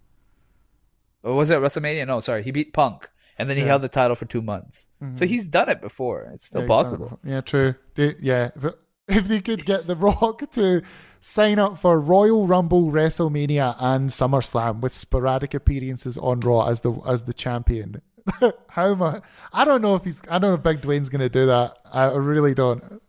Or 1.23 1.35
was 1.35 1.49
it 1.49 1.59
WrestleMania? 1.59 2.07
No, 2.07 2.19
sorry, 2.19 2.43
he 2.43 2.51
beat 2.51 2.73
Punk, 2.73 3.09
and 3.37 3.49
then 3.49 3.55
he 3.57 3.63
Yeah. 3.63 3.69
held 3.69 3.81
the 3.83 3.89
title 3.89 4.15
for 4.15 4.25
two 4.25 4.41
months. 4.41 4.89
Mm-hmm. 5.01 5.15
So 5.15 5.25
he's 5.25 5.47
done 5.47 5.69
it 5.69 5.79
before. 5.81 6.29
It's 6.33 6.47
still 6.47 6.61
Yeah, 6.61 6.65
it 6.65 6.67
possible. 6.67 7.19
Yeah, 7.23 7.41
true. 7.41 7.75
They- 7.95 8.15
yeah, 8.21 8.49
if, 8.55 8.65
if 9.07 9.27
they 9.27 9.39
could 9.41 9.65
get 9.65 9.85
The 9.87 9.95
Rock 9.95 10.49
to 10.53 10.81
sign 11.21 11.59
up 11.59 11.77
for 11.77 11.99
Royal 11.99 12.47
Rumble, 12.47 12.91
WrestleMania, 12.91 13.75
and 13.79 14.09
SummerSlam 14.09 14.81
with 14.81 14.91
sporadic 14.91 15.53
appearances 15.53 16.17
on 16.17 16.41
Raw 16.41 16.67
as 16.67 16.81
the 16.81 16.91
as 17.07 17.23
the 17.23 17.33
champion. 17.33 18.01
How 18.69 18.93
much? 18.95 19.23
I 19.53 19.63
don't 19.63 19.81
know 19.81 19.95
if 19.95 20.03
he's. 20.03 20.21
I 20.29 20.39
don't 20.39 20.51
know 20.51 20.55
if 20.55 20.63
Big 20.63 20.81
Dwayne's 20.81 21.09
going 21.09 21.21
to 21.21 21.29
do 21.29 21.45
that. 21.45 21.77
I 21.93 22.11
really 22.11 22.53
don't. 22.53 23.01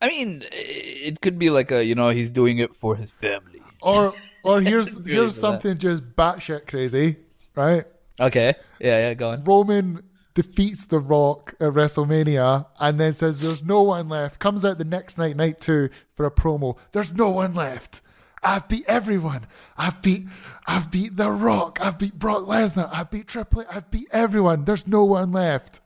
I 0.00 0.08
mean, 0.08 0.44
it 0.52 1.20
could 1.20 1.38
be 1.38 1.50
like 1.50 1.70
a 1.70 1.84
you 1.84 1.94
know 1.94 2.10
he's 2.10 2.30
doing 2.30 2.58
it 2.58 2.74
for 2.74 2.96
his 2.96 3.10
family. 3.10 3.62
Or 3.80 4.12
or 4.44 4.60
here's 4.60 4.90
here's 5.06 5.06
for 5.06 5.24
that. 5.26 5.32
something 5.32 5.78
just 5.78 6.14
batshit 6.16 6.66
crazy, 6.66 7.16
right? 7.54 7.84
Okay. 8.20 8.54
Yeah, 8.80 8.98
yeah, 8.98 9.14
go 9.14 9.30
on. 9.30 9.44
Roman 9.44 10.02
defeats 10.34 10.86
The 10.86 11.00
Rock 11.00 11.54
at 11.60 11.72
WrestleMania 11.72 12.66
and 12.80 12.98
then 12.98 13.12
says 13.12 13.40
there's 13.40 13.62
no 13.62 13.82
one 13.82 14.08
left. 14.08 14.38
Comes 14.38 14.64
out 14.64 14.78
the 14.78 14.84
next 14.84 15.18
night, 15.18 15.36
night 15.36 15.60
two, 15.60 15.90
for 16.14 16.26
a 16.26 16.30
promo. 16.30 16.76
There's 16.92 17.12
no 17.12 17.30
one 17.30 17.54
left. 17.54 18.00
I've 18.42 18.68
beat 18.68 18.84
everyone. 18.88 19.46
I've 19.76 20.02
beat 20.02 20.26
I've 20.66 20.90
beat 20.90 21.16
The 21.16 21.30
Rock. 21.30 21.78
I've 21.80 21.98
beat 21.98 22.18
Brock 22.18 22.42
Lesnar. 22.42 22.90
I've 22.92 23.10
beat 23.10 23.28
Triple 23.28 23.62
H. 23.62 23.68
I've 23.70 23.90
beat 23.90 24.08
everyone. 24.10 24.64
There's 24.64 24.86
no 24.86 25.04
one 25.04 25.32
left. 25.32 25.80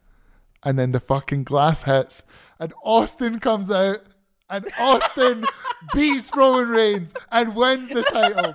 And 0.62 0.78
then 0.78 0.92
the 0.92 1.00
fucking 1.00 1.44
glass 1.44 1.82
hits 1.82 2.22
and 2.58 2.72
Austin 2.82 3.40
comes 3.40 3.70
out 3.70 4.00
and 4.48 4.66
Austin 4.78 5.44
beats 5.94 6.30
Roman 6.34 6.68
Reigns 6.68 7.12
and 7.30 7.54
wins 7.54 7.88
the 7.90 8.02
title. 8.02 8.54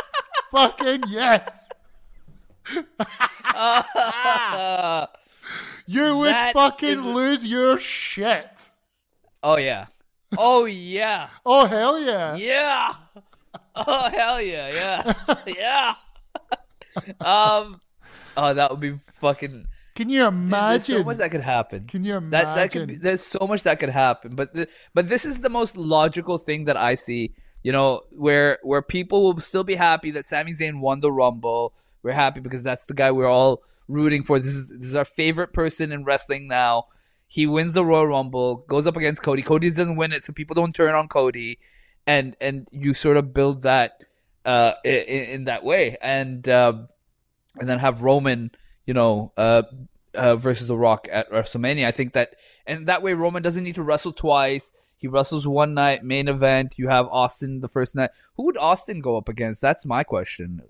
fucking 0.50 1.02
yes. 1.08 1.68
You 5.92 6.18
would 6.18 6.28
That 6.30 6.52
fucking 6.54 6.98
is- 7.00 7.04
lose 7.04 7.44
your 7.44 7.78
shit. 7.80 8.70
Oh 9.42 9.56
yeah. 9.56 9.86
Oh 10.38 10.64
yeah. 10.66 11.28
Oh 11.44 11.66
hell 11.66 11.98
yeah. 11.98 12.36
Yeah. 12.36 12.94
Oh 13.74 14.08
hell 14.10 14.40
yeah, 14.42 14.68
yeah, 14.72 15.34
yeah. 15.46 15.94
um, 17.20 17.80
oh 18.36 18.54
that 18.54 18.70
would 18.70 18.80
be 18.80 18.94
fucking. 19.20 19.66
Can 19.94 20.08
you 20.08 20.24
Dude, 20.30 20.32
there's 20.48 20.50
imagine? 20.50 20.96
so 20.98 21.04
much 21.04 21.16
that 21.18 21.30
could 21.30 21.40
happen. 21.40 21.86
Can 21.86 22.04
you 22.04 22.14
imagine? 22.16 22.30
That 22.30 22.54
that 22.56 22.70
could 22.70 22.88
be, 22.88 22.96
there's 22.96 23.22
so 23.22 23.46
much 23.46 23.62
that 23.64 23.78
could 23.80 23.88
happen, 23.90 24.34
but 24.34 24.54
the, 24.54 24.68
but 24.94 25.08
this 25.08 25.24
is 25.24 25.40
the 25.40 25.48
most 25.50 25.76
logical 25.76 26.38
thing 26.38 26.64
that 26.66 26.76
I 26.76 26.94
see. 26.94 27.32
You 27.62 27.72
know, 27.72 28.02
where 28.12 28.58
where 28.62 28.82
people 28.82 29.22
will 29.22 29.40
still 29.40 29.64
be 29.64 29.74
happy 29.74 30.10
that 30.12 30.26
Sami 30.26 30.52
Zayn 30.52 30.80
won 30.80 31.00
the 31.00 31.12
Rumble. 31.12 31.74
We're 32.02 32.12
happy 32.12 32.40
because 32.40 32.62
that's 32.62 32.86
the 32.86 32.94
guy 32.94 33.10
we're 33.10 33.28
all 33.28 33.62
rooting 33.90 34.22
for. 34.22 34.38
This 34.38 34.54
is 34.54 34.68
this 34.68 34.88
is 34.88 34.94
our 34.94 35.04
favorite 35.04 35.52
person 35.52 35.92
in 35.92 36.04
wrestling 36.04 36.48
now. 36.48 36.86
He 37.26 37.46
wins 37.46 37.74
the 37.74 37.84
Royal 37.84 38.08
Rumble, 38.08 38.64
goes 38.68 38.86
up 38.86 38.96
against 38.96 39.22
Cody. 39.22 39.42
Cody 39.42 39.70
doesn't 39.70 39.96
win 39.96 40.12
it, 40.12 40.24
so 40.24 40.32
people 40.32 40.54
don't 40.54 40.74
turn 40.74 40.94
on 40.94 41.08
Cody, 41.08 41.58
and 42.06 42.36
and 42.40 42.66
you 42.72 42.94
sort 42.94 43.16
of 43.16 43.32
build 43.34 43.62
that 43.62 44.02
uh 44.44 44.72
in, 44.84 45.24
in 45.24 45.44
that 45.44 45.64
way, 45.64 45.96
and 46.00 46.48
um, 46.48 46.88
and 47.58 47.68
then 47.68 47.78
have 47.78 48.02
Roman, 48.02 48.50
you 48.86 48.94
know, 48.94 49.32
uh, 49.36 49.62
uh, 50.14 50.36
versus 50.36 50.68
The 50.68 50.76
Rock 50.76 51.08
at 51.10 51.30
WrestleMania. 51.30 51.86
I 51.86 51.92
think 51.92 52.14
that, 52.14 52.34
and 52.66 52.86
that 52.86 53.02
way 53.02 53.14
Roman 53.14 53.42
doesn't 53.42 53.64
need 53.64 53.74
to 53.76 53.82
wrestle 53.82 54.12
twice. 54.12 54.72
He 54.96 55.08
wrestles 55.08 55.48
one 55.48 55.74
night, 55.74 56.04
main 56.04 56.28
event. 56.28 56.74
You 56.78 56.88
have 56.88 57.06
Austin 57.08 57.60
the 57.60 57.68
first 57.68 57.94
night. 57.94 58.10
Who 58.36 58.44
would 58.44 58.58
Austin 58.58 59.00
go 59.00 59.16
up 59.16 59.28
against? 59.28 59.60
That's 59.60 59.86
my 59.86 60.04
question. 60.04 60.62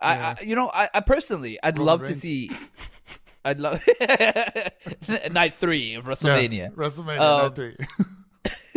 I, 0.00 0.14
I, 0.14 0.36
you 0.42 0.54
know, 0.54 0.70
I, 0.72 0.88
I 0.94 1.00
personally, 1.00 1.58
I'd 1.62 1.78
Roman 1.78 1.86
love 1.86 2.02
Reigns. 2.02 2.20
to 2.20 2.26
see. 2.26 2.50
I'd 3.44 3.60
love 3.60 3.82
night 5.30 5.54
three 5.54 5.94
of 5.94 6.04
WrestleMania. 6.04 6.52
Yeah, 6.52 6.68
WrestleMania 6.70 7.20
Um, 7.20 7.42
night 7.42 7.54
three. 7.54 7.76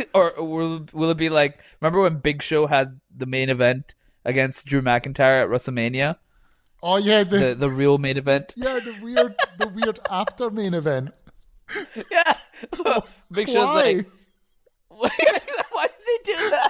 or 0.13 0.33
will 0.37 0.85
will 0.93 1.09
it 1.11 1.17
be 1.17 1.29
like 1.29 1.59
remember 1.81 2.01
when 2.01 2.17
Big 2.19 2.41
Show 2.41 2.67
had 2.67 2.99
the 3.15 3.25
main 3.25 3.49
event 3.49 3.95
against 4.23 4.65
Drew 4.65 4.81
McIntyre 4.81 5.43
at 5.43 5.49
WrestleMania, 5.49 6.17
Oh 6.83 6.97
yeah, 6.97 7.23
the, 7.23 7.37
the 7.39 7.55
the 7.55 7.69
real 7.69 7.97
main 7.97 8.17
event? 8.17 8.53
yeah 8.55 8.79
the 8.79 8.95
weird 9.01 9.35
the 9.57 9.67
weird 9.67 9.99
after 10.09 10.49
main 10.49 10.73
event. 10.73 11.11
Yeah, 12.09 12.33
Big 13.31 13.47
Show's 13.47 13.65
Why? 13.65 13.83
like, 13.83 14.05
why 14.89 15.87
did 15.87 16.05
they 16.05 16.33
do 16.33 16.49
that? 16.49 16.69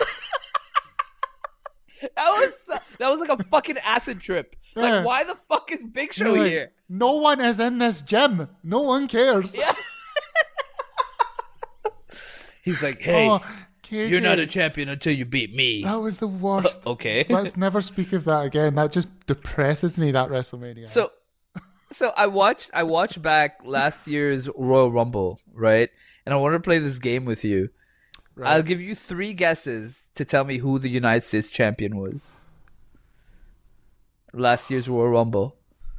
that 2.15 2.29
was 2.31 2.79
that 2.97 3.09
was 3.09 3.19
like 3.19 3.29
a 3.39 3.43
fucking 3.43 3.77
acid 3.79 4.19
trip. 4.19 4.55
Yeah. 4.75 4.83
Like, 4.83 5.05
why 5.05 5.23
the 5.23 5.35
fuck 5.49 5.71
is 5.71 5.83
Big 5.83 6.13
Show 6.13 6.33
Like, 6.33 6.49
here? 6.51 6.71
No 6.89 7.13
one 7.13 7.41
is 7.41 7.59
in 7.59 7.77
this 7.77 8.01
gym. 8.01 8.47
No 8.63 8.81
one 8.81 9.07
cares. 9.07 9.55
Yeah. 9.55 9.73
He's 12.63 12.81
like, 12.83 13.01
hey, 13.01 13.27
Oh, 13.27 13.41
KJ, 13.83 14.09
you're 14.09 14.21
not 14.21 14.39
a 14.39 14.45
champion 14.45 14.87
until 14.89 15.13
you 15.13 15.25
beat 15.25 15.53
me. 15.55 15.83
That 15.83 15.95
was 16.01 16.17
the 16.17 16.27
worst. 16.27 16.81
Okay. 16.85 17.25
Let's 17.27 17.57
never 17.57 17.81
speak 17.81 18.13
of 18.13 18.25
that 18.25 18.45
again. 18.45 18.75
That 18.75 18.91
just 18.91 19.07
depresses 19.25 19.97
me. 19.97 20.11
That 20.11 20.29
WrestleMania. 20.29 20.87
So, 20.87 21.11
so 21.91 22.11
I 22.15 22.27
watched 22.27 22.69
I 22.73 22.83
watched 22.83 23.21
back 23.21 23.59
last 23.65 24.07
year's 24.07 24.47
Royal 24.55 24.91
Rumble, 24.91 25.39
right? 25.53 25.89
And 26.25 26.33
I 26.33 26.37
want 26.37 26.53
to 26.53 26.59
play 26.59 26.77
this 26.79 26.99
game 26.99 27.25
with 27.25 27.43
you. 27.43 27.69
I'll 28.43 28.63
give 28.63 28.81
you 28.81 28.95
three 28.95 29.33
guesses 29.33 30.05
to 30.15 30.25
tell 30.25 30.43
me 30.43 30.57
who 30.57 30.79
the 30.79 30.89
United 30.89 31.23
States 31.23 31.49
champion 31.49 31.97
was. 31.97 32.39
Last 34.33 34.69
year's 34.71 34.87
Royal 34.89 35.09
Rumble, 35.09 35.57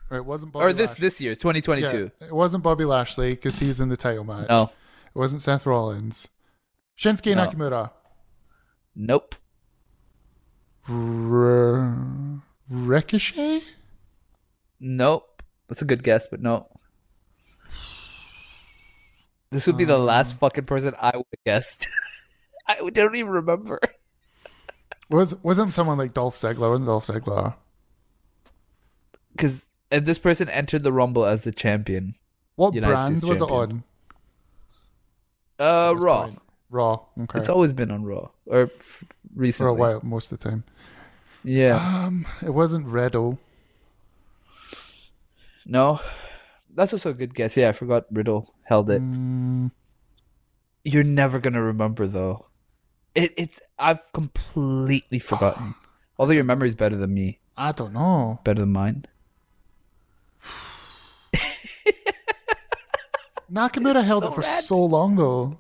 Right, 0.09 0.19
it 0.19 0.25
wasn't 0.27 0.53
Bobby 0.53 0.65
or 0.67 0.73
this 0.73 0.93
Lashley. 0.93 1.03
this 1.07 1.21
year's 1.21 1.39
2022. 1.39 2.11
Yeah, 2.21 2.27
it 2.29 2.35
wasn't 2.35 2.63
Bobby 2.65 2.85
Lashley 2.85 3.31
because 3.31 3.59
he's 3.59 3.81
in 3.81 3.89
the 3.91 3.97
title 3.97 4.25
match. 4.25 4.49
No, 4.49 4.65
It 5.15 5.19
wasn't 5.19 5.43
Seth 5.43 5.67
Rollins. 5.67 6.29
Shinsuke 6.99 7.35
No. 7.37 7.47
Nakamura. 7.49 7.91
nope. 8.95 9.35
R- 10.89 12.43
Ricochet? 12.69 13.61
Nope. 14.81 15.43
That's 15.69 15.83
a 15.83 15.85
good 15.87 16.03
guess, 16.03 16.27
but 16.27 16.41
no. 16.41 16.69
This 19.51 19.67
would 19.67 19.77
be 19.77 19.85
the 19.85 19.97
Um. 19.99 20.07
last 20.07 20.39
fucking 20.39 20.65
person 20.65 20.95
I 20.99 21.17
would 21.17 21.27
have 21.31 21.45
guessed. 21.45 21.87
I 22.67 22.91
don't 22.91 23.17
even 23.17 23.31
remember. 23.33 23.81
Was 25.11 25.35
wasn't 25.43 25.75
someone 25.75 25.99
like 25.99 26.15
Dolph 26.15 26.37
Ziggler? 26.37 26.71
Wasn't 26.71 26.87
Dolph 26.87 27.07
Ziggler? 27.07 27.55
Because 29.33 29.67
and 29.91 30.07
this 30.07 30.17
person 30.19 30.49
entered 30.49 30.85
the 30.85 30.93
Rumble 30.93 31.27
as 31.27 31.45
the 31.45 31.53
champion. 31.53 32.15
What 32.57 32.73
United 32.75 32.95
brand 32.95 33.19
States 33.19 33.29
was 33.29 33.39
champion. 33.41 33.85
it 35.59 35.65
on? 35.65 35.91
Uh, 35.91 35.95
Raw. 35.97 36.23
point? 36.23 36.43
Raw. 36.71 37.01
Okay. 37.25 37.39
It's 37.41 37.49
always 37.51 37.73
been 37.75 37.91
on 37.91 38.05
Raw 38.05 38.31
or 38.47 38.71
f- 38.79 39.05
for 39.55 39.67
a 39.69 39.75
while, 39.75 40.01
most 40.03 40.33
of 40.33 40.39
the 40.39 40.49
time. 40.49 40.65
Yeah. 41.45 41.77
Um, 41.77 42.27
it 42.43 42.51
wasn't 42.51 42.87
Riddle. 42.87 43.39
No, 45.67 46.01
that's 46.75 46.93
also 46.93 47.11
a 47.11 47.15
good 47.15 47.35
guess. 47.35 47.57
Yeah, 47.57 47.69
I 47.69 47.73
forgot 47.73 48.07
Riddle 48.11 48.55
held 48.65 48.91
it. 48.91 49.03
Mm, 49.03 49.71
You're 50.85 51.05
never 51.05 51.39
gonna 51.39 51.63
remember 51.63 52.07
though. 52.07 52.47
It 53.15 53.33
it's 53.37 53.61
I've 53.79 54.01
completely 54.13 55.19
forgotten. 55.31 55.75
Although 56.19 56.33
your 56.33 56.45
memory's 56.45 56.75
better 56.75 56.97
than 56.97 57.13
me, 57.15 57.41
I 57.57 57.73
don't 57.73 57.93
know. 57.93 58.41
better 58.45 58.61
than 58.61 58.73
mine. 58.73 59.07
Nakamura 63.53 64.03
held 64.03 64.23
so 64.23 64.29
it 64.31 64.35
for 64.35 64.43
so 64.43 64.83
long 64.83 65.17
though. 65.17 65.59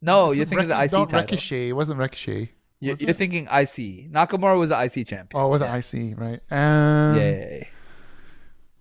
No, 0.00 0.30
you're 0.32 0.44
thinking 0.44 0.68
Ric- 0.68 0.76
the 0.78 0.84
IC 0.84 0.92
not 0.92 1.10
title. 1.10 1.20
Ricochet. 1.22 1.68
It 1.68 1.72
wasn't 1.72 1.98
Ricochet. 1.98 2.50
You're, 2.78 2.92
was 2.92 3.00
you're 3.00 3.10
it? 3.10 3.16
thinking 3.16 3.44
IC. 3.44 4.12
Nakamura 4.12 4.58
was 4.58 4.68
the 4.68 4.80
IC 4.80 5.06
champion. 5.08 5.28
Oh, 5.34 5.46
it 5.46 5.50
wasn't 5.50 5.74
IC, 5.74 6.18
right? 6.18 6.40
Um, 6.50 7.16
Yay. 7.16 7.68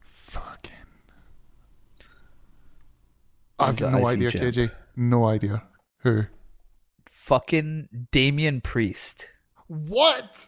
Fucking. 0.02 0.72
I've 3.58 3.78
got 3.78 3.94
no 3.94 4.00
IC 4.00 4.06
idea, 4.08 4.32
champ. 4.32 4.44
KJ. 4.44 4.72
No 4.98 5.26
idea. 5.26 5.64
Who? 6.00 6.26
Fucking 7.26 8.08
Damian 8.12 8.62
Priest. 8.62 9.30
What? 9.66 10.48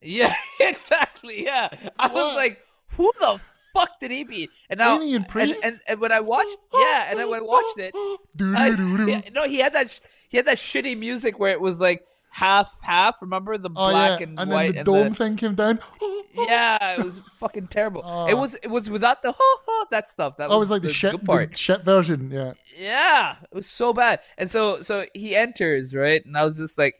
Yeah, 0.00 0.34
exactly. 0.60 1.44
Yeah, 1.44 1.68
I 1.98 2.06
was 2.06 2.34
like, 2.34 2.60
who 2.92 3.12
the 3.20 3.38
fuck 3.74 4.00
did 4.00 4.10
he 4.10 4.24
beat? 4.24 4.48
And 4.70 4.78
now, 4.78 4.96
Damian 4.96 5.16
and, 5.16 5.28
Priest? 5.28 5.60
and 5.62 5.78
and 5.86 6.00
when 6.00 6.10
I 6.10 6.20
watched, 6.20 6.56
yeah, 6.72 7.08
and 7.10 7.18
then 7.18 7.28
when 7.28 7.40
I 7.40 7.42
watched 7.42 7.78
it, 7.78 7.94
I- 8.40 8.68
yeah, 9.06 9.20
no, 9.34 9.46
he 9.46 9.58
had 9.58 9.74
that 9.74 9.90
sh- 9.90 10.00
he 10.30 10.38
had 10.38 10.46
that 10.46 10.56
shitty 10.56 10.98
music 10.98 11.38
where 11.38 11.52
it 11.52 11.60
was 11.60 11.78
like 11.78 12.06
half 12.30 12.78
half. 12.82 13.20
Remember 13.22 13.56
the 13.58 13.68
Oh 13.70 13.90
black 13.90 14.20
yeah, 14.20 14.26
and, 14.26 14.40
and 14.40 14.50
white 14.50 14.66
then 14.66 14.72
the 14.72 14.78
and 14.78 14.86
dome 14.86 15.08
the, 15.10 15.14
thing 15.14 15.36
came 15.36 15.54
down. 15.54 15.80
yeah, 16.34 16.98
it 16.98 17.04
was 17.04 17.20
fucking 17.38 17.68
terrible. 17.68 18.02
Oh. 18.04 18.26
It 18.26 18.34
was 18.36 18.54
it 18.56 18.68
was 18.70 18.88
without 18.90 19.22
the 19.22 19.32
ho 19.38 19.58
ho 19.66 19.86
that 19.90 20.08
stuff. 20.08 20.36
That 20.36 20.48
That 20.48 20.58
was 20.58 20.70
like 20.70 20.82
the, 20.82 20.88
the 20.88 20.94
shit, 20.94 21.12
good 21.12 21.22
the 21.22 21.26
part. 21.26 21.56
shit 21.56 21.84
version. 21.84 22.30
Yeah. 22.30 22.52
Yeah, 22.76 23.36
it 23.42 23.54
was 23.54 23.66
so 23.66 23.92
bad. 23.92 24.20
And 24.36 24.50
so 24.50 24.82
so 24.82 25.06
he 25.14 25.34
enters, 25.36 25.94
right? 25.94 26.24
And 26.24 26.36
I 26.36 26.44
was 26.44 26.56
just 26.56 26.78
like 26.78 26.94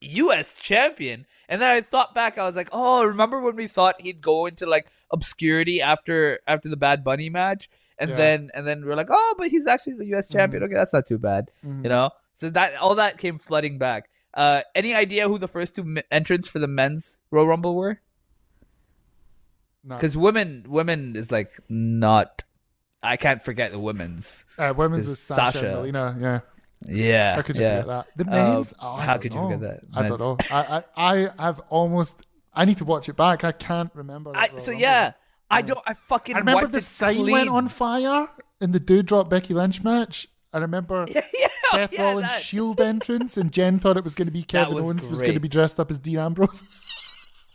US 0.00 0.54
champion. 0.56 1.24
And 1.48 1.62
then 1.62 1.70
I 1.70 1.80
thought 1.80 2.14
back, 2.14 2.36
I 2.38 2.44
was 2.44 2.56
like, 2.56 2.68
"Oh, 2.72 3.04
remember 3.06 3.40
when 3.40 3.56
we 3.56 3.66
thought 3.68 4.00
he'd 4.00 4.20
go 4.20 4.46
into 4.46 4.66
like 4.66 4.86
obscurity 5.10 5.80
after 5.80 6.40
after 6.46 6.68
the 6.68 6.76
Bad 6.76 7.02
Bunny 7.04 7.30
match?" 7.30 7.68
And 7.98 8.10
Yeah. 8.10 8.16
then 8.16 8.50
and 8.54 8.66
then 8.66 8.84
we're 8.84 8.96
like, 8.96 9.06
"Oh, 9.10 9.34
but 9.38 9.48
he's 9.48 9.66
actually 9.66 9.94
the 9.94 10.06
US 10.16 10.28
champion. 10.28 10.62
Okay, 10.64 10.74
that's 10.74 10.92
not 10.92 11.06
too 11.06 11.18
bad." 11.18 11.50
Mhm. 11.64 11.84
You 11.84 11.88
know? 11.88 12.10
So 12.34 12.50
that 12.50 12.74
all 12.76 12.96
that 12.96 13.16
came 13.18 13.38
flooding 13.38 13.78
back. 13.78 14.10
Uh 14.34 14.62
any 14.74 14.94
idea 14.94 15.28
who 15.28 15.38
the 15.38 15.48
first 15.48 15.76
two 15.76 15.82
m- 15.82 15.98
entrants 16.10 16.48
for 16.48 16.58
the 16.58 16.66
men's 16.66 17.20
Royal 17.30 17.46
Rumble 17.46 17.74
were? 17.76 18.00
No. 19.84 19.98
Cuz 19.98 20.16
women 20.16 20.64
women 20.68 21.14
is 21.16 21.30
like 21.30 21.60
not 21.68 22.42
I 23.02 23.16
can't 23.18 23.42
forget 23.44 23.70
the 23.70 23.78
women's. 23.78 24.46
Uh, 24.58 24.72
women's 24.74 25.06
was 25.06 25.20
Sasha, 25.20 25.52
Sasha. 25.58 25.66
and 25.66 25.76
Melina. 25.76 26.16
Yeah. 26.18 26.40
Yeah. 26.88 27.34
How 27.36 27.42
could 27.42 27.56
you 27.56 27.62
yeah. 27.62 27.82
forget 27.82 28.06
that? 28.16 28.16
The 28.16 28.24
Um, 28.24 28.30
men's. 28.54 28.74
oh, 28.80 28.88
I 28.92 29.04
how 29.04 29.18
could 29.18 29.34
you 29.34 29.40
know. 29.40 29.50
forget 29.50 29.60
that? 29.60 29.80
I 29.94 30.08
don't 30.08 30.18
know. 30.20 30.36
I, 30.50 30.82
I 30.96 31.26
I 31.36 31.42
have 31.44 31.60
almost. 31.68 32.22
I 32.54 32.64
need 32.64 32.78
to 32.78 32.84
watch 32.86 33.08
it 33.10 33.16
back. 33.16 33.44
I 33.44 33.52
can't 33.52 33.90
remember. 33.94 34.32
I, 34.34 34.56
so 34.56 34.70
yeah, 34.70 35.12
I 35.50 35.60
don't. 35.60 35.80
I 35.86 35.92
fucking. 35.94 36.34
I 36.34 36.38
remember 36.38 36.66
the 36.66 36.80
sign 36.80 37.16
clean. 37.16 37.32
went 37.32 37.48
on 37.50 37.68
fire 37.68 38.28
in 38.60 38.72
the 38.72 38.80
Doudrop 38.80 39.28
Becky 39.28 39.52
Lynch 39.52 39.82
match. 39.82 40.26
I 40.54 40.58
remember 40.58 41.04
yeah, 41.10 41.22
Seth 41.72 41.92
yeah, 41.92 42.02
Rollins' 42.02 42.28
that- 42.28 42.40
Shield 42.42 42.80
entrance, 42.80 43.36
and 43.36 43.52
Jen 43.52 43.80
thought 43.80 43.96
it 43.96 44.04
was 44.04 44.14
going 44.14 44.26
to 44.26 44.32
be 44.32 44.44
Kevin 44.44 44.74
was 44.74 44.84
Owens 44.84 45.06
was 45.06 45.20
going 45.20 45.34
to 45.34 45.40
be 45.40 45.48
dressed 45.48 45.80
up 45.80 45.90
as 45.90 45.98
Dean 45.98 46.18
Ambrose. 46.18 46.66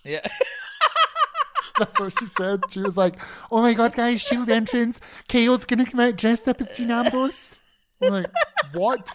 Yeah. 0.05 0.25
That's 1.77 1.99
what 1.99 2.17
she 2.17 2.25
said. 2.25 2.61
She 2.69 2.81
was 2.81 2.95
like, 2.95 3.15
"Oh 3.51 3.61
my 3.61 3.73
god, 3.73 3.93
guys, 3.93 4.21
Shield 4.21 4.49
entrance. 4.49 5.01
KO's 5.27 5.65
going 5.65 5.83
to 5.83 5.91
come 5.91 5.99
out 5.99 6.15
dressed 6.15 6.47
up 6.47 6.61
as 6.61 6.67
Dean 6.67 6.89
Ambrose." 6.89 7.59
I'm 8.01 8.09
like, 8.13 8.27
"What? 8.73 9.07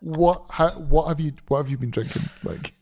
What? 0.00 0.42
How, 0.50 0.70
what 0.70 1.06
have 1.06 1.20
you? 1.20 1.32
What 1.46 1.58
have 1.58 1.68
you 1.68 1.78
been 1.78 1.90
drinking?" 1.90 2.22
Like, 2.42 2.72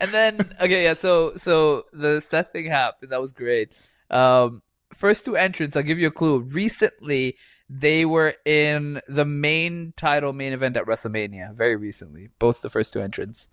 and 0.00 0.12
then 0.12 0.54
okay, 0.60 0.84
yeah. 0.84 0.94
So 0.94 1.34
so 1.36 1.84
the 1.92 2.20
Seth 2.20 2.52
thing 2.52 2.66
happened. 2.66 3.10
That 3.10 3.20
was 3.20 3.32
great. 3.32 3.76
Um, 4.10 4.62
first 4.94 5.24
two 5.24 5.36
entrants. 5.36 5.76
I'll 5.76 5.82
give 5.82 5.98
you 5.98 6.06
a 6.06 6.12
clue. 6.12 6.38
Recently, 6.40 7.36
they 7.68 8.04
were 8.04 8.34
in 8.44 9.00
the 9.08 9.24
main 9.24 9.92
title 9.96 10.32
main 10.32 10.52
event 10.52 10.76
at 10.76 10.84
WrestleMania. 10.86 11.54
Very 11.54 11.76
recently, 11.76 12.30
both 12.38 12.62
the 12.62 12.70
first 12.70 12.92
two 12.92 13.00
entrants. 13.00 13.48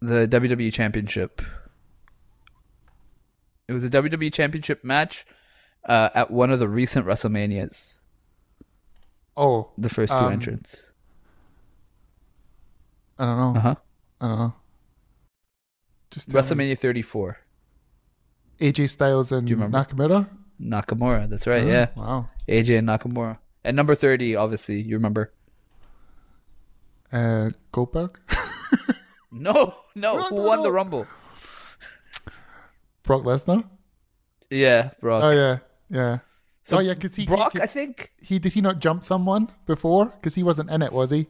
The 0.00 0.26
WWE 0.28 0.72
Championship. 0.72 1.42
It 3.68 3.72
was 3.72 3.84
a 3.84 3.90
WWE 3.90 4.32
Championship 4.32 4.82
match 4.82 5.24
uh, 5.84 6.08
at 6.14 6.30
one 6.30 6.50
of 6.50 6.58
the 6.58 6.68
recent 6.68 7.06
WrestleManias. 7.06 7.98
oh, 9.36 9.70
The 9.78 9.88
first 9.88 10.10
two 10.12 10.18
Um, 10.18 10.32
entrants. 10.32 10.84
I 13.18 13.26
don't 13.26 13.38
know. 13.54 13.58
Uh 13.60 13.62
huh. 13.62 13.74
I 14.22 14.28
don't 14.28 14.38
know. 14.38 14.54
Just 16.10 16.30
tell 16.30 16.42
me. 16.56 16.72
WrestleMania 16.74 16.78
34. 16.78 17.38
AJ 18.60 18.88
Styles 18.90 19.32
and? 19.32 19.48
Nakamura. 19.48 20.28
Nakamura. 20.60 21.28
That's 21.28 21.46
right. 21.46 21.62
Oh, 21.64 21.66
Yeah. 21.68 21.86
Wow. 21.96 22.28
AJ 22.48 22.78
and 22.78 22.88
Nakamura. 22.88 23.38
And 23.64 23.76
number 23.76 23.94
30, 23.94 24.36
obviously, 24.36 24.80
you 24.80 24.96
remember. 24.96 25.32
Uh, 27.12 27.50
Goldberg. 27.72 28.18
No, 29.32 29.52
no. 29.94 30.16
No, 30.16 30.22
Who 30.24 30.42
won 30.42 30.58
no. 30.58 30.62
the 30.64 30.72
Rumble? 30.72 31.06
Brock 33.04 33.22
Lesnar. 33.22 33.62
Yeah, 34.50 34.90
Brock. 35.00 35.22
Oh 35.22 35.30
yeah, 35.30 35.58
yeah. 35.88 36.18
So 36.64 36.78
oh 36.78 36.80
yeah, 36.80 36.94
because 36.94 37.14
he 37.14 37.26
Brock, 37.26 37.52
he, 37.52 37.60
I 37.60 37.66
think. 37.66 38.10
he 38.20 38.40
did 38.40 38.52
he 38.54 38.60
not 38.60 38.80
jump 38.80 39.04
someone 39.04 39.48
before? 39.66 40.06
Because 40.06 40.34
he 40.34 40.42
wasn't 40.42 40.70
in 40.70 40.82
it, 40.82 40.92
was 40.92 41.10
he? 41.10 41.26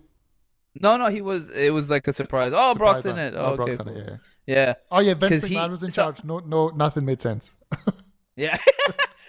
No, 0.81 0.97
no, 0.97 1.09
he 1.11 1.21
was. 1.21 1.51
It 1.51 1.75
was 1.75 1.91
like 1.91 2.09
a 2.09 2.15
surprise. 2.15 2.53
Oh, 2.55 2.75
Brock's 2.75 3.05
in 3.05 3.19
it. 3.19 3.35
huh? 3.35 3.41
Oh, 3.41 3.45
okay, 3.49 3.57
Brock's 3.57 3.77
in 3.77 3.89
it. 3.89 4.07
Yeah. 4.47 4.55
yeah. 4.55 4.75
Oh 4.91 5.01
yeah, 5.01 5.13
Vince 5.15 5.41
'Cause 5.41 5.49
he- 5.51 5.57
McMahon 5.57 5.71
was 5.71 5.83
in 5.83 5.91
so- 5.91 6.03
charge. 6.05 6.25
No, 6.25 6.39
no, 6.39 6.69
nothing 6.71 7.05
made 7.05 7.21
sense. 7.21 7.55
yeah. 8.41 8.59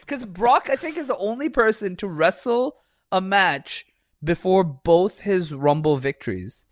Because 0.02 0.26
Brock, 0.26 0.68
I 0.70 0.76
think, 0.76 0.98
is 0.98 1.08
the 1.08 1.16
only 1.18 1.48
person 1.48 1.96
to 1.98 2.08
wrestle 2.08 2.76
a 3.12 3.22
match 3.22 3.86
before 4.24 4.64
both 4.64 5.22
his 5.22 5.54
Rumble 5.54 5.98
victories. 5.98 6.66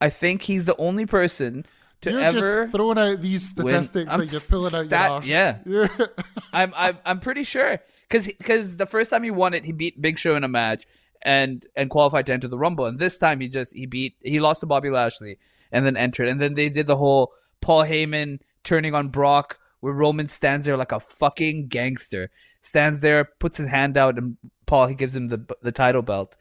I 0.00 0.10
think 0.10 0.42
he's 0.42 0.64
the 0.64 0.76
only 0.76 1.06
person 1.06 1.66
to 2.00 2.10
You're 2.10 2.20
ever. 2.20 2.64
just 2.64 2.72
throwing 2.74 2.98
out 2.98 3.20
these 3.20 3.48
statistics 3.50 4.12
that 4.12 4.32
you're 4.32 4.40
pulling 4.40 4.74
out 4.74 4.86
stat- 4.86 5.08
your 5.08 5.10
arse. 5.10 5.26
yeah. 5.26 5.58
yeah. 5.98 6.06
I'm 6.52 6.72
I'm 6.76 6.98
I'm 7.04 7.20
pretty 7.20 7.44
sure 7.44 7.78
because 8.08 8.26
because 8.26 8.76
the 8.76 8.86
first 8.86 9.10
time 9.10 9.22
he 9.22 9.30
won 9.30 9.54
it, 9.54 9.64
he 9.64 9.72
beat 9.72 10.00
Big 10.00 10.18
Show 10.18 10.34
in 10.34 10.42
a 10.42 10.48
match 10.48 10.84
and 11.22 11.64
and 11.76 11.90
qualified 11.90 12.26
to 12.26 12.32
enter 12.32 12.48
the 12.48 12.58
Rumble, 12.58 12.86
and 12.86 12.98
this 12.98 13.18
time 13.18 13.40
he 13.40 13.48
just 13.48 13.72
he 13.72 13.86
beat 13.86 14.16
he 14.22 14.40
lost 14.40 14.60
to 14.60 14.66
Bobby 14.66 14.90
Lashley 14.90 15.38
and 15.70 15.84
then 15.84 15.96
entered, 15.96 16.28
and 16.28 16.40
then 16.40 16.54
they 16.54 16.70
did 16.70 16.86
the 16.86 16.96
whole 16.96 17.32
Paul 17.60 17.84
Heyman 17.84 18.40
turning 18.64 18.94
on 18.94 19.08
Brock, 19.08 19.58
where 19.80 19.92
Roman 19.92 20.26
stands 20.26 20.64
there 20.64 20.76
like 20.76 20.92
a 20.92 21.00
fucking 21.00 21.68
gangster, 21.68 22.30
stands 22.60 23.00
there, 23.00 23.24
puts 23.38 23.56
his 23.56 23.68
hand 23.68 23.96
out, 23.96 24.18
and 24.18 24.36
Paul 24.66 24.86
he 24.86 24.94
gives 24.94 25.14
him 25.14 25.28
the 25.28 25.44
the 25.62 25.72
title 25.72 26.02
belt, 26.02 26.36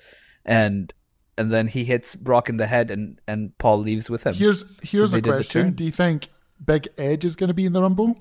and 0.45 0.93
and 1.38 1.51
then 1.51 1.67
he 1.67 1.83
hits 1.85 2.15
Brock 2.15 2.49
in 2.49 2.57
the 2.57 2.67
head, 2.67 2.91
and 2.91 3.19
and 3.27 3.57
Paul 3.57 3.79
leaves 3.79 4.09
with 4.09 4.23
him. 4.23 4.33
Here's 4.33 4.63
here's 4.81 5.11
they 5.11 5.19
a 5.19 5.21
question. 5.21 5.73
Do 5.73 5.83
you 5.83 5.91
think 5.91 6.27
Big 6.63 6.88
Edge 6.97 7.25
is 7.25 7.35
going 7.35 7.49
to 7.49 7.53
be 7.53 7.65
in 7.65 7.73
the 7.73 7.81
Rumble? 7.81 8.17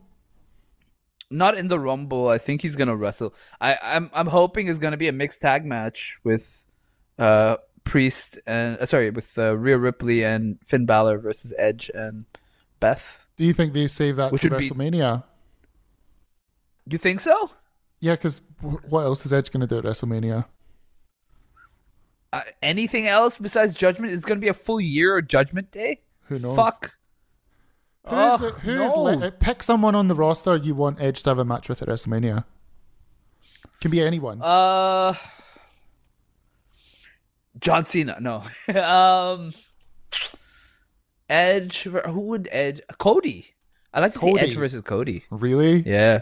not 1.31 1.57
in 1.57 1.69
the 1.69 1.79
Rumble. 1.79 2.29
I 2.29 2.39
think 2.39 2.63
he's 2.63 2.77
gonna 2.77 2.97
wrestle. 2.97 3.35
I, 3.61 3.77
I'm 3.83 4.11
I'm 4.15 4.29
hoping 4.29 4.69
it's 4.69 4.79
gonna 4.79 4.97
be 4.97 5.09
a 5.09 5.13
mixed 5.13 5.43
tag 5.43 5.65
match 5.65 6.19
with 6.25 6.63
uh 7.19 7.57
Priest 7.85 8.39
and 8.47 8.79
uh, 8.79 8.87
sorry 8.87 9.11
with 9.11 9.39
uh, 9.39 9.57
Rhea 9.57 9.79
Ripley 9.79 10.25
and 10.25 10.59
Finn 10.65 10.87
Balor 10.87 11.19
versus 11.19 11.55
Edge 11.57 11.91
and 11.95 12.27
Beth. 12.81 13.21
Do 13.37 13.45
you 13.45 13.53
think 13.53 13.73
they 13.73 13.87
save 13.89 14.17
that 14.17 14.33
Which 14.33 14.43
for 14.43 14.49
would 14.51 14.59
be- 14.61 14.69
WrestleMania? 14.71 15.25
You 16.89 16.99
think 16.99 17.21
so? 17.21 17.51
Yeah, 18.01 18.13
because 18.13 18.41
what 18.89 19.03
else 19.03 19.27
is 19.27 19.33
Edge 19.33 19.51
going 19.51 19.61
to 19.61 19.67
do 19.67 19.79
at 19.79 19.85
WrestleMania? 19.85 20.47
Uh, 22.33 22.43
anything 22.63 23.07
else 23.07 23.37
besides 23.39 23.73
Judgment? 23.73 24.13
It's 24.13 24.25
gonna 24.25 24.41
be 24.41 24.49
a 24.49 24.55
full 24.55 24.81
year 24.81 25.17
of 25.19 25.27
Judgment 25.29 25.71
Day. 25.71 26.01
Who 26.25 26.39
knows? 26.39 26.57
Fuck. 26.57 26.93
Who's 28.05 28.13
Ugh, 28.13 28.41
the, 28.41 28.51
who's 28.51 28.93
no. 28.93 29.03
li- 29.05 29.31
pick 29.39 29.63
someone 29.63 29.95
on 29.95 30.09
the 30.09 30.15
roster 30.15 30.57
you 30.57 30.75
want 30.75 31.01
Edge 31.01 31.23
to 31.23 31.31
have 31.31 31.39
a 31.39 31.45
match 31.45 31.69
with 31.69 31.81
at 31.83 31.89
WrestleMania? 31.89 32.45
Can 33.81 33.91
be 33.91 34.03
anyone. 34.03 34.43
Uh, 34.43 35.15
John 37.59 37.87
Cena. 37.87 38.19
No. 38.21 38.43
um, 38.83 39.53
Edge. 41.29 41.83
Who 41.85 42.21
would 42.21 42.49
Edge? 42.53 42.81
Cody. 42.99 43.55
I 43.93 44.01
like 44.01 44.13
to 44.13 44.19
see 44.19 44.39
Edge 44.39 44.55
versus 44.55 44.83
Cody. 44.83 45.25
really? 45.31 45.77
Yeah. 45.87 46.21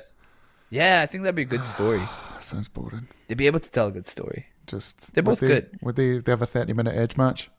Yeah, 0.70 1.02
I 1.02 1.06
think 1.06 1.22
that'd 1.24 1.34
be 1.36 1.42
a 1.42 1.44
good 1.44 1.64
story. 1.76 2.02
Sounds 2.40 2.68
boring. 2.68 3.08
They'd 3.28 3.38
be 3.38 3.46
able 3.46 3.60
to 3.60 3.70
tell 3.70 3.88
a 3.88 3.92
good 3.92 4.06
story. 4.06 4.46
Just 4.66 5.12
They're 5.14 5.22
both 5.22 5.40
they- 5.40 5.48
good. 5.48 5.70
Would 5.82 5.96
they, 5.96 6.18
they 6.18 6.32
have 6.32 6.42
a 6.42 6.46
thirty 6.46 6.72
minute 6.72 6.94
Edge 6.96 7.16
match? 7.16 7.50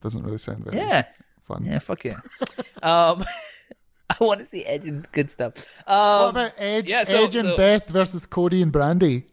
Doesn't 0.00 0.22
really 0.22 0.38
sound 0.38 0.64
very 0.64 0.76
Yeah. 0.76 1.04
fun. 1.44 1.64
Yeah, 1.64 1.78
fuck 1.80 2.04
yeah. 2.04 2.20
um 2.82 3.24
I 4.10 4.16
want 4.24 4.40
to 4.40 4.46
see 4.46 4.64
Edge 4.64 4.84
and 4.86 5.10
good 5.12 5.30
stuff. 5.30 5.54
Um 5.86 5.96
What 5.96 6.28
about 6.30 6.52
Edge? 6.58 6.90
yeah, 6.90 7.04
so- 7.04 7.24
Edge 7.24 7.36
and 7.36 7.48
so- 7.50 7.56
Beth 7.56 7.88
versus 7.88 8.26
Cody 8.26 8.62
and 8.62 8.72
Brandi. 8.72 9.24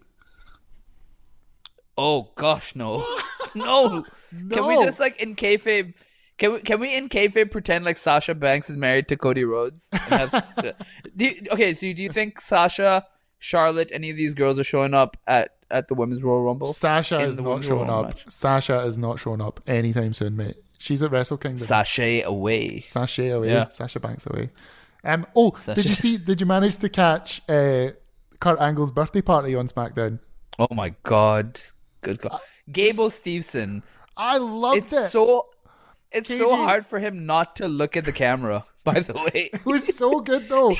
Oh 1.97 2.29
gosh, 2.35 2.75
no. 2.75 3.05
no. 3.55 4.05
Can 4.51 4.67
we 4.67 4.75
just 4.85 4.99
like 4.99 5.19
in 5.21 5.35
kayfabe 5.35 5.93
can 6.39 6.53
we 6.53 6.59
can 6.61 6.79
we 6.79 6.95
in 6.95 7.09
kayfabe 7.09 7.51
pretend 7.51 7.85
like 7.85 7.97
Sasha 7.97 8.33
Banks 8.33 8.69
is 8.69 8.77
married 8.77 9.07
to 9.09 9.15
Cody 9.17 9.43
Rhodes? 9.45 9.89
And 9.93 10.01
have 10.31 10.75
you- 11.17 11.35
okay, 11.51 11.73
so 11.75 11.81
do 11.81 12.01
you 12.01 12.09
think 12.09 12.41
Sasha, 12.41 13.05
Charlotte, 13.37 13.91
any 13.93 14.09
of 14.09 14.17
these 14.17 14.33
girls 14.33 14.57
are 14.57 14.63
showing 14.63 14.93
up 14.93 15.17
at 15.27 15.51
at 15.69 15.87
the 15.87 15.93
women's 15.93 16.23
Royal 16.23 16.43
Rumble? 16.43 16.73
Sasha 16.73 17.19
is 17.19 17.37
not 17.37 17.63
showing 17.63 17.89
up. 17.89 18.05
match? 18.07 18.25
Sasha 18.29 18.79
is 18.81 18.97
not 18.97 19.19
showing 19.19 19.41
up 19.41 19.59
anytime 19.67 20.13
soon, 20.13 20.35
mate. 20.35 20.55
She's 20.79 21.03
at 21.03 21.11
Wrestle 21.11 21.37
Kingdom. 21.37 21.65
Sashay 21.65 22.21
away. 22.23 22.81
Sasha 22.81 23.35
away. 23.35 23.49
Yeah. 23.49 23.69
Sasha 23.69 23.99
Banks 23.99 24.25
away. 24.25 24.49
Um. 25.03 25.27
Oh, 25.35 25.55
did 25.75 25.83
you 25.85 25.91
see? 25.91 26.17
Did 26.17 26.39
you 26.41 26.47
manage 26.47 26.77
to 26.79 26.89
catch 26.89 27.41
uh, 27.49 27.89
Kurt 28.39 28.59
Angle's 28.59 28.89
birthday 28.91 29.21
party 29.21 29.55
on 29.55 29.67
SmackDown? 29.67 30.19
Oh 30.57 30.67
my 30.73 30.93
god. 31.03 31.59
Good 32.01 32.19
god. 32.21 32.39
Gable 32.71 33.09
Steveson. 33.09 33.81
I 34.17 34.37
loved 34.37 34.77
It's 34.77 34.93
it. 34.93 35.11
so 35.11 35.47
it's 36.11 36.27
so 36.27 36.55
hard 36.55 36.85
for 36.85 36.99
him 36.99 37.25
not 37.25 37.55
to 37.57 37.67
look 37.67 37.95
at 37.97 38.05
the 38.05 38.11
camera, 38.11 38.65
by 38.83 38.99
the 39.01 39.13
way. 39.13 39.49
It 39.53 39.65
was 39.65 39.95
so 39.95 40.19
good 40.21 40.47
though. 40.49 40.75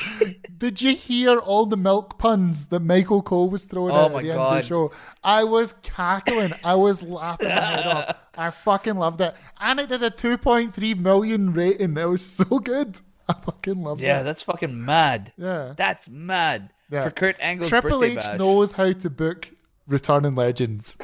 Did 0.58 0.80
you 0.82 0.94
hear 0.96 1.38
all 1.38 1.66
the 1.66 1.76
milk 1.76 2.18
puns 2.18 2.66
that 2.66 2.80
Michael 2.80 3.22
Cole 3.22 3.48
was 3.50 3.64
throwing 3.64 3.92
Oh 3.94 4.06
at 4.06 4.10
the 4.12 4.18
end 4.18 4.30
of 4.30 4.36
God. 4.36 4.62
the 4.62 4.66
show? 4.66 4.92
I 5.22 5.44
was 5.44 5.74
cackling. 5.82 6.52
I 6.64 6.74
was 6.74 7.02
laughing 7.02 7.48
my 7.48 7.54
head 7.54 7.86
off. 7.86 8.16
I 8.36 8.50
fucking 8.50 8.96
loved 8.96 9.20
it. 9.20 9.34
And 9.60 9.78
it 9.80 9.88
did 9.88 10.02
a 10.02 10.10
2.3 10.10 10.98
million 10.98 11.52
rating. 11.52 11.96
It 11.96 12.08
was 12.08 12.24
so 12.24 12.58
good. 12.58 12.98
I 13.28 13.34
fucking 13.34 13.82
loved 13.82 14.00
Yeah, 14.00 14.06
it. 14.06 14.18
Yeah, 14.18 14.22
that's 14.24 14.42
fucking 14.42 14.84
mad. 14.84 15.32
Yeah. 15.36 15.74
That's 15.76 16.08
mad. 16.08 16.72
Yeah. 16.90 17.04
For 17.04 17.10
Kurt 17.10 17.36
Angle's 17.38 17.68
Triple 17.68 18.02
H 18.02 18.16
bash. 18.16 18.38
knows 18.38 18.72
how 18.72 18.90
to 18.90 19.10
book 19.10 19.50
returning 19.86 20.34
legends. 20.34 20.96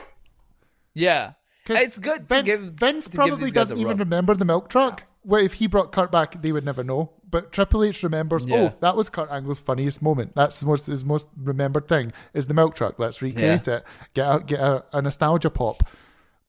Yeah. 0.95 1.33
It's 1.69 1.99
good 1.99 2.29
to 2.29 2.43
give 2.43 2.61
Vince 2.75 3.09
probably 3.09 3.51
doesn't 3.51 3.79
even 3.79 3.99
remember 3.99 4.35
the 4.35 4.45
milk 4.45 4.69
truck. 4.69 5.05
Well, 5.25 5.45
if 5.45 5.55
he 5.55 5.67
brought 5.67 5.91
Kurt 5.91 6.13
back, 6.13 6.41
they 6.41 6.53
would 6.53 6.65
never 6.65 6.85
know. 6.85 7.11
But 7.29 7.51
Triple 7.53 7.83
H 7.83 8.05
remembers. 8.05 8.45
Oh, 8.45 8.49
yeah. 8.49 8.57
Oh, 8.57 8.75
that 8.81 8.97
was 8.97 9.09
Kurt 9.09 9.29
Angle's 9.31 9.59
funniest 9.59 10.01
moment. 10.01 10.37
That's 10.37 10.61
the 10.61 10.67
most 10.67 10.87
his 10.87 11.05
most 11.05 11.27
remembered 11.37 11.89
thing 11.89 12.13
is 12.33 12.47
the 12.47 12.55
milk 12.55 12.77
truck. 12.77 12.99
Let's 12.99 13.21
recreate 13.21 13.67
it. 13.67 13.85
Get 14.15 14.25
a, 14.25 14.41
get 14.41 14.61
a, 14.61 14.85
a 14.93 15.03
nostalgia 15.03 15.51
pop. 15.51 15.83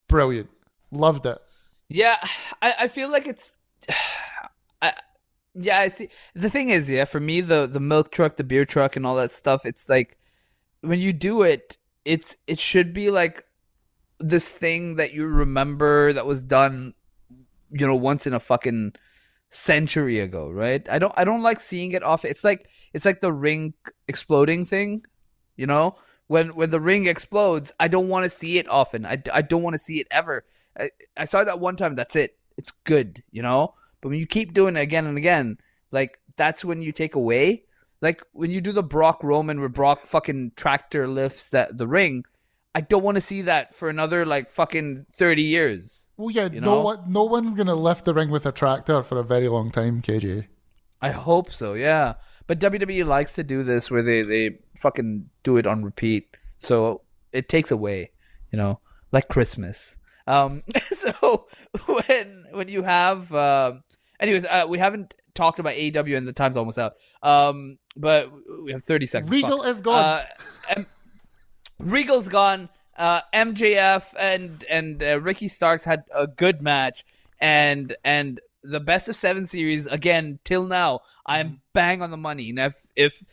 Brilliant. 0.08 0.50
Loved 0.92 1.26
it. 1.26 1.40
Yeah, 1.90 2.18
I, 2.62 2.76
I 2.82 2.88
feel 2.88 3.12
like 3.12 3.28
it's 3.28 3.54
I 4.82 4.94
yeah, 5.56 5.80
I 5.80 5.88
see. 5.88 6.10
The 6.36 6.50
thing 6.50 6.70
is, 6.70 6.90
yeah, 6.90 7.06
for 7.06 7.20
me 7.20 7.42
the 7.42 7.66
the 7.66 7.80
milk 7.80 8.12
truck, 8.12 8.38
the 8.38 8.44
beer 8.44 8.66
truck 8.66 8.96
and 8.96 9.06
all 9.06 9.16
that 9.16 9.32
stuff, 9.32 9.66
it's 9.66 9.90
like 9.90 10.18
when 10.82 11.00
you 11.00 11.14
do 11.14 11.42
it, 11.42 11.78
it's 12.06 12.36
it 12.46 12.60
should 12.60 12.94
be 12.94 13.10
like 13.10 13.44
this 14.20 14.50
thing 14.50 14.96
that 14.96 15.14
you 15.14 15.28
remember 15.28 16.14
that 16.14 16.26
was 16.26 16.42
done 16.42 16.94
you 17.72 17.86
know 17.86 17.96
once 17.96 18.26
in 18.26 18.34
a 18.34 18.40
fucking 18.40 18.94
century 19.50 20.20
ago, 20.20 20.50
right? 20.50 20.88
I 20.90 21.00
don't 21.00 21.14
I 21.18 21.24
don't 21.24 21.44
like 21.44 21.60
seeing 21.60 21.92
it 21.92 22.04
off. 22.04 22.26
It's 22.26 22.44
like 22.44 22.70
it's 22.94 23.06
like 23.06 23.22
the 23.22 23.34
ring 23.34 23.74
exploding 24.08 24.66
thing, 24.66 25.06
you 25.56 25.68
know? 25.68 25.96
When 26.28 26.56
when 26.56 26.72
the 26.72 26.82
ring 26.82 27.08
explodes, 27.08 27.72
I 27.80 27.88
don't 27.88 28.10
want 28.10 28.26
to 28.26 28.30
see 28.30 28.58
it 28.58 28.70
often. 28.70 29.06
I, 29.06 29.22
I 29.34 29.42
don't 29.42 29.64
want 29.64 29.76
to 29.76 29.80
see 29.80 30.00
it 30.00 30.08
ever. 30.12 30.44
I, 30.78 30.90
I 31.16 31.26
saw 31.26 31.44
that 31.44 31.60
one 31.60 31.78
time. 31.78 31.96
That's 31.96 32.16
it. 32.16 32.38
It's 32.58 32.74
good, 32.84 33.24
you 33.32 33.42
know. 33.42 33.76
But 34.02 34.10
when 34.10 34.20
you 34.20 34.28
keep 34.28 34.54
doing 34.54 34.76
it 34.76 34.82
again 34.82 35.08
and 35.08 35.18
again, 35.18 35.58
like 35.92 36.20
that's 36.36 36.66
when 36.66 36.82
you 36.82 36.92
take 36.92 37.16
away. 37.16 37.64
Like 38.02 38.22
when 38.34 38.52
you 38.52 38.62
do 38.62 38.74
the 38.74 38.84
Brock 38.84 39.24
Roman 39.24 39.60
where 39.60 39.70
Brock 39.70 40.06
fucking 40.06 40.52
tractor 40.56 41.08
lifts 41.08 41.50
that 41.50 41.78
the 41.78 41.88
ring, 41.88 42.26
I 42.78 42.82
don't 42.82 43.02
want 43.04 43.16
to 43.16 43.22
see 43.22 43.42
that 43.42 43.74
for 43.74 43.90
another 43.90 44.24
like 44.24 44.52
fucking 44.52 45.08
thirty 45.12 45.42
years. 45.42 46.10
Well, 46.16 46.30
yeah, 46.30 46.48
You 46.52 46.62
no 46.62 46.76
know? 46.76 46.82
one, 46.82 47.12
no 47.12 47.24
one's 47.24 47.56
gonna 47.56 47.74
lift 47.74 48.06
the 48.06 48.14
ring 48.14 48.30
with 48.30 48.46
a 48.46 48.52
tractor 48.52 49.02
for 49.02 49.18
a 49.18 49.24
very 49.24 49.50
long 49.50 49.72
time, 49.72 50.02
KJ. 50.04 50.46
I 51.02 51.10
hope 51.10 51.50
so, 51.52 51.74
yeah. 51.74 52.14
But 52.46 52.60
WWE 52.60 53.04
likes 53.06 53.34
to 53.34 53.44
do 53.44 53.64
this 53.64 53.90
where 53.90 54.04
they, 54.04 54.22
they 54.22 54.60
fucking 54.78 55.30
do 55.42 55.58
it 55.58 55.66
on 55.66 55.84
repeat. 55.84 56.38
So 56.60 57.02
it 57.32 57.50
takes 57.50 57.72
away, 57.72 58.12
you 58.52 58.58
know, 58.58 58.80
like 59.12 59.28
Christmas. 59.28 59.98
Um 60.28 60.62
so 60.94 61.48
when 61.88 62.46
when 62.52 62.68
you 62.68 62.84
have 62.84 63.34
um 63.34 63.82
anyways, 64.20 64.46
uh, 64.46 64.66
we 64.70 64.78
haven't 64.78 65.16
talked 65.34 65.58
about 65.60 65.74
AEW 65.74 66.16
and 66.16 66.28
the 66.28 66.34
time's 66.34 66.58
almost 66.58 66.78
out. 66.78 66.94
Um 67.24 67.80
but 67.96 68.32
we 68.64 68.72
have 68.72 68.84
30 68.84 69.06
seconds. 69.08 69.32
Regal 69.32 69.64
Fuck. 69.64 69.68
is 69.68 69.82
gone. 69.82 70.04
Uh, 70.70 70.84
Regal's 71.80 72.28
gone. 72.28 72.70
Uh, 72.98 73.22
MJF 73.34 74.06
and 74.18 74.64
and 74.70 75.04
uh, 75.04 75.20
Ricky 75.20 75.48
Starks 75.48 75.84
had 75.84 76.04
a 76.16 76.26
good 76.26 76.62
match, 76.64 77.06
and 77.40 77.96
and 78.04 78.40
the 78.64 78.80
best 78.80 79.08
of 79.08 79.16
seven 79.16 79.46
series 79.46 79.86
again 79.86 80.40
till 80.44 80.66
now. 80.66 81.02
I'm 81.26 81.62
bang 81.74 82.02
on 82.02 82.10
the 82.10 82.18
money. 82.18 82.50
And 82.50 82.58
if 82.60 82.86
if 82.96 83.24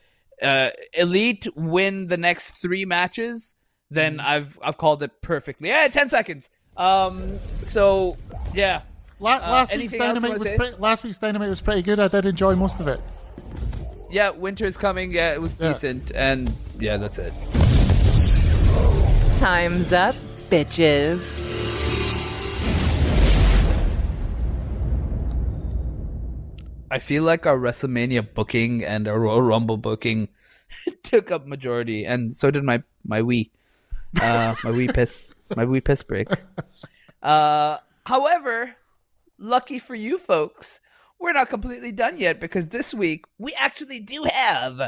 uh, 0.42 0.68
Elite 0.92 1.46
win 1.56 2.08
the 2.08 2.18
next 2.18 2.50
three 2.60 2.84
matches, 2.84 3.54
then 3.90 4.20
I've 4.20 4.58
I've 4.62 4.76
called 4.76 5.02
it 5.02 5.22
perfectly. 5.22 5.70
Yeah, 5.70 5.88
ten 5.88 6.10
seconds. 6.10 6.50
Um. 6.76 7.38
So 7.62 8.18
yeah. 8.52 8.82
La- 9.20 9.36
Uh, 9.36 9.40
last 9.52 9.74
week's 9.74 9.84
else 9.84 9.92
you 9.94 9.98
dynamite 10.00 10.38
was 10.38 10.48
pretty, 10.50 10.76
last 10.76 11.04
week's 11.04 11.18
dynamite 11.18 11.48
was 11.48 11.60
pretty 11.62 11.80
good. 11.82 11.98
I 12.00 12.08
did 12.08 12.26
enjoy 12.26 12.54
most 12.56 12.80
of 12.80 12.88
it. 12.88 13.00
Yeah, 14.10 14.30
winter's 14.30 14.76
coming. 14.76 15.12
Yeah, 15.12 15.32
it 15.32 15.40
was 15.40 15.56
Yeah. 15.58 15.68
decent, 15.72 16.10
and 16.14 16.52
yeah, 16.78 16.98
that's 16.98 17.18
it. 17.18 17.32
Time's 19.36 19.92
up, 19.92 20.14
bitches. 20.48 21.36
I 26.90 26.98
feel 27.00 27.24
like 27.24 27.44
our 27.44 27.58
WrestleMania 27.58 28.32
booking 28.32 28.84
and 28.84 29.08
our 29.08 29.18
Royal 29.18 29.42
Rumble 29.42 29.76
booking 29.76 30.28
took 31.02 31.32
up 31.32 31.46
majority, 31.46 32.04
and 32.04 32.34
so 32.36 32.52
did 32.52 32.62
my 32.62 32.82
my 33.04 33.22
wee, 33.22 33.50
uh, 34.20 34.54
my 34.62 34.70
wee 34.70 34.86
piss, 34.86 35.34
my 35.56 35.64
wee 35.64 35.80
piss 35.80 36.02
break. 36.04 36.28
Uh, 37.20 37.78
however, 38.06 38.76
lucky 39.38 39.78
for 39.78 39.94
you 39.94 40.18
folks, 40.18 40.80
we're 41.24 41.32
not 41.32 41.48
completely 41.48 41.90
done 41.90 42.18
yet 42.18 42.38
because 42.38 42.66
this 42.66 42.92
week 42.92 43.24
we 43.38 43.54
actually 43.58 43.98
do 43.98 44.24
have 44.24 44.78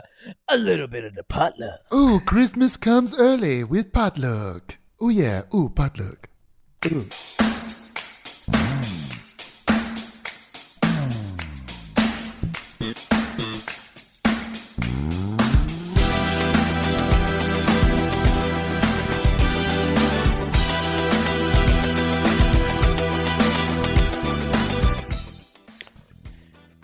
a 0.48 0.56
little 0.58 0.86
bit 0.86 1.02
of 1.02 1.14
the 1.14 1.24
potluck. 1.24 1.80
Oh, 1.90 2.20
Christmas 2.26 2.76
comes 2.76 3.18
early 3.18 3.64
with 3.64 3.90
potluck. 3.90 4.76
Oh 5.00 5.08
yeah, 5.08 5.42
ooh 5.54 5.70
potluck. 5.70 6.28
Ooh. 6.92 7.06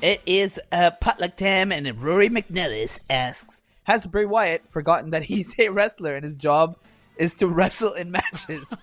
It 0.03 0.21
is 0.27 0.61
uh, 0.73 0.91
potluck 1.01 1.37
time, 1.37 1.71
and 1.71 1.87
Rory 2.03 2.29
McNellis 2.29 2.99
asks, 3.09 3.63
"Has 3.85 4.05
Bray 4.05 4.25
Wyatt 4.25 4.63
forgotten 4.69 5.11
that 5.13 5.23
he's 5.23 5.55
a 5.59 5.69
wrestler 5.69 6.17
and 6.17 6.25
his 6.25 6.35
job 6.35 6.77
is 7.17 7.37
to 7.37 7.47
wrestle 7.47 7.93
in 7.93 8.11
matches?" 8.11 8.75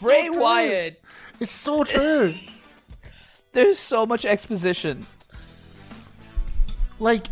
Bray 0.00 0.30
so. 0.32 0.40
Wyatt. 0.40 1.02
It's 1.40 1.50
so 1.50 1.84
true. 1.84 2.34
There's 3.52 3.78
so 3.78 4.06
much 4.06 4.24
exposition. 4.24 5.06
like, 6.98 7.26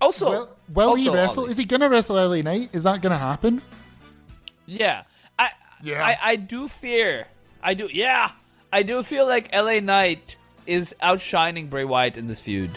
Also, 0.00 0.30
will, 0.30 0.48
will 0.72 0.94
he 0.96 1.08
also, 1.08 1.16
wrestle? 1.18 1.42
Ollie, 1.44 1.50
Is 1.52 1.58
he 1.58 1.64
gonna 1.66 1.88
wrestle 1.88 2.16
LA 2.16 2.40
Knight? 2.40 2.70
Is 2.72 2.82
that 2.82 3.00
gonna 3.02 3.18
happen? 3.18 3.62
Yeah, 4.66 5.02
I, 5.38 5.50
Yeah. 5.82 6.04
I, 6.04 6.18
I 6.20 6.36
do 6.36 6.66
fear. 6.66 7.26
I 7.62 7.74
do. 7.74 7.88
Yeah, 7.92 8.32
I 8.72 8.82
do 8.82 9.02
feel 9.04 9.26
like 9.26 9.54
LA 9.54 9.78
Knight 9.80 10.36
is 10.70 10.94
outshining 11.02 11.66
Bray 11.68 11.84
Wyatt 11.84 12.16
in 12.16 12.28
this 12.28 12.38
feud. 12.40 12.70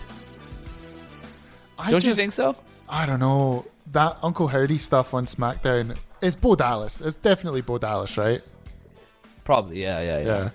I 1.78 1.92
Don't 1.92 2.04
you 2.04 2.10
just- 2.10 2.20
think 2.20 2.34
so? 2.34 2.56
I 2.90 3.06
don't 3.06 3.20
know. 3.20 3.66
That 3.92 4.18
Uncle 4.24 4.48
Howdy 4.48 4.78
stuff 4.80 5.14
on 5.14 5.26
SmackDown. 5.26 5.96
It's 6.22 6.36
Bo 6.36 6.56
Dallas. 6.56 7.02
It's 7.02 7.16
definitely 7.16 7.62
Bo 7.62 7.78
Dallas, 7.78 8.18
right? 8.18 8.42
Probably. 9.44 9.82
Yeah, 9.84 10.02
yeah, 10.02 10.20
yeah. 10.20 10.26
Yeah. 10.26 10.50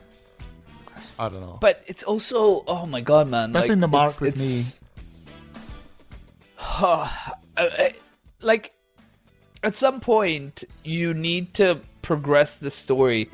I 1.19 1.29
don't 1.29 1.41
know. 1.41 1.59
But 1.61 1.83
it's 1.87 2.03
also, 2.03 2.65
oh 2.67 2.87
my 2.87 3.01
god, 3.01 3.29
man! 3.29 3.53
Missing 3.53 3.73
like, 3.73 3.81
the 3.81 3.89
mark 3.89 4.11
it's- 4.11 4.21
with 4.21 4.37
it's- 4.37 4.81
Uh, 6.81 7.09
uh, 7.57 7.89
like 8.41 8.73
at 9.63 9.77
some 9.77 10.01
point 10.01 10.65
you 10.85 11.13
need 11.15 11.55
to 11.55 11.81
progress 12.03 12.57
the 12.57 12.71
story 12.71 13.29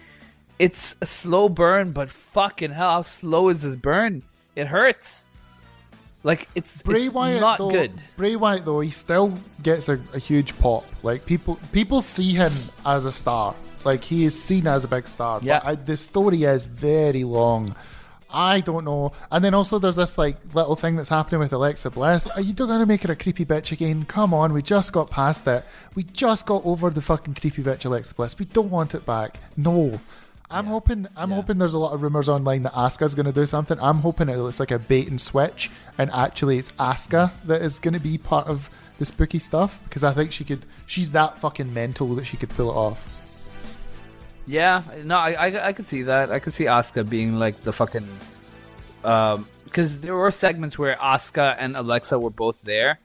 it's 0.59 0.96
a 1.00 1.07
slow 1.07 1.48
burn 1.48 1.92
but 1.92 2.11
fucking 2.11 2.70
hell 2.70 2.90
how 2.90 3.02
slow 3.02 3.48
is 3.48 3.62
this 3.62 3.76
burn 3.76 4.22
it 4.57 4.66
hurts 4.66 5.26
like 6.22 6.48
it's, 6.55 6.80
Bray 6.80 7.05
it's 7.05 7.14
Wyatt, 7.14 7.40
not 7.40 7.59
though, 7.59 7.70
good 7.70 8.02
Bray 8.16 8.34
Wyatt, 8.34 8.64
though, 8.64 8.80
he 8.80 8.90
still 8.90 9.36
gets 9.62 9.90
a, 9.90 10.00
a 10.14 10.18
huge 10.18 10.59
pop. 10.59 10.86
Like 11.02 11.26
people, 11.26 11.59
people 11.70 12.00
see 12.00 12.32
him 12.32 12.52
as 12.86 13.05
a 13.05 13.12
star. 13.12 13.55
Like 13.84 14.02
he 14.02 14.24
is 14.24 14.40
seen 14.42 14.66
as 14.66 14.84
a 14.84 14.88
big 14.88 15.07
star. 15.07 15.40
Yeah. 15.42 15.61
But 15.61 15.68
I, 15.68 15.74
the 15.74 15.96
story 15.98 16.44
is 16.44 16.66
very 16.66 17.24
long. 17.24 17.76
I 18.30 18.61
don't 18.61 18.84
know. 18.84 19.12
And 19.30 19.44
then 19.44 19.55
also 19.55 19.78
there's 19.78 19.96
this 19.96 20.18
like 20.18 20.36
little 20.55 20.74
thing 20.76 20.96
that's 20.96 21.09
happening 21.09 21.40
with 21.40 21.52
Alexa 21.52 21.90
Bliss. 21.90 22.28
Are 22.28 22.40
you 22.40 22.52
going 22.52 22.80
to 22.80 22.86
make 22.86 23.02
her 23.05 23.12
a 23.12 23.16
creepy 23.16 23.44
bitch 23.44 23.70
again? 23.70 24.05
Come 24.07 24.34
on, 24.34 24.52
we 24.52 24.62
just 24.62 24.92
got 24.92 25.11
past 25.11 25.46
it. 25.46 25.64
We 25.94 26.02
just 26.02 26.46
got 26.46 26.64
over 26.64 26.90
the 26.90 27.02
fucking 27.02 27.34
creepy 27.34 27.62
bitch 27.62 27.84
Alexa 27.84 28.14
Bliss. 28.14 28.38
We 28.38 28.46
don't 28.46 28.70
want 28.70 28.94
it 28.94 29.07
back. 29.07 29.38
No. 29.57 30.00
I'm 30.51 30.66
hoping. 30.66 31.07
I'm 31.16 31.30
hoping 31.30 31.59
there's 31.59 31.74
a 31.74 31.78
lot 31.78 31.92
of 31.95 32.03
rumors 32.03 32.28
online 32.28 32.62
that 32.64 32.72
Asuka's 32.74 33.14
going 33.14 33.26
to 33.26 33.32
do 33.32 33.47
something. 33.47 33.78
I'm 33.80 33.99
hoping 33.99 34.28
it's 34.28 34.61
like 34.61 34.70
a 34.70 34.78
bait 34.78 35.09
and 35.09 35.20
switch, 35.20 35.70
and 35.99 36.11
actually 36.12 36.59
it's 36.59 36.70
Asuka 36.72 37.32
that 37.47 37.62
is 37.62 37.78
going 37.80 37.95
to 37.95 38.01
be 38.01 38.18
part 38.18 38.47
of 38.47 38.70
the 38.99 39.05
spooky 39.05 39.38
stuff 39.38 39.82
because 39.84 40.05
I 40.05 40.12
think 40.12 40.32
she 40.32 40.45
could. 40.45 40.66
She's 40.86 41.11
that 41.12 41.38
fucking 41.38 41.72
mental 41.72 42.14
that 42.16 42.24
she 42.26 42.36
could 42.36 42.51
pull 42.51 42.70
it 42.70 42.74
off. 42.74 43.11
yeah 44.47 44.82
no 45.05 45.16
I, 45.16 45.30
I 45.32 45.66
i 45.68 45.72
could 45.72 45.88
see 45.88 46.03
that 46.03 46.30
i 46.30 46.38
could 46.38 46.53
see 46.53 46.64
Asuka 46.64 47.09
being 47.09 47.38
like 47.38 47.62
the 47.64 47.72
fucking 47.72 48.07
um 49.03 49.49
because 49.64 50.03
there 50.03 50.14
were 50.14 50.30
segments 50.30 50.78
where 50.78 50.97
Asuka 50.97 51.57
and 51.59 51.74
alexa 51.76 52.18
were 52.18 52.28
both 52.30 52.61
there 52.61 52.99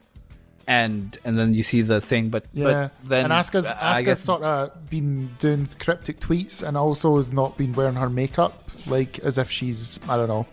and 0.69 1.17
and 1.25 1.37
then 1.37 1.55
you 1.55 1.63
see 1.63 1.81
the 1.81 1.99
thing 1.99 2.29
but 2.29 2.45
Yeah, 2.53 2.89
but 3.01 3.09
then 3.09 3.23
and 3.25 3.33
Asuka's 3.33 3.67
Asuka's 3.67 4.01
guess 4.03 4.19
sort 4.19 4.43
of 4.43 4.89
been 4.89 5.31
doing 5.39 5.67
cryptic 5.79 6.19
tweets, 6.19 6.61
and 6.65 6.77
also 6.77 7.17
has 7.17 7.33
not 7.33 7.57
been 7.57 7.73
wearing 7.73 7.95
her 7.95 8.09
makeup, 8.09 8.63
like 8.85 9.17
as 9.19 9.39
if 9.39 9.49
she's 9.49 9.99
I 10.07 10.15
don't 10.15 10.27
know. 10.27 10.45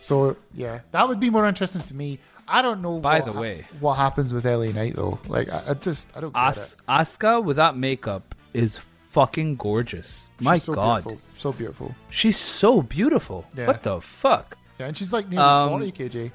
So 0.00 0.36
yeah, 0.52 0.80
that 0.90 1.08
would 1.08 1.20
be 1.20 1.30
more 1.30 1.46
interesting 1.46 1.82
to 1.82 1.94
me. 1.94 2.18
I 2.48 2.60
don't 2.60 2.82
know. 2.82 2.98
By 2.98 3.20
what 3.20 3.32
the 3.32 3.40
way. 3.40 3.66
what 3.78 3.94
happens 3.94 4.34
with 4.34 4.44
LA 4.44 4.72
Knight 4.72 4.96
though? 4.96 5.20
Like 5.28 5.48
I, 5.48 5.62
I 5.68 5.74
just 5.74 6.08
I 6.16 6.20
don't 6.20 6.34
get 6.34 6.42
As-. 6.42 6.76
Asuka 6.88 7.42
without 7.42 7.78
makeup 7.78 8.34
is 8.52 8.78
fucking 9.10 9.56
gorgeous. 9.56 10.26
My 10.40 10.54
She's 10.54 10.64
so 10.64 10.74
god. 10.74 11.04
beautiful. 11.04 11.28
so 11.36 11.52
beautiful. 11.52 11.94
She's 12.10 12.36
so 12.36 12.82
beautiful. 12.82 13.46
Yeah. 13.56 13.68
What 13.68 13.84
the 13.84 14.00
fuck? 14.00 14.58
Yeah, 14.80 14.86
and 14.86 14.98
she's 14.98 15.12
like 15.12 15.28
nearly 15.28 15.46
Um, 15.46 15.68
forty 15.70 15.92
kg. 15.92 16.32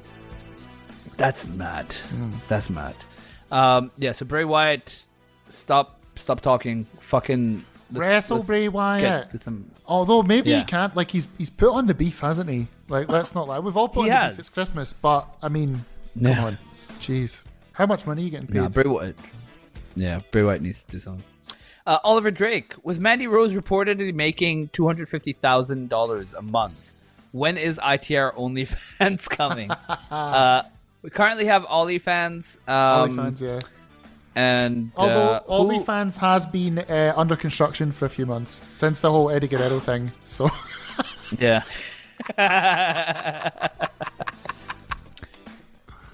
That's 1.17 1.45
mad. 1.49 1.91
Hmm. 1.91 2.35
That's 2.47 2.69
mad. 2.69 2.95
Um, 3.51 3.91
yeah, 3.97 4.11
so 4.11 4.25
Bray 4.25 4.43
Wyatt, 4.45 5.03
stop 5.49 5.99
stop 6.15 6.41
talking. 6.41 6.85
Fucking 7.01 7.63
let's- 7.91 7.99
Wrestle 7.99 8.37
let's 8.37 8.47
Bray 8.47 8.63
get 8.65 8.73
Wyatt. 8.73 9.29
to 9.31 9.37
some- 9.37 9.71
Although 9.85 10.21
maybe 10.23 10.49
Yeah. 10.49 10.59
he 10.59 10.65
can't. 10.65 10.95
Like 10.95 11.11
he's 11.11 11.29
he's 11.37 11.49
put 11.49 11.71
on 11.73 11.87
the 11.87 11.93
beef, 11.93 12.19
hasn't 12.19 12.49
he? 12.49 12.67
Like 12.89 13.09
let's 13.09 13.33
not 13.33 13.47
lie. 13.47 13.59
We've 13.59 13.77
all 13.77 13.87
put 13.87 14.05
He 14.05 14.11
on 14.11 14.25
the 14.25 14.29
beef. 14.31 14.39
It's 14.39 14.49
Christmas, 14.49 14.93
but 14.93 15.27
I 15.41 15.47
mean, 15.49 15.85
come 16.15 16.23
Yeah. 16.31 16.45
on, 16.45 16.57
jeez, 16.99 17.41
how 17.73 17.85
much 17.85 18.05
money 18.05 18.21
are 18.21 18.25
you 18.25 18.31
getting 18.31 18.47
paid? 18.47 18.55
Nah, 18.61 18.69
Bray 18.69 18.83
Wyatt. 18.85 19.15
Yeah, 19.95 20.19
Bray 20.31 20.43
Wyatt 20.43 20.61
needs 20.61 20.83
to 20.83 20.91
do 20.91 20.99
something. 20.99 21.23
Uh, 21.85 21.99
Oliver 22.03 22.31
Drake, 22.31 22.73
with 22.83 22.99
Mandy 22.99 23.27
Rose 23.27 23.53
reportedly 23.53 24.13
making 24.13 24.67
two 24.73 24.85
hundred 24.85 25.07
fifty 25.07 25.31
thousand 25.31 25.87
dollars 25.87 26.33
a 26.33 26.41
month, 26.41 26.91
when 27.31 27.57
is 27.57 27.79
ITR 27.79 28.33
OnlyFans 28.35 29.29
coming? 29.29 29.71
uh, 30.11 30.63
we 31.07 31.11
currently 31.11 31.45
have 31.45 31.63
OnlyFans. 31.63 32.59
Um, 32.67 33.15
OnlyFans, 33.17 33.39
yeah. 33.41 33.59
And 34.35 34.91
Although 34.97 35.29
uh, 35.29 35.39
OnlyFans 35.43 36.17
has 36.17 36.45
been 36.45 36.79
uh, 36.79 37.13
under 37.15 37.37
construction 37.37 37.93
for 37.93 38.03
a 38.03 38.09
few 38.09 38.25
months 38.25 38.61
since 38.73 38.99
the 38.99 39.09
whole 39.09 39.29
Eddie 39.29 39.47
Guerrero 39.47 39.79
thing. 39.79 40.11
So 40.25 40.49
Yeah. 41.39 41.63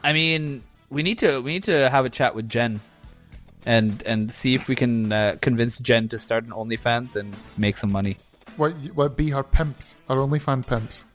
I 0.04 0.14
mean, 0.14 0.62
we 0.92 1.02
need 1.02 1.18
to 1.20 1.40
we 1.40 1.54
need 1.54 1.64
to 1.64 1.90
have 1.90 2.06
a 2.06 2.10
chat 2.12 2.36
with 2.36 2.48
Jen, 2.48 2.80
and 3.66 4.04
and 4.04 4.32
see 4.32 4.54
if 4.54 4.68
we 4.68 4.76
can 4.76 5.12
uh, 5.12 5.38
convince 5.42 5.80
Jen 5.80 6.08
to 6.10 6.20
start 6.20 6.44
an 6.44 6.52
OnlyFans 6.52 7.16
and 7.16 7.34
make 7.58 7.78
some 7.78 7.92
money. 7.92 8.18
what 8.58 8.74
what 8.94 9.18
be 9.18 9.32
her 9.32 9.42
pimps, 9.42 9.96
her 10.08 10.18
OnlyFans 10.18 10.68
pimps? 10.68 11.06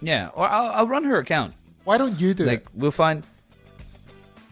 Yeah, 0.00 0.30
or 0.34 0.48
I'll, 0.48 0.72
I'll 0.72 0.88
run 0.88 1.04
her 1.04 1.18
account. 1.18 1.54
Why 1.84 1.98
don't 1.98 2.20
you 2.20 2.34
do 2.34 2.44
it? 2.44 2.46
Like 2.46 2.60
it? 2.60 2.68
we'll 2.74 2.90
find 2.90 3.24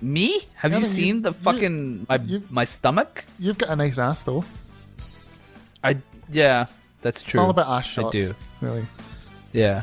me. 0.00 0.40
Have 0.56 0.72
Yeah, 0.72 0.78
you 0.78 0.84
but 0.84 0.88
you- 0.90 0.94
seen 0.96 1.22
the 1.22 1.30
you- 1.30 1.38
fucking 1.42 2.06
my 2.08 2.16
you- 2.16 2.42
my 2.50 2.64
stomach? 2.64 3.24
You've 3.38 3.58
got 3.58 3.70
a 3.70 3.76
nice 3.76 3.98
ass 3.98 4.22
though. 4.24 4.44
I 5.84 5.96
yeah, 6.30 6.66
that's 7.02 7.20
It's 7.22 7.30
true. 7.30 7.40
all 7.40 7.50
about 7.50 7.66
ass 7.68 7.86
shots. 7.86 8.14
I 8.14 8.18
do. 8.18 8.32
Really. 8.60 8.86
Yeah. 9.52 9.82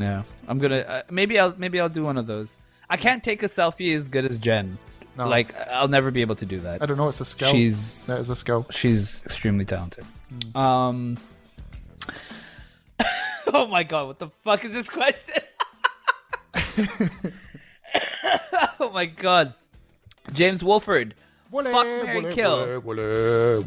yeah, 0.00 0.22
I'm 0.46 0.58
gonna 0.58 0.80
uh, 0.80 1.02
maybe 1.10 1.38
I'll 1.38 1.54
maybe 1.56 1.80
I'll 1.80 1.88
do 1.88 2.02
one 2.04 2.18
of 2.18 2.26
those. 2.26 2.58
I 2.88 2.96
can't 2.96 3.22
take 3.24 3.42
a 3.42 3.48
selfie 3.48 3.94
as 3.94 4.08
good 4.08 4.26
as 4.26 4.38
Jen. 4.40 4.76
No. 5.16 5.26
Like 5.28 5.54
I'll 5.68 5.88
never 5.88 6.10
be 6.10 6.20
able 6.20 6.36
to 6.36 6.46
do 6.46 6.60
that. 6.60 6.82
I 6.82 6.86
don't 6.86 6.96
know. 6.96 7.08
It's 7.08 7.20
a 7.20 7.24
skill. 7.24 7.50
She's 7.50 8.06
that 8.06 8.20
is 8.20 8.30
a 8.30 8.36
skill. 8.36 8.66
she's 8.70 9.22
extremely 9.24 9.64
talented. 9.64 10.04
Hmm. 10.52 10.56
Um. 10.56 11.16
oh 13.52 13.66
my 13.66 13.82
god! 13.82 14.06
What 14.06 14.18
the 14.18 14.28
fuck 14.44 14.64
is 14.64 14.72
this 14.72 14.88
question? 14.90 15.42
oh 18.80 18.90
my 18.92 19.06
god! 19.06 19.54
James 20.32 20.62
Wolford. 20.62 21.14
Fuck 21.50 21.86
Mary 21.86 22.32
Kill. 22.32 22.80
Wole, 22.80 22.96
wole, 22.96 23.62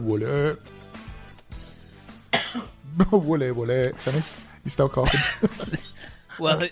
wole. 0.00 0.56
wole, 3.10 3.10
wole. 3.52 3.92
Finish. 3.96 4.40
You 4.64 4.70
still 4.70 4.88
coughing? 4.88 5.80
Well, 6.38 6.58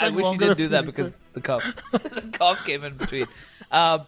I 0.00 0.10
wish 0.10 0.24
you 0.24 0.38
didn't 0.38 0.58
do 0.58 0.68
that 0.68 0.86
because 0.86 1.16
the 1.32 1.40
cough, 1.40 1.64
the 1.92 2.28
cough 2.32 2.64
came 2.64 2.84
in 2.84 2.96
between. 2.96 3.26
Um, 3.70 4.02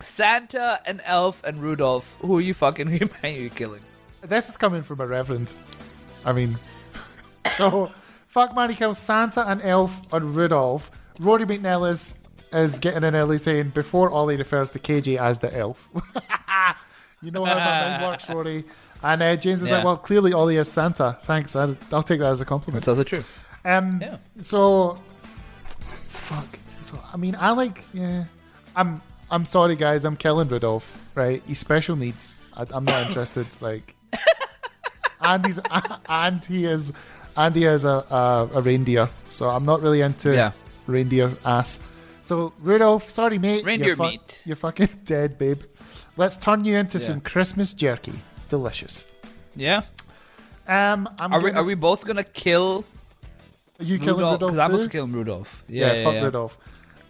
Santa 0.00 0.80
and 0.84 1.00
Elf 1.04 1.42
and 1.42 1.62
Rudolph. 1.62 2.14
Who 2.20 2.38
are 2.38 2.40
you 2.40 2.54
fucking? 2.54 2.88
Who 2.88 3.08
are 3.22 3.28
you 3.28 3.50
killing? 3.50 3.80
this 4.22 4.48
is 4.48 4.56
coming 4.56 4.82
from 4.82 5.00
a 5.00 5.06
reverend. 5.06 5.52
I 6.24 6.32
mean, 6.32 6.58
so 7.56 7.92
fuck 8.34 8.54
Mary 8.54 8.74
Kill 8.74 8.94
Santa 8.94 9.46
and 9.48 9.62
Elf 9.62 10.00
and 10.12 10.34
Rudolph. 10.34 10.90
Rory 11.20 11.46
McNellis, 11.46 12.14
is 12.52 12.78
getting 12.78 13.02
in 13.04 13.14
early 13.14 13.38
saying 13.38 13.70
before 13.70 14.10
Ollie 14.10 14.36
refers 14.36 14.70
to 14.70 14.78
KJ 14.78 15.18
as 15.18 15.38
the 15.38 15.56
elf. 15.56 15.88
you 17.22 17.30
know 17.30 17.44
how 17.44 17.54
my 17.54 17.64
mind 17.98 18.02
works, 18.08 18.28
Rory. 18.28 18.64
And 19.02 19.22
uh, 19.22 19.36
James 19.36 19.62
is 19.62 19.68
Yeah. 19.68 19.76
like, 19.76 19.84
well, 19.84 19.96
clearly 19.96 20.32
Ollie 20.32 20.56
is 20.56 20.70
Santa. 20.70 21.18
Thanks. 21.22 21.56
I, 21.56 21.76
I'll 21.92 22.02
take 22.02 22.20
that 22.20 22.30
as 22.30 22.40
a 22.40 22.44
compliment. 22.44 22.84
That's 22.84 22.88
also 22.96 23.04
true. 23.04 23.24
Um, 23.64 23.98
Yeah. 24.00 24.18
So, 24.40 24.98
fuck. 26.08 26.58
So 26.82 26.98
I 27.12 27.16
mean, 27.16 27.34
I 27.38 27.50
like. 27.52 27.84
Yeah, 27.92 28.24
I'm. 28.76 29.00
I'm 29.30 29.44
sorry, 29.44 29.74
guys. 29.74 30.04
I'm 30.04 30.16
killing 30.16 30.48
Rudolph. 30.48 31.00
Right? 31.14 31.42
He's 31.46 31.58
special 31.58 31.96
needs. 31.96 32.34
I, 32.56 32.66
I'm 32.72 32.84
not 32.84 33.06
interested. 33.06 33.46
Like, 33.60 33.94
and 35.20 35.44
he's 35.46 35.58
and 36.08 36.44
he 36.44 36.66
is 36.66 36.92
and 37.36 37.54
he 37.54 37.64
is 37.64 37.84
a, 37.84 38.04
a 38.10 38.48
a 38.54 38.60
reindeer. 38.62 39.08
So 39.28 39.48
I'm 39.50 39.64
not 39.64 39.82
really 39.82 40.00
into 40.00 40.34
Yeah. 40.34 40.52
reindeer 40.86 41.30
ass. 41.44 41.80
So 42.22 42.52
Rudolph, 42.60 43.10
sorry 43.10 43.38
mate, 43.38 43.64
Reindeer 43.64 43.88
you're 43.88 43.96
fu- 43.96 44.04
meat. 44.04 44.42
You're 44.46 44.56
fucking 44.56 44.88
dead, 45.04 45.38
babe. 45.38 45.62
Let's 46.16 46.36
turn 46.36 46.64
you 46.64 46.76
into 46.76 46.98
Yeah. 46.98 47.06
some 47.06 47.20
Christmas 47.20 47.72
jerky. 47.72 48.14
Delicious. 48.48 49.04
Yeah. 49.56 49.82
Um, 50.66 51.08
I'm 51.18 51.32
Are 51.32 51.40
we 51.40 51.50
gonna- 51.50 51.60
are 51.60 51.64
we 51.64 51.74
both 51.74 52.04
gonna 52.04 52.24
kill 52.24 52.84
Are 53.80 53.84
you 53.84 53.98
killing 53.98 54.20
Rudolph? 54.20 54.32
Rudolph 54.40 54.52
Because 54.52 54.58
I'm 54.58 54.70
too? 54.70 54.76
also 54.78 54.88
killing 54.88 55.12
Rudolph. 55.12 55.64
Yeah, 55.68 55.86
Yeah, 55.86 55.92
yeah, 55.94 56.04
fuck 56.04 56.14
yeah. 56.14 56.22
Rudolph. 56.24 56.58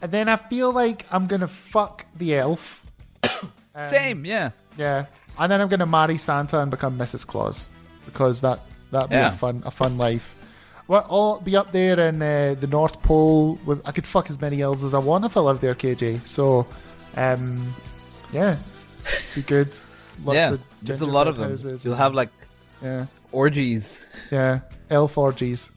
And 0.02 0.10
then 0.12 0.28
I 0.28 0.36
feel 0.36 0.72
like 0.72 1.06
I'm 1.12 1.26
gonna 1.26 1.46
fuck 1.48 2.06
the 2.16 2.34
elf. 2.36 2.84
Um, 3.76 3.90
Same. 3.90 4.24
Yeah. 4.24 4.50
Yeah. 4.78 5.06
And 5.36 5.50
then 5.50 5.60
I'm 5.60 5.66
gonna 5.68 5.84
marry 5.86 6.16
Santa 6.16 6.60
and 6.60 6.70
become 6.70 6.96
Mrs. 6.96 7.26
Claus 7.26 7.66
because 8.06 8.40
that 8.42 8.60
that'd 8.94 9.10
be 9.10 9.16
Yeah. 9.16 9.28
a 9.34 9.36
fun 9.36 9.62
a 9.66 9.70
fun 9.70 9.98
life. 9.98 10.34
Well, 10.88 11.06
I'll 11.10 11.40
be 11.40 11.56
up 11.56 11.70
there 11.70 11.98
in 12.08 12.20
uh, 12.22 12.54
the 12.60 12.66
North 12.66 13.00
Pole 13.02 13.58
with 13.66 13.80
I 13.88 13.92
could 13.92 14.06
fuck 14.06 14.28
as 14.30 14.38
many 14.40 14.60
elves 14.62 14.84
as 14.84 14.92
I 14.94 14.98
want 14.98 15.24
if 15.24 15.36
I 15.36 15.40
lived 15.40 15.60
there, 15.62 15.74
KJ. 15.74 16.26
So, 16.26 16.66
um, 17.16 17.74
yeah, 18.32 18.56
be 19.34 19.42
good. 19.42 19.70
Lots 20.24 20.36
yeah. 20.36 20.52
of 20.52 20.60
There's 20.82 21.00
a 21.00 21.06
lot 21.06 21.26
of 21.28 21.36
them. 21.36 21.48
houses 21.50 21.84
You'll 21.84 21.96
have 21.96 22.14
like 22.14 22.30
yeah, 22.82 23.06
orgies. 23.32 24.04
yeah, 24.30 24.60
elf 24.90 25.16
orgies. 25.18 25.70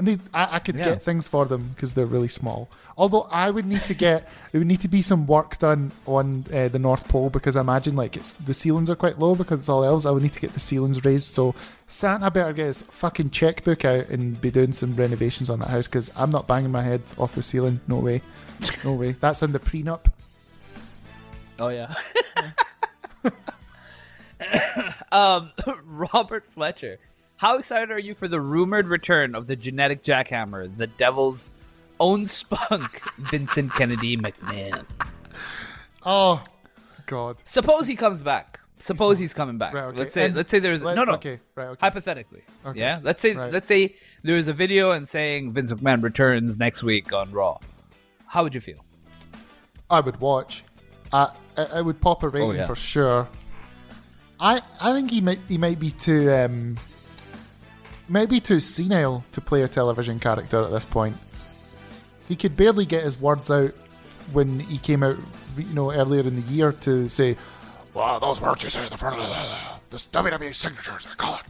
And 0.00 0.08
they, 0.08 0.18
I, 0.32 0.56
I 0.56 0.58
could 0.60 0.76
Yeah. 0.76 0.84
get 0.84 1.02
things 1.02 1.28
for 1.28 1.44
them 1.44 1.72
because 1.74 1.92
they're 1.92 2.06
really 2.06 2.28
small. 2.28 2.70
Although 2.96 3.28
I 3.30 3.50
would 3.50 3.66
need 3.66 3.82
to 3.84 3.92
get, 3.94 4.26
it 4.52 4.56
would 4.58 4.66
need 4.66 4.80
to 4.80 4.88
be 4.88 5.02
some 5.02 5.26
work 5.26 5.58
done 5.58 5.92
on 6.06 6.46
uh, 6.52 6.68
the 6.68 6.78
North 6.78 7.06
Pole 7.06 7.28
because 7.28 7.54
I 7.54 7.60
imagine 7.60 7.96
like 7.96 8.16
it's 8.16 8.32
the 8.32 8.54
ceilings 8.54 8.88
are 8.88 8.96
quite 8.96 9.18
low 9.18 9.34
because 9.34 9.58
it's 9.58 9.68
all 9.68 9.84
elves. 9.84 10.06
I 10.06 10.10
would 10.10 10.22
need 10.22 10.32
to 10.32 10.40
get 10.40 10.54
the 10.54 10.60
ceilings 10.60 11.04
raised. 11.04 11.28
So 11.28 11.54
Santa 11.86 12.30
better 12.30 12.54
get 12.54 12.66
his 12.66 12.80
fucking 12.82 13.28
checkbook 13.30 13.84
out 13.84 14.08
and 14.08 14.40
be 14.40 14.50
doing 14.50 14.72
some 14.72 14.96
renovations 14.96 15.50
on 15.50 15.58
that 15.58 15.68
house 15.68 15.86
because 15.86 16.10
I'm 16.16 16.30
not 16.30 16.46
banging 16.48 16.70
my 16.72 16.82
head 16.82 17.02
off 17.18 17.34
the 17.34 17.42
ceiling. 17.42 17.80
No 17.86 17.98
way, 17.98 18.22
no 18.84 18.94
way. 18.94 19.12
That's 19.20 19.42
in 19.42 19.52
the 19.52 19.58
prenup. 19.60 20.06
Oh 21.58 21.68
yeah. 21.68 21.92
um, 25.12 25.50
Robert 25.84 26.44
Fletcher, 26.50 26.98
how 27.40 27.56
excited 27.56 27.90
are 27.90 27.98
you 27.98 28.14
for 28.14 28.28
the 28.28 28.38
rumored 28.38 28.86
return 28.86 29.34
of 29.34 29.46
the 29.46 29.56
genetic 29.56 30.02
jackhammer, 30.02 30.70
the 30.76 30.86
Devil's 30.86 31.50
own 31.98 32.26
spunk, 32.26 33.00
Vincent 33.16 33.72
Kennedy 33.72 34.18
McMahon? 34.18 34.84
Oh, 36.04 36.42
God. 37.06 37.38
Suppose 37.44 37.86
he 37.88 37.96
comes 37.96 38.22
back. 38.22 38.60
Suppose 38.78 39.18
he's 39.18 39.32
coming 39.32 39.56
back. 39.56 39.72
Right, 39.72 39.84
okay. 39.84 39.98
Let's 39.98 40.14
say 40.14 40.24
And 40.26 40.36
let's 40.36 40.50
say 40.50 40.58
there's 40.58 40.82
let- 40.82 40.96
no 40.96 41.04
no 41.04 41.12
okay, 41.14 41.40
right, 41.54 41.68
okay. 41.68 41.78
hypothetically. 41.80 42.42
Okay. 42.66 42.78
Yeah. 42.78 43.00
Let's 43.02 43.22
say 43.22 43.34
Right. 43.34 43.50
let's 43.52 43.68
say 43.68 43.94
there's 44.22 44.48
a 44.48 44.52
video 44.54 44.90
and 44.92 45.08
saying 45.08 45.52
Vince 45.52 45.72
McMahon 45.72 46.02
returns 46.02 46.58
next 46.58 46.82
week 46.82 47.12
on 47.12 47.30
Raw. 47.30 47.58
How 48.26 48.42
would 48.42 48.54
you 48.54 48.60
feel? 48.60 48.84
I 49.90 50.00
would 50.00 50.20
watch. 50.20 50.62
I 51.10 51.32
I, 51.58 51.64
I 51.64 51.80
would 51.82 52.00
pop 52.02 52.22
a 52.22 52.28
rating 52.28 52.50
Oh, 52.50 52.52
yeah. 52.54 52.66
for 52.66 52.74
sure. 52.74 53.28
I 54.38 54.62
I 54.80 54.92
think 54.94 55.10
he 55.10 55.20
might 55.20 55.40
he 55.48 55.58
might 55.58 55.78
be 55.78 55.90
too 55.90 56.30
um 56.32 56.78
might 58.10 58.28
be 58.28 58.40
too 58.40 58.60
senile 58.60 59.24
to 59.32 59.40
play 59.40 59.62
a 59.62 59.68
television 59.68 60.18
character 60.20 60.62
at 60.62 60.70
this 60.70 60.84
point. 60.84 61.16
He 62.28 62.36
could 62.36 62.56
barely 62.56 62.84
get 62.86 63.04
his 63.04 63.18
words 63.20 63.50
out 63.50 63.70
when 64.32 64.60
he 64.60 64.78
came 64.78 65.02
out, 65.02 65.16
you 65.56 65.64
know, 65.74 65.90
earlier 65.92 66.22
in 66.22 66.36
the 66.36 66.42
year 66.52 66.72
to 66.72 67.08
say, 67.08 67.36
Well, 67.94 68.20
those 68.20 68.40
words 68.40 68.62
you 68.64 68.70
say 68.70 68.84
in 68.84 68.90
the 68.90 68.98
front 68.98 69.18
of 69.20 69.22
the, 69.26 69.46
this 69.90 70.06
WWE 70.12 70.54
signatures, 70.54 71.06
I 71.10 71.14
call 71.16 71.36
it. 71.36 71.42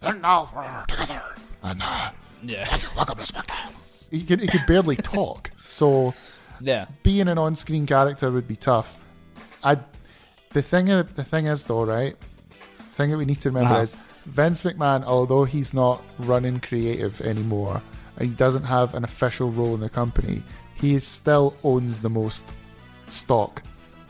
Then 0.00 0.20
now 0.20 0.50
we're 0.54 0.84
together. 0.86 1.22
And 1.62 1.80
uh, 1.84 2.10
Yeah. 2.42 2.64
thank 2.64 2.82
you. 2.82 2.88
Welcome 2.96 3.18
to 3.18 3.32
SmackDown. 3.32 3.72
he 4.10 4.24
could 4.24 4.40
he 4.40 4.46
could 4.46 4.66
barely 4.66 4.96
talk. 5.16 5.50
So 5.68 6.14
Yeah. 6.60 6.86
being 7.02 7.28
an 7.28 7.38
on-screen 7.38 7.86
character 7.86 8.30
would 8.30 8.48
be 8.48 8.56
tough. 8.56 8.96
I, 9.62 9.78
the 10.50 10.62
thing, 10.62 10.86
the 10.86 11.04
thing 11.24 11.46
is 11.46 11.64
though, 11.64 11.84
right? 11.84 12.16
The 12.78 12.84
thing 12.84 13.10
that 13.10 13.16
we 13.18 13.24
need 13.26 13.40
to 13.42 13.50
remember 13.50 13.74
Uh-huh. 13.74 13.82
is 13.82 13.96
Vince 14.24 14.62
McMahon, 14.62 15.04
although 15.04 15.44
he's 15.44 15.74
not 15.74 16.02
running 16.18 16.60
creative 16.60 17.20
anymore 17.20 17.82
and 18.16 18.28
he 18.28 18.34
doesn't 18.34 18.64
have 18.64 18.94
an 18.94 19.04
official 19.04 19.50
role 19.50 19.74
in 19.74 19.80
the 19.80 19.88
company, 19.90 20.42
he 20.74 20.98
still 21.00 21.54
owns 21.64 22.00
the 22.00 22.10
most 22.10 22.44
stock. 23.10 23.62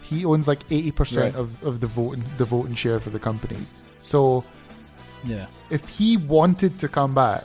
He 0.03 0.25
owns 0.25 0.47
like 0.49 0.61
eighty 0.71 0.91
percent 0.91 1.35
Right. 1.35 1.41
of, 1.41 1.63
of 1.63 1.81
the 1.81 1.87
voting 1.87 2.25
the 2.37 2.45
voting 2.45 2.75
share 2.75 3.01
for 3.01 3.11
the 3.11 3.19
company. 3.19 3.59
So 4.01 4.45
Yeah. 5.25 5.47
if 5.71 5.89
he 5.89 6.17
wanted 6.17 6.79
to 6.81 6.89
come 6.89 7.15
back, 7.15 7.45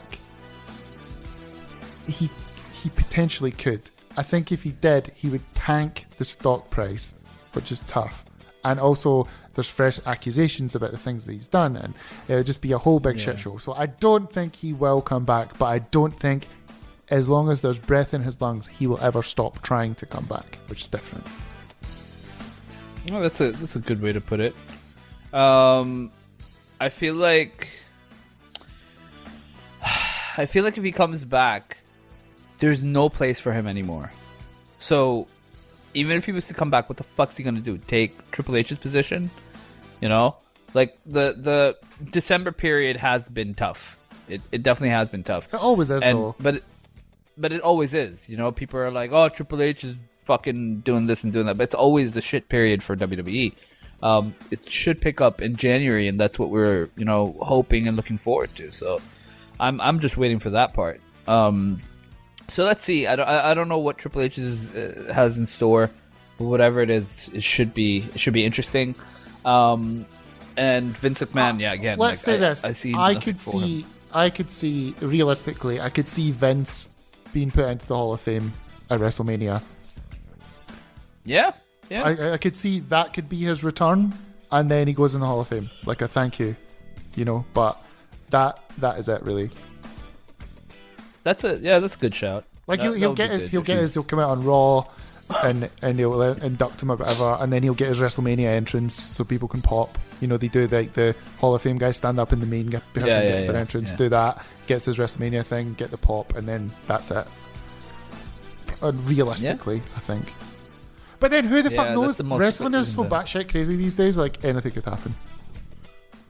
he 2.06 2.30
he 2.72 2.90
potentially 2.90 3.50
could. 3.50 3.82
I 4.16 4.22
think 4.22 4.50
if 4.52 4.62
he 4.62 4.70
did, 4.72 5.12
he 5.14 5.28
would 5.28 5.42
tank 5.54 6.06
the 6.16 6.24
stock 6.24 6.70
price, 6.70 7.14
which 7.52 7.70
is 7.72 7.80
tough. 7.86 8.24
And 8.64 8.80
also, 8.80 9.28
there's 9.58 9.68
fresh 9.68 9.98
accusations 10.06 10.76
about 10.76 10.92
the 10.92 10.96
things 10.96 11.24
that 11.24 11.32
he's 11.32 11.48
done, 11.48 11.74
and 11.74 11.92
it 12.28 12.34
would 12.36 12.46
just 12.46 12.60
be 12.60 12.70
a 12.70 12.78
whole 12.78 13.00
big 13.00 13.18
shit 13.18 13.40
show. 13.40 13.56
So 13.56 13.72
I 13.72 13.86
don't 13.86 14.32
think 14.32 14.54
he 14.54 14.72
will 14.72 15.02
come 15.02 15.24
back, 15.24 15.58
but 15.58 15.64
I 15.64 15.80
don't 15.80 16.16
think, 16.16 16.46
as 17.10 17.28
long 17.28 17.50
as 17.50 17.60
there's 17.60 17.80
breath 17.80 18.14
in 18.14 18.22
his 18.22 18.40
lungs, 18.40 18.68
he 18.68 18.86
will 18.86 19.00
ever 19.00 19.20
stop 19.20 19.60
trying 19.62 19.96
to 19.96 20.06
come 20.06 20.26
back, 20.26 20.58
which 20.68 20.82
is 20.82 20.86
different. 20.86 21.26
Well, 23.10 23.20
that's 23.20 23.40
a 23.40 23.50
that's 23.50 23.74
a 23.74 23.80
good 23.80 24.00
way 24.00 24.12
to 24.12 24.20
put 24.20 24.38
it. 24.38 24.54
Um, 25.34 26.12
I 26.80 26.88
feel 26.88 27.14
like 27.14 27.68
I 30.36 30.46
feel 30.46 30.62
like 30.62 30.78
if 30.78 30.84
he 30.84 30.92
comes 30.92 31.24
back, 31.24 31.78
there's 32.60 32.84
no 32.84 33.08
place 33.08 33.40
for 33.40 33.52
him 33.52 33.66
anymore. 33.66 34.12
So 34.78 35.26
even 35.94 36.16
if 36.16 36.26
he 36.26 36.30
was 36.30 36.46
to 36.46 36.54
come 36.54 36.70
back, 36.70 36.88
what 36.88 36.96
the 36.96 37.02
fuck's 37.02 37.36
he 37.36 37.42
gonna 37.42 37.58
do? 37.58 37.76
Take 37.88 38.30
Triple 38.30 38.54
H's 38.54 38.78
position? 38.78 39.32
You 40.00 40.08
know, 40.08 40.36
like 40.74 40.96
the 41.06 41.34
the 41.36 41.76
December 42.10 42.52
period 42.52 42.96
has 42.96 43.28
been 43.28 43.54
tough. 43.54 43.98
It 44.28 44.40
it 44.52 44.62
definitely 44.62 44.90
has 44.90 45.08
been 45.08 45.24
tough. 45.24 45.48
It 45.52 45.60
always 45.60 45.90
is, 45.90 46.02
And- 46.02 46.34
But 46.40 46.56
it, 46.56 46.64
but 47.36 47.52
it 47.52 47.60
always 47.62 47.94
is. 47.94 48.28
You 48.28 48.36
know, 48.36 48.52
people 48.52 48.78
are 48.80 48.90
like, 48.90 49.10
"Oh, 49.12 49.28
Triple 49.28 49.62
H 49.62 49.84
is 49.84 49.96
fucking 50.24 50.80
doing 50.80 51.06
this 51.06 51.24
and 51.24 51.32
doing 51.32 51.46
that," 51.46 51.56
but 51.56 51.64
it's 51.64 51.74
always 51.74 52.14
the 52.14 52.20
shit 52.20 52.48
period 52.48 52.82
for 52.82 52.96
WWE. 52.96 53.54
Um, 54.02 54.34
it 54.50 54.68
should 54.70 55.00
pick 55.00 55.20
up 55.20 55.40
in 55.42 55.56
January, 55.56 56.06
and 56.06 56.20
that's 56.20 56.38
what 56.38 56.50
we're 56.50 56.88
you 56.96 57.04
know 57.04 57.36
hoping 57.40 57.88
and 57.88 57.96
looking 57.96 58.18
forward 58.18 58.54
to. 58.56 58.70
So, 58.72 59.00
I'm 59.58 59.80
I'm 59.80 59.98
just 60.00 60.16
waiting 60.16 60.38
for 60.38 60.50
that 60.50 60.74
part. 60.74 61.00
Um, 61.26 61.80
so 62.48 62.64
let's 62.64 62.84
see. 62.84 63.06
I 63.06 63.16
don't 63.16 63.26
I, 63.28 63.50
I 63.50 63.54
don't 63.54 63.68
know 63.68 63.78
what 63.78 63.98
Triple 63.98 64.22
H 64.22 64.38
is, 64.38 64.74
uh, 64.74 65.12
has 65.14 65.38
in 65.38 65.46
store, 65.46 65.90
but 66.38 66.44
whatever 66.44 66.80
it 66.80 66.90
is, 66.90 67.28
it 67.32 67.42
should 67.42 67.74
be 67.74 68.04
it 68.14 68.20
should 68.20 68.34
be 68.34 68.44
interesting. 68.44 68.94
Um, 69.48 70.04
and 70.58 70.96
Vince 70.98 71.20
McMahon, 71.20 71.58
yeah, 71.58 71.72
again. 71.72 71.98
Let's 71.98 72.26
like, 72.26 72.34
say 72.34 72.34
I, 72.34 72.48
this: 72.48 72.64
I 72.64 72.72
see. 72.72 72.94
I 72.94 73.14
could 73.14 73.40
for 73.40 73.52
him. 73.52 73.62
see, 73.62 73.86
I 74.12 74.30
could 74.30 74.50
see 74.50 74.94
realistically, 75.00 75.80
I 75.80 75.88
could 75.88 76.08
see 76.08 76.32
Vince 76.32 76.88
being 77.32 77.50
put 77.50 77.64
into 77.66 77.86
the 77.86 77.96
Hall 77.96 78.12
of 78.12 78.20
Fame 78.20 78.52
at 78.90 79.00
WrestleMania. 79.00 79.62
Yeah, 81.24 81.52
yeah. 81.88 82.02
I, 82.04 82.32
I 82.34 82.36
could 82.38 82.56
see 82.56 82.80
that 82.80 83.14
could 83.14 83.28
be 83.28 83.38
his 83.38 83.64
return, 83.64 84.12
and 84.52 84.70
then 84.70 84.86
he 84.86 84.92
goes 84.92 85.14
in 85.14 85.20
the 85.20 85.26
Hall 85.26 85.40
of 85.40 85.48
Fame 85.48 85.70
like 85.86 86.02
a 86.02 86.08
thank 86.08 86.38
you, 86.38 86.54
you 87.14 87.24
know. 87.24 87.46
But 87.54 87.82
that 88.30 88.62
that 88.78 88.98
is 88.98 89.08
it 89.08 89.22
really. 89.22 89.50
That's 91.22 91.44
a 91.44 91.56
yeah. 91.58 91.78
That's 91.78 91.94
a 91.94 91.98
good 91.98 92.14
shout. 92.14 92.44
Like 92.66 92.80
That- 92.80 92.86
he'll, 92.86 92.92
he'll 92.94 93.14
get 93.14 93.30
his 93.30 93.48
he'll 93.48 93.62
get 93.62 93.78
his 93.78 93.94
he'll 93.94 94.02
come 94.02 94.18
out 94.18 94.30
on 94.30 94.44
Raw, 94.44 94.84
and 95.44 95.70
and 95.82 95.98
he'll 95.98 96.20
uh, 96.20 96.34
induct 96.34 96.82
him 96.82 96.90
or 96.90 96.96
whatever, 96.96 97.36
and 97.40 97.52
then 97.52 97.62
he'll 97.62 97.74
get 97.74 97.88
his 97.88 98.00
WrestleMania 98.00 98.46
entrance 98.46 98.94
so 98.94 99.24
people 99.24 99.48
can 99.48 99.62
pop. 99.62 99.98
You 100.20 100.28
know 100.28 100.36
they 100.36 100.48
do 100.48 100.66
like 100.66 100.94
the 100.94 101.14
Hall 101.38 101.54
of 101.54 101.62
Fame 101.62 101.78
guys 101.78 101.96
stand 101.96 102.18
up 102.18 102.32
in 102.32 102.40
the 102.40 102.46
main 102.46 102.70
person 102.70 102.82
Yeah, 102.94 103.22
yeah, 103.22 103.28
gets 103.28 103.44
their 103.44 103.54
yeah, 103.54 103.60
entrance, 103.60 103.92
do 103.92 104.08
that, 104.08 104.44
gets 104.66 104.86
his 104.86 104.98
WrestleMania 104.98 105.44
thing, 105.46 105.74
get 105.74 105.90
the 105.90 105.98
pop, 105.98 106.34
and 106.34 106.46
then 106.48 106.72
that's 106.86 107.10
it. 107.10 107.26
And 108.82 109.08
realistically, 109.08 109.82
I 109.96 110.00
think. 110.00 110.32
But 111.20 111.30
then 111.30 111.44
who 111.46 111.62
the 111.62 111.70
fuck 111.70 111.90
knows? 111.90 112.16
the 112.16 112.24
Wrestling 112.24 112.74
is 112.74 112.94
so 112.94 113.04
batshit 113.04 113.50
crazy 113.50 113.76
these 113.76 113.96
days. 113.96 114.16
Like 114.16 114.44
anything 114.44 114.72
could 114.72 114.84
happen. 114.84 115.14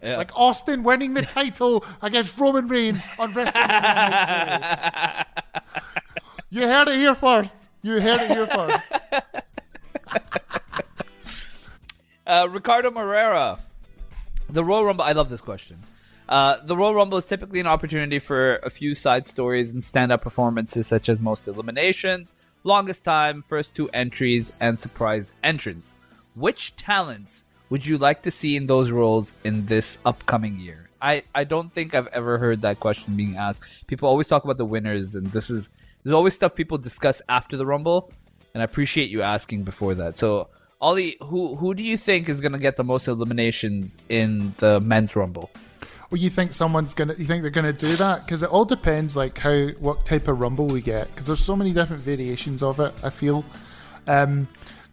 Yeah. 0.03 0.17
Like 0.17 0.31
Austin 0.35 0.83
winning 0.83 1.15
the 1.15 1.23
title 1.27 1.85
against 2.03 2.39
Roman 2.39 2.69
Reigns 2.69 3.01
on 3.19 3.33
WrestleMania 3.35 5.25
You 6.51 6.63
heard 6.67 6.89
it 6.89 6.97
here 6.97 7.15
first. 7.15 7.57
You 7.89 8.01
heard 8.03 8.21
it 8.21 8.31
here 8.31 8.47
first. 8.47 8.93
Uh, 12.27 12.47
Ricardo 12.47 12.91
Moreira. 12.91 13.59
The 14.51 14.63
Royal 14.63 14.85
Rumble. 14.85 15.03
I 15.03 15.13
love 15.13 15.31
this 15.31 15.41
question. 15.41 15.79
Uh, 16.29 16.59
the 16.63 16.77
Royal 16.77 16.95
Rumble 16.95 17.17
is 17.17 17.25
typically 17.25 17.59
an 17.59 17.67
opportunity 17.67 18.19
for 18.19 18.57
a 18.57 18.69
few 18.69 18.95
side 18.95 19.25
stories 19.25 19.73
and 19.73 19.83
stand-up 19.83 20.21
performances, 20.21 20.87
such 20.87 21.09
as 21.09 21.21
most 21.21 21.49
eliminations, 21.49 22.35
longest 22.65 23.03
time, 23.03 23.41
first 23.41 23.75
two 23.75 23.89
entries, 23.95 24.53
and 24.61 24.79
surprise 24.79 25.33
entrance. 25.43 25.95
Which 26.35 26.77
talents 26.77 27.47
would 27.71 27.87
you 27.87 27.97
like 27.97 28.21
to 28.25 28.31
see 28.31 28.57
in 28.57 28.67
those 28.67 28.91
roles 28.91 29.33
in 29.43 29.65
this 29.65 29.97
upcoming 30.05 30.61
year? 30.61 30.91
I, 31.01 31.23
I 31.35 31.45
don't 31.45 31.73
think 31.73 31.95
I've 31.95 32.09
ever 32.09 32.37
heard 32.37 32.61
that 32.61 32.79
question 32.79 33.17
being 33.17 33.37
asked. 33.39 33.65
People 33.87 34.07
always 34.07 34.27
talk 34.27 34.45
about 34.45 34.59
the 34.59 34.67
winners, 34.67 35.15
and 35.15 35.29
this 35.29 35.49
is 35.49 35.71
there's 36.03 36.15
always 36.15 36.35
stuff 36.35 36.55
people 36.55 36.79
discuss 36.79 37.21
after 37.29 37.57
the 37.57 37.67
Rumble, 37.67 38.13
and 38.55 38.63
I 38.63 38.65
appreciate 38.65 39.11
you 39.11 39.23
asking 39.23 39.65
before 39.65 39.95
that. 39.95 40.17
So, 40.17 40.49
Ollie, 40.81 41.17
who 41.21 41.57
who 41.57 41.75
do 41.75 41.83
you 41.83 41.97
think 41.97 42.29
is 42.29 42.41
gonna 42.41 42.59
get 42.59 42.77
the 42.77 42.85
most 42.85 43.09
eliminations 43.09 43.97
in 44.09 44.55
the 44.59 44.81
men's 44.81 45.15
Rumble? 45.17 45.51
Well, 46.11 46.19
you 46.21 46.31
think 46.31 46.55
someone's 46.55 46.95
gonna? 46.95 47.15
You 47.19 47.27
think 47.27 47.43
they're 47.43 47.51
gonna 47.51 47.73
do 47.73 47.95
that? 47.97 48.25
Because 48.25 48.43
it 48.43 48.49
all 48.49 48.65
depends, 48.65 49.15
like 49.15 49.37
how 49.39 49.67
what 49.79 50.07
type 50.07 50.27
of 50.29 50.41
rumble 50.41 50.67
we 50.67 50.81
get. 50.81 51.09
Because 51.09 51.27
there's 51.27 51.45
so 51.45 51.55
many 51.55 51.73
different 51.73 52.03
variations 52.03 52.63
of 52.63 52.81
it. 52.81 52.95
I 53.03 53.11
feel. 53.11 53.45
Um, 54.07 54.49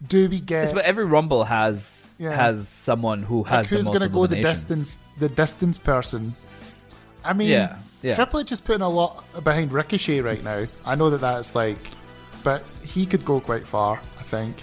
do 0.06 0.28
we 0.28 0.42
get? 0.42 0.64
Yes, 0.66 0.72
but 0.74 0.84
every 0.84 1.06
Rumble 1.06 1.46
has 1.46 2.14
Yeah. 2.20 2.36
has 2.36 2.68
someone 2.68 3.24
who 3.24 3.44
has 3.44 3.60
like 3.60 3.68
who's 3.68 3.86
the 3.86 3.92
most 3.92 4.00
gonna 4.00 4.12
go 4.12 4.28
the 4.28 4.42
distance? 4.42 4.98
The 5.20 5.30
distance 5.30 5.78
person. 5.78 6.36
I 7.24 7.32
mean, 7.34 7.48
Yeah, 7.48 7.78
yeah. 8.06 8.16
Triple 8.16 8.40
H 8.42 8.52
is 8.52 8.62
putting 8.62 8.82
a 8.82 8.90
lot 8.90 9.24
behind 9.44 9.72
Ricochet 9.74 10.22
right 10.22 10.44
now. 10.44 10.66
I 10.86 10.96
know 10.96 11.10
that 11.10 11.22
that's 11.22 11.56
like, 11.56 11.78
but 12.44 12.64
he 12.84 13.06
could 13.06 13.26
go 13.26 13.40
quite 13.40 13.66
far. 13.66 14.00
I 14.20 14.24
think. 14.24 14.56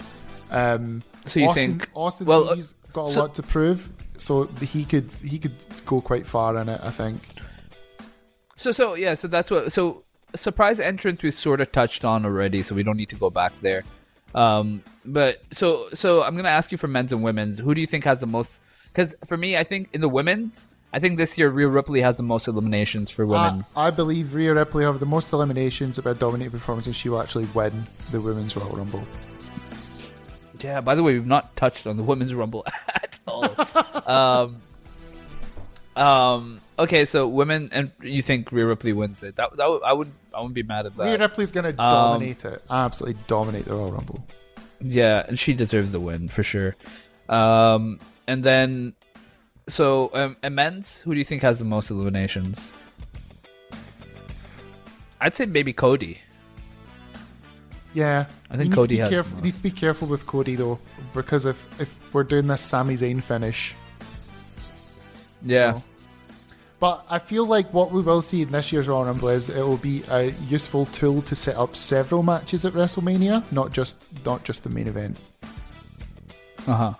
Um, 0.51 1.03
So 1.25 1.39
you 1.39 1.47
Austin, 1.49 1.79
think- 1.79 1.89
Austin 1.93 2.25
well, 2.27 2.43
uh, 2.43 2.47
Theory's 2.47 2.73
got 2.93 3.09
a 3.09 3.13
so- 3.13 3.19
lot 3.21 3.35
to 3.35 3.43
prove, 3.43 3.89
so 4.17 4.45
he 4.61 4.85
could 4.85 5.11
he 5.11 5.37
could 5.39 5.55
go 5.85 6.01
quite 6.01 6.25
far 6.27 6.55
in 6.57 6.69
it. 6.69 6.79
I 6.83 6.91
think. 6.91 7.21
So 8.55 8.71
so 8.71 8.93
yeah, 8.95 9.15
so 9.15 9.27
that's 9.27 9.49
what 9.51 9.71
so 9.71 10.03
surprise 10.35 10.79
entrance 10.79 11.21
we've 11.23 11.33
sort 11.35 11.61
of 11.61 11.71
touched 11.71 12.05
on 12.05 12.25
already, 12.25 12.63
so 12.63 12.75
we 12.75 12.83
don't 12.83 12.97
need 12.97 13.09
to 13.09 13.15
go 13.15 13.29
back 13.29 13.53
there. 13.61 13.83
Um, 14.35 14.83
but 15.05 15.41
so 15.51 15.89
so 15.93 16.23
I'm 16.23 16.35
gonna 16.35 16.49
ask 16.49 16.71
you 16.71 16.77
for 16.77 16.87
men's 16.87 17.11
and 17.11 17.23
women's. 17.23 17.59
Who 17.59 17.73
do 17.75 17.81
you 17.81 17.87
think 17.87 18.03
has 18.05 18.19
the 18.19 18.27
most? 18.27 18.59
Because 18.87 19.15
for 19.25 19.37
me, 19.37 19.57
I 19.57 19.63
think 19.63 19.89
in 19.93 20.01
the 20.01 20.09
women's, 20.09 20.67
I 20.95 20.99
think 20.99 21.17
this 21.17 21.37
year 21.39 21.49
Rhea 21.49 21.67
Ripley 21.67 22.01
has 22.01 22.17
the 22.17 22.23
most 22.23 22.47
eliminations 22.47 23.09
for 23.09 23.25
women. 23.25 23.65
I, 23.75 23.87
I 23.87 23.91
believe 23.91 24.35
Rhea 24.35 24.53
Ripley 24.53 24.85
have 24.85 24.99
the 24.99 25.07
most 25.07 25.33
eliminations 25.33 25.97
about 25.97 26.19
dominating 26.19 26.51
performances. 26.51 26.95
She 26.95 27.09
will 27.09 27.19
actually 27.19 27.45
win 27.55 27.87
the 28.11 28.21
women's 28.21 28.55
Royal 28.55 28.69
Rumble. 28.75 29.03
yeah. 30.61 30.81
By 30.81 30.93
the 30.95 31.01
way, 31.01 31.13
we've 31.13 31.25
not 31.25 31.55
touched 31.55 31.87
on 31.87 31.97
the 31.97 32.03
women's 32.03 32.33
rumble 32.35 32.63
at 32.87 33.19
all. 33.27 33.49
um, 34.05 34.61
um. 35.95 36.61
Okay, 36.79 37.05
so 37.05 37.27
women, 37.27 37.69
and 37.71 37.91
you 38.01 38.21
think 38.23 38.51
Rhea 38.51 38.65
Ripley 38.65 38.93
wins 38.93 39.21
it? 39.23 39.35
That, 39.35 39.55
that 39.57 39.69
would- 39.69 39.83
I 39.83 39.93
would 39.93 40.11
I 40.33 40.39
wouldn't 40.39 40.55
be 40.55 40.63
mad 40.63 40.87
at 40.87 40.95
that. 40.95 41.03
Rhea 41.05 41.17
Ripley's 41.19 41.51
going 41.51 41.75
to 41.75 41.81
Um, 41.83 41.89
dominate 41.91 42.45
it. 42.45 42.63
Absolutely 42.69 43.19
dominate 43.27 43.65
the 43.65 43.75
Royal 43.75 43.91
Rumble. 43.91 44.25
Yeah, 44.81 45.23
and 45.27 45.37
she 45.39 45.53
deserves 45.53 45.91
the 45.91 45.99
win 45.99 46.27
for 46.29 46.41
sure. 46.43 46.75
Um, 47.29 47.99
and 48.27 48.43
then, 48.43 48.93
so 49.67 50.09
um, 50.13 50.37
men's, 50.53 51.01
who 51.01 51.11
do 51.13 51.17
you 51.17 51.23
think 51.25 51.41
has 51.41 51.59
the 51.59 51.65
most 51.65 51.89
eliminations? 51.89 52.73
I'd 55.21 55.33
say 55.33 55.45
maybe 55.45 55.71
Cody. 55.73 56.19
Yeah, 57.93 58.25
I 58.49 58.57
think 58.57 58.71
You 58.71 58.75
Cody 58.75 58.95
be 58.95 58.99
has 59.01 59.09
careful. 59.09 59.37
You 59.37 59.43
need 59.45 59.53
to 59.53 59.63
be 59.63 59.71
careful 59.71 60.07
with 60.07 60.25
Cody 60.25 60.55
though, 60.55 60.79
because 61.13 61.45
if 61.45 61.79
if 61.79 61.97
we're 62.13 62.23
doing 62.23 62.47
this 62.47 62.61
Sami 62.61 62.95
Zayn 62.95 63.21
finish, 63.21 63.75
Yeah, 65.45 65.79
but 66.79 67.05
I 67.09 67.19
feel 67.19 67.45
like 67.45 67.71
what 67.71 67.91
we 67.91 68.01
will 68.01 68.21
see 68.23 68.41
in 68.41 68.49
this 68.51 68.71
year's 68.73 68.87
Royal 68.87 69.05
Rumble 69.05 69.29
is 69.29 69.47
it 69.49 69.61
will 69.61 69.77
be 69.77 70.03
a 70.09 70.31
useful 70.49 70.87
tool 70.87 71.21
to 71.21 71.35
set 71.35 71.55
up 71.55 71.75
several 71.75 72.23
matches 72.23 72.65
at 72.65 72.73
WrestleMania, 72.73 73.43
not 73.51 73.71
just 73.71 74.09
not 74.25 74.43
just 74.43 74.63
the 74.63 74.69
main 74.69 74.87
event. 74.87 75.15
uh 76.67 76.73
huh. 76.75 76.93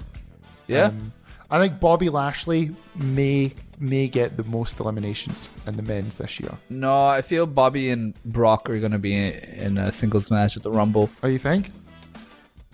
Yeah, 0.68 0.86
Um, 0.86 1.12
I 1.54 1.60
think 1.60 1.80
Bobby 1.80 2.10
Lashley 2.10 2.72
may 2.96 3.54
may 3.80 4.08
get 4.08 4.38
the 4.38 4.44
most 4.46 4.80
eliminations 4.80 5.52
in 5.68 5.78
the 5.78 5.84
men's 5.84 6.16
this 6.16 6.40
year. 6.40 6.58
no, 6.70 7.06
I 7.06 7.22
feel 7.22 7.46
Bobby 7.46 7.92
and 7.92 8.16
Brock 8.26 8.68
are 8.72 8.80
gonna 8.80 8.98
be 8.98 9.14
in 9.14 9.78
a 9.78 9.92
singles 9.92 10.32
match 10.32 10.58
at 10.58 10.64
the 10.64 10.72
Rumble. 10.72 11.12
Oh, 11.22 11.28
you 11.28 11.38
think? 11.38 11.72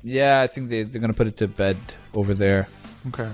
Yeah, 0.01 0.39
I 0.39 0.47
think 0.47 0.69
they 0.69 0.83
they're 0.83 1.01
gonna 1.01 1.13
put 1.13 1.27
it 1.27 1.35
to 1.37 1.47
bed 1.49 1.75
over 2.13 2.33
there. 2.33 2.69
Okay. 3.09 3.29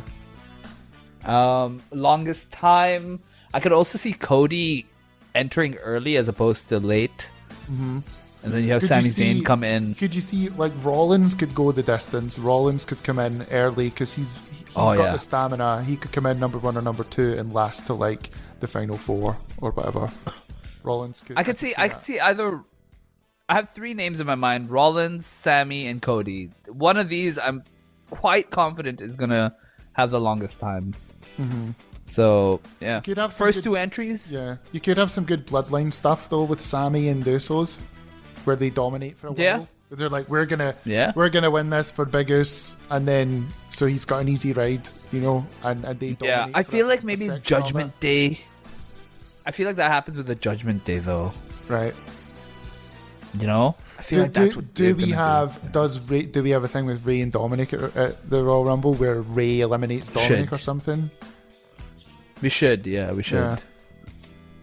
Um, 1.26 1.84
longest 1.91 2.52
time, 2.52 3.20
I 3.54 3.60
could 3.60 3.72
also 3.72 4.00
see 4.00 4.14
Cody 4.14 4.88
entering 5.36 5.76
early 5.76 6.18
as 6.18 6.28
opposed 6.28 6.70
to 6.70 6.80
late. 6.80 7.30
Mm-hmm. 7.72 8.00
And 8.41 8.52
then 8.52 8.64
you 8.64 8.72
have 8.72 8.82
Could 8.82 8.89
Sami 8.89 9.10
Zayn 9.10 9.46
come 9.46 9.64
in. 9.64 9.93
Could 9.93 10.16
you 10.16 10.22
see 10.22 10.50
like 10.50 10.72
Rollins 10.82 11.36
could 11.36 11.54
go 11.54 11.72
the 11.72 11.84
distance? 11.84 12.39
Rollins 12.39 12.84
could 12.84 13.04
come 13.04 13.20
in 13.20 13.46
early 13.52 13.89
because 13.89 14.14
he's 14.16 14.39
he's 14.76 14.84
Oh, 14.93 14.95
got 14.95 15.03
yeah. 15.05 15.11
the 15.13 15.17
stamina. 15.17 15.84
He 15.84 15.95
could 15.97 16.11
come 16.11 16.26
in 16.26 16.39
number 16.39 16.57
one 16.57 16.78
or 16.78 16.82
number 16.82 17.03
two 17.05 17.34
and 17.34 17.53
last 17.53 17.88
to 17.88 17.93
like 17.93 18.30
the 18.59 18.67
final 18.67 18.97
four 18.97 19.38
or 19.59 19.71
whatever. 19.71 20.09
Rollins 20.84 21.21
could. 21.26 21.38
I 21.38 21.43
could 21.43 21.57
see, 21.57 21.73
I 21.76 21.88
that. 21.88 21.95
could 21.95 22.03
see 22.03 22.19
either. 22.19 22.63
I 23.49 23.53
have 23.55 23.69
three 23.71 23.93
names 23.93 24.19
in 24.19 24.28
my 24.28 24.36
mind: 24.36 24.69
Rollins, 24.69 25.26
Sami, 25.28 25.88
and 25.88 26.01
Cody. 26.01 26.49
One 26.67 26.97
of 26.97 27.09
these, 27.09 27.38
I'm 27.39 27.63
quite 28.09 28.49
confident 28.51 29.01
is 29.01 29.15
gonna 29.15 29.55
have 29.93 30.11
the 30.11 30.19
longest 30.19 30.59
time. 30.59 30.93
Mm-hmm. 31.39 31.71
So 32.07 32.59
yeah, 32.80 32.97
you 32.97 33.01
Could 33.01 33.17
have 33.17 33.34
some 33.34 33.45
first 33.47 33.57
good- 33.59 33.63
two 33.63 33.76
entries. 33.76 34.32
Yeah, 34.32 34.57
you 34.71 34.80
could 34.80 34.97
have 34.97 35.09
some 35.09 35.26
good 35.26 35.47
bloodline 35.47 35.91
stuff 35.91 36.30
though 36.30 36.43
with 36.43 36.61
Sami 36.61 37.09
and 37.09 37.23
the 37.23 37.32
Usos, 37.32 37.82
where 38.43 38.55
they 38.55 38.69
dominate 38.69 39.17
for 39.17 39.28
a 39.28 39.32
while. 39.32 39.39
Yeah. 39.41 39.65
They're 39.91 40.09
like, 40.09 40.27
we're 40.29 40.45
gonna, 40.45 40.75
Yeah. 40.83 41.13
we're 41.15 41.29
gonna 41.29 41.51
win 41.51 41.69
this 41.69 41.91
for 41.91 42.05
Big 42.05 42.31
Us, 42.31 42.75
and 42.89 43.07
then 43.07 43.47
so 43.69 43.86
he's 43.86 44.03
got 44.05 44.19
an 44.19 44.27
easy 44.29 44.51
ride, 44.51 44.81
you 45.11 45.21
know, 45.21 45.45
and, 45.63 45.83
and 45.86 45.99
they 45.99 46.17
Yeah, 46.19 46.47
I 46.53 46.63
feel 46.63 46.88
like 46.88 47.03
maybe 47.03 47.29
Judgment 47.43 47.97
Day. 47.99 48.41
I 49.45 49.51
feel 49.51 49.67
like 49.67 49.75
that 49.75 49.91
happens 49.91 50.17
with 50.17 50.25
the 50.27 50.36
Judgment 50.36 50.83
Day, 50.86 50.97
though. 50.99 51.31
Right. 51.67 51.93
You 53.39 53.47
know, 53.47 53.75
I 53.99 54.01
feel 54.01 54.19
Do, 54.19 54.23
like 54.23 54.33
that's 54.33 54.49
do, 54.51 54.55
what 54.55 54.73
do 54.73 54.95
we 54.95 55.09
have 55.11 55.71
does 55.71 55.99
Rey, 56.09 56.23
do 56.23 56.41
we 56.41 56.49
have 56.51 56.63
a 56.63 56.67
thing 56.67 56.86
with 56.86 57.05
Rey 57.05 57.21
and 57.21 57.31
Dominic 57.31 57.73
at, 57.73 57.95
at 57.95 58.29
the 58.29 58.43
Royal 58.43 58.65
Rumble 58.65 58.93
where 58.95 59.21
Rey 59.21 59.59
eliminates 59.59 60.09
Dominic 60.09 60.49
Should. 60.49 60.53
or 60.53 60.57
something? 60.57 61.11
We 62.41 62.49
should, 62.49 62.88
yeah, 62.88 63.11
we 63.11 63.23
should. 63.23 63.61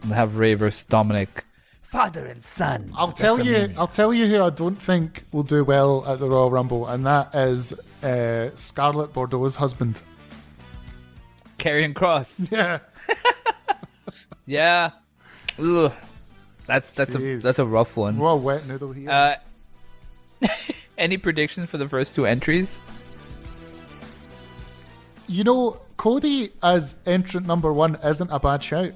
Yeah. 0.09 0.15
Have 0.15 0.37
Rey 0.37 0.55
versus 0.55 0.85
Dominic. 0.85 1.45
Father 1.93 2.25
and 2.25 2.43
son. 2.43 2.91
I'll 2.97 3.13
tell 3.13 3.39
you. 3.39 3.53
WrestleMania. 3.53 3.77
I'll 3.77 3.87
tell 3.87 4.15
you 4.15 4.27
who 4.27 4.43
I 4.43 4.49
don't 4.49 4.81
think 4.81 5.25
will 5.31 5.43
do 5.43 5.63
well 5.63 6.03
at 6.07 6.21
the 6.21 6.31
Royal 6.31 6.51
Rumble, 6.51 6.89
and 6.89 7.05
that 7.05 7.35
is 7.35 7.75
uh, 8.03 8.49
Scarlett 8.57 9.13
Bordeaux's 9.13 9.57
husband. 9.57 10.01
Karrion 11.59 11.93
Kross. 11.93 12.49
Yeah. 12.51 12.79
Yeah. 14.47 14.91
Ugh. 15.59 15.93
That's 16.67 16.91
that's 16.93 17.15
a 17.15 17.37
that's 17.37 17.59
a 17.59 17.67
rough 17.67 17.95
one. 17.97 18.17
What 18.17 18.31
a 18.31 18.37
wet 18.37 18.67
noodle 18.67 18.93
here. 18.93 19.11
Uh, 19.11 20.49
any 20.99 21.19
predictions 21.19 21.69
for 21.69 21.77
the 21.77 21.89
first 21.89 22.15
two 22.15 22.25
entries? 22.27 22.83
you 25.29 25.45
know, 25.45 25.79
Cody 25.99 26.51
as 26.63 26.97
entrant 27.07 27.47
number 27.47 27.73
one 27.73 27.97
isn't 28.03 28.31
a 28.31 28.41
bad 28.41 28.65
shout. 28.65 28.93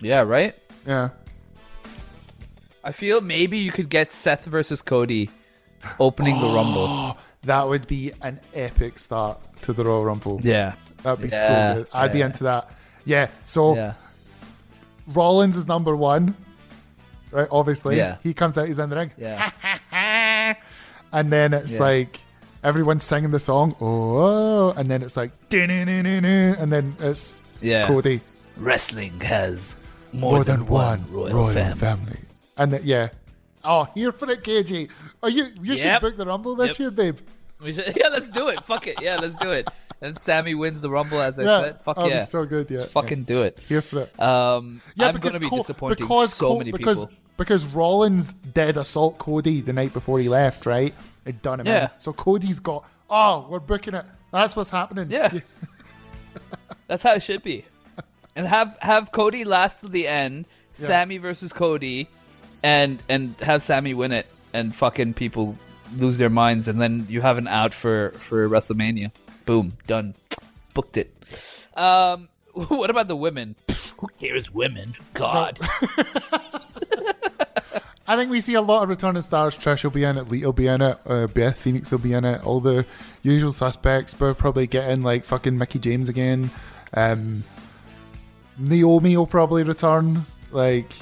Yeah, 0.00 0.20
right. 0.22 0.54
Yeah. 0.86 1.10
I 2.84 2.92
feel 2.92 3.20
maybe 3.20 3.58
you 3.58 3.72
could 3.72 3.88
get 3.88 4.12
Seth 4.12 4.44
versus 4.44 4.82
Cody 4.82 5.30
opening 5.98 6.38
the 6.40 6.46
Rumble. 6.48 7.18
That 7.44 7.68
would 7.68 7.86
be 7.86 8.10
an 8.22 8.40
epic 8.54 8.98
start 8.98 9.38
to 9.62 9.74
the 9.74 9.84
Royal 9.84 10.02
Rumble. 10.02 10.40
Yeah. 10.42 10.76
That'd 11.02 11.20
be 11.22 11.28
Yeah, 11.28 11.74
so 11.74 11.78
good. 11.80 11.86
I'd 11.92 12.10
be 12.12 12.20
yeah. 12.20 12.26
into 12.26 12.44
that. 12.44 12.70
Yeah. 13.04 13.28
So 13.44 13.74
Yeah. 13.76 13.92
Rollins 15.08 15.54
is 15.54 15.66
number 15.68 15.94
one. 15.94 16.34
Right, 17.30 17.46
obviously. 17.50 17.98
Yeah. 17.98 18.16
He 18.22 18.32
comes 18.32 18.56
out, 18.56 18.66
he's 18.66 18.78
in 18.78 18.88
the 18.88 18.96
ring. 18.96 19.10
Yeah. 19.18 19.50
And 21.12 21.30
then 21.30 21.52
it's 21.52 21.74
Yeah. 21.74 21.80
like 21.80 22.20
everyone's 22.62 23.04
singing 23.04 23.30
the 23.30 23.38
song, 23.38 23.76
oh, 23.78 24.70
and 24.72 24.90
then 24.90 25.02
it's 25.02 25.16
like, 25.16 25.30
"Dun-dun-dun-dun-dun," 25.50 26.56
and 26.58 26.72
then 26.72 26.96
it's 26.98 27.34
Yeah. 27.60 27.86
Cody, 27.86 28.20
Wrestling 28.56 29.20
has 29.20 29.76
more, 30.12 30.32
more, 30.32 30.44
than, 30.44 30.66
one 30.66 31.04
royal, 31.10 31.52
family. 31.76 32.18
And 32.56 32.72
then, 32.72 32.80
yeah. 32.84 33.08
Oh, 33.64 33.88
here 33.94 34.12
for 34.12 34.30
it, 34.30 34.42
KJ. 34.44 34.90
Oh, 35.22 35.28
you 35.28 35.46
you 35.62 35.76
should 35.76 35.86
Yep. 35.86 36.00
book 36.02 36.16
the 36.16 36.26
Rumble 36.26 36.54
this 36.54 36.70
Yep. 36.70 36.78
year, 36.78 36.90
babe. 36.90 37.18
We 37.60 37.72
should, 37.72 37.86
yeah, 37.96 38.08
let's 38.08 38.28
do 38.28 38.48
it. 38.48 38.60
Fuck 38.64 38.86
it. 38.86 39.00
Yeah, 39.00 39.16
let's 39.16 39.34
do 39.36 39.50
it. 39.52 39.68
And 40.02 40.18
Sami 40.18 40.54
wins 40.54 40.82
the 40.82 40.90
Rumble, 40.90 41.20
as 41.20 41.38
I 41.38 41.42
Yeah, 41.44 41.60
said. 41.62 41.80
Fuck 41.82 41.96
that'd 41.96 42.10
yeah. 42.12 42.18
be 42.20 42.26
so 42.26 42.44
good, 42.44 42.70
yeah, 42.70 42.84
Fucking 42.84 43.22
do 43.24 43.42
it. 43.42 43.58
Here 43.66 43.80
for 43.80 44.02
it. 44.02 44.20
Um, 44.20 44.82
Yeah, 44.96 45.08
I'm 45.08 45.14
because 45.14 45.32
gonna 45.38 45.48
be 45.50 45.56
disappointing 45.56 45.96
because 45.96 46.34
so 46.34 46.58
many 46.58 46.72
because, 46.72 47.00
people. 47.04 47.14
Because 47.36 47.64
Rollins 47.66 48.32
did 48.52 48.76
assault 48.76 49.18
Cody 49.18 49.60
the 49.60 49.72
night 49.72 49.92
before 49.92 50.20
he 50.20 50.28
left, 50.28 50.66
right? 50.66 50.94
He'd 51.24 51.40
done 51.42 51.60
him 51.60 51.66
Yeah. 51.66 51.84
in. 51.84 51.90
So 51.98 52.12
Cody's 52.12 52.60
got, 52.60 52.84
oh, 53.08 53.46
we're 53.48 53.60
booking 53.60 53.94
it. 53.94 54.04
That's 54.30 54.54
what's 54.54 54.70
happening. 54.70 55.10
Yeah. 55.10 55.32
That's 56.86 57.02
how 57.02 57.12
it 57.14 57.22
should 57.22 57.42
be. 57.42 57.64
And 58.36 58.46
have 58.46 58.76
have 58.80 59.10
Cody 59.12 59.44
last 59.44 59.80
to 59.80 59.88
the 59.88 60.06
end, 60.06 60.46
Yeah. 60.78 60.86
Sami 60.88 61.18
versus 61.18 61.52
Cody, 61.52 62.08
and 62.64 63.00
and 63.10 63.36
have 63.40 63.62
Sami 63.62 63.94
win 63.94 64.10
it, 64.10 64.26
and 64.52 64.74
fucking 64.74 65.14
people 65.14 65.56
lose 65.96 66.18
their 66.18 66.30
minds, 66.30 66.66
and 66.66 66.80
then 66.80 67.06
you 67.08 67.20
have 67.20 67.38
an 67.38 67.46
out 67.46 67.72
for 67.74 68.10
for 68.12 68.48
WrestleMania. 68.48 69.12
Boom, 69.44 69.74
done, 69.86 70.14
booked 70.72 70.96
it. 70.96 71.14
Um, 71.76 72.30
what 72.52 72.88
about 72.90 73.06
the 73.06 73.16
women? 73.16 73.54
Who 73.98 74.08
cares, 74.18 74.50
women? 74.52 74.94
God. 75.12 75.60
I 78.06 78.16
think 78.16 78.30
we 78.30 78.42
see 78.42 78.52
a 78.54 78.60
lot 78.60 78.82
of 78.82 78.90
returning 78.90 79.22
stars. 79.22 79.56
Trish 79.56 79.82
will 79.82 79.90
be 79.90 80.04
in 80.04 80.18
it, 80.18 80.28
Lita 80.28 80.46
will 80.46 80.52
be 80.52 80.66
in 80.66 80.82
it, 80.82 80.98
uh, 81.06 81.26
Beth 81.26 81.58
Phoenix 81.58 81.90
will 81.90 81.98
be 81.98 82.12
in 82.12 82.24
it, 82.24 82.44
all 82.44 82.60
the 82.60 82.84
usual 83.22 83.52
suspects, 83.52 84.12
but 84.14 84.24
we'll 84.26 84.34
probably 84.34 84.66
get 84.66 84.90
in 84.90 85.02
like 85.02 85.24
fucking 85.24 85.56
Mickie 85.56 85.78
James 85.78 86.08
again. 86.08 86.50
Um, 86.92 87.44
Naomi 88.58 89.16
will 89.16 89.26
probably 89.26 89.62
return. 89.62 90.26
Like 90.50 90.92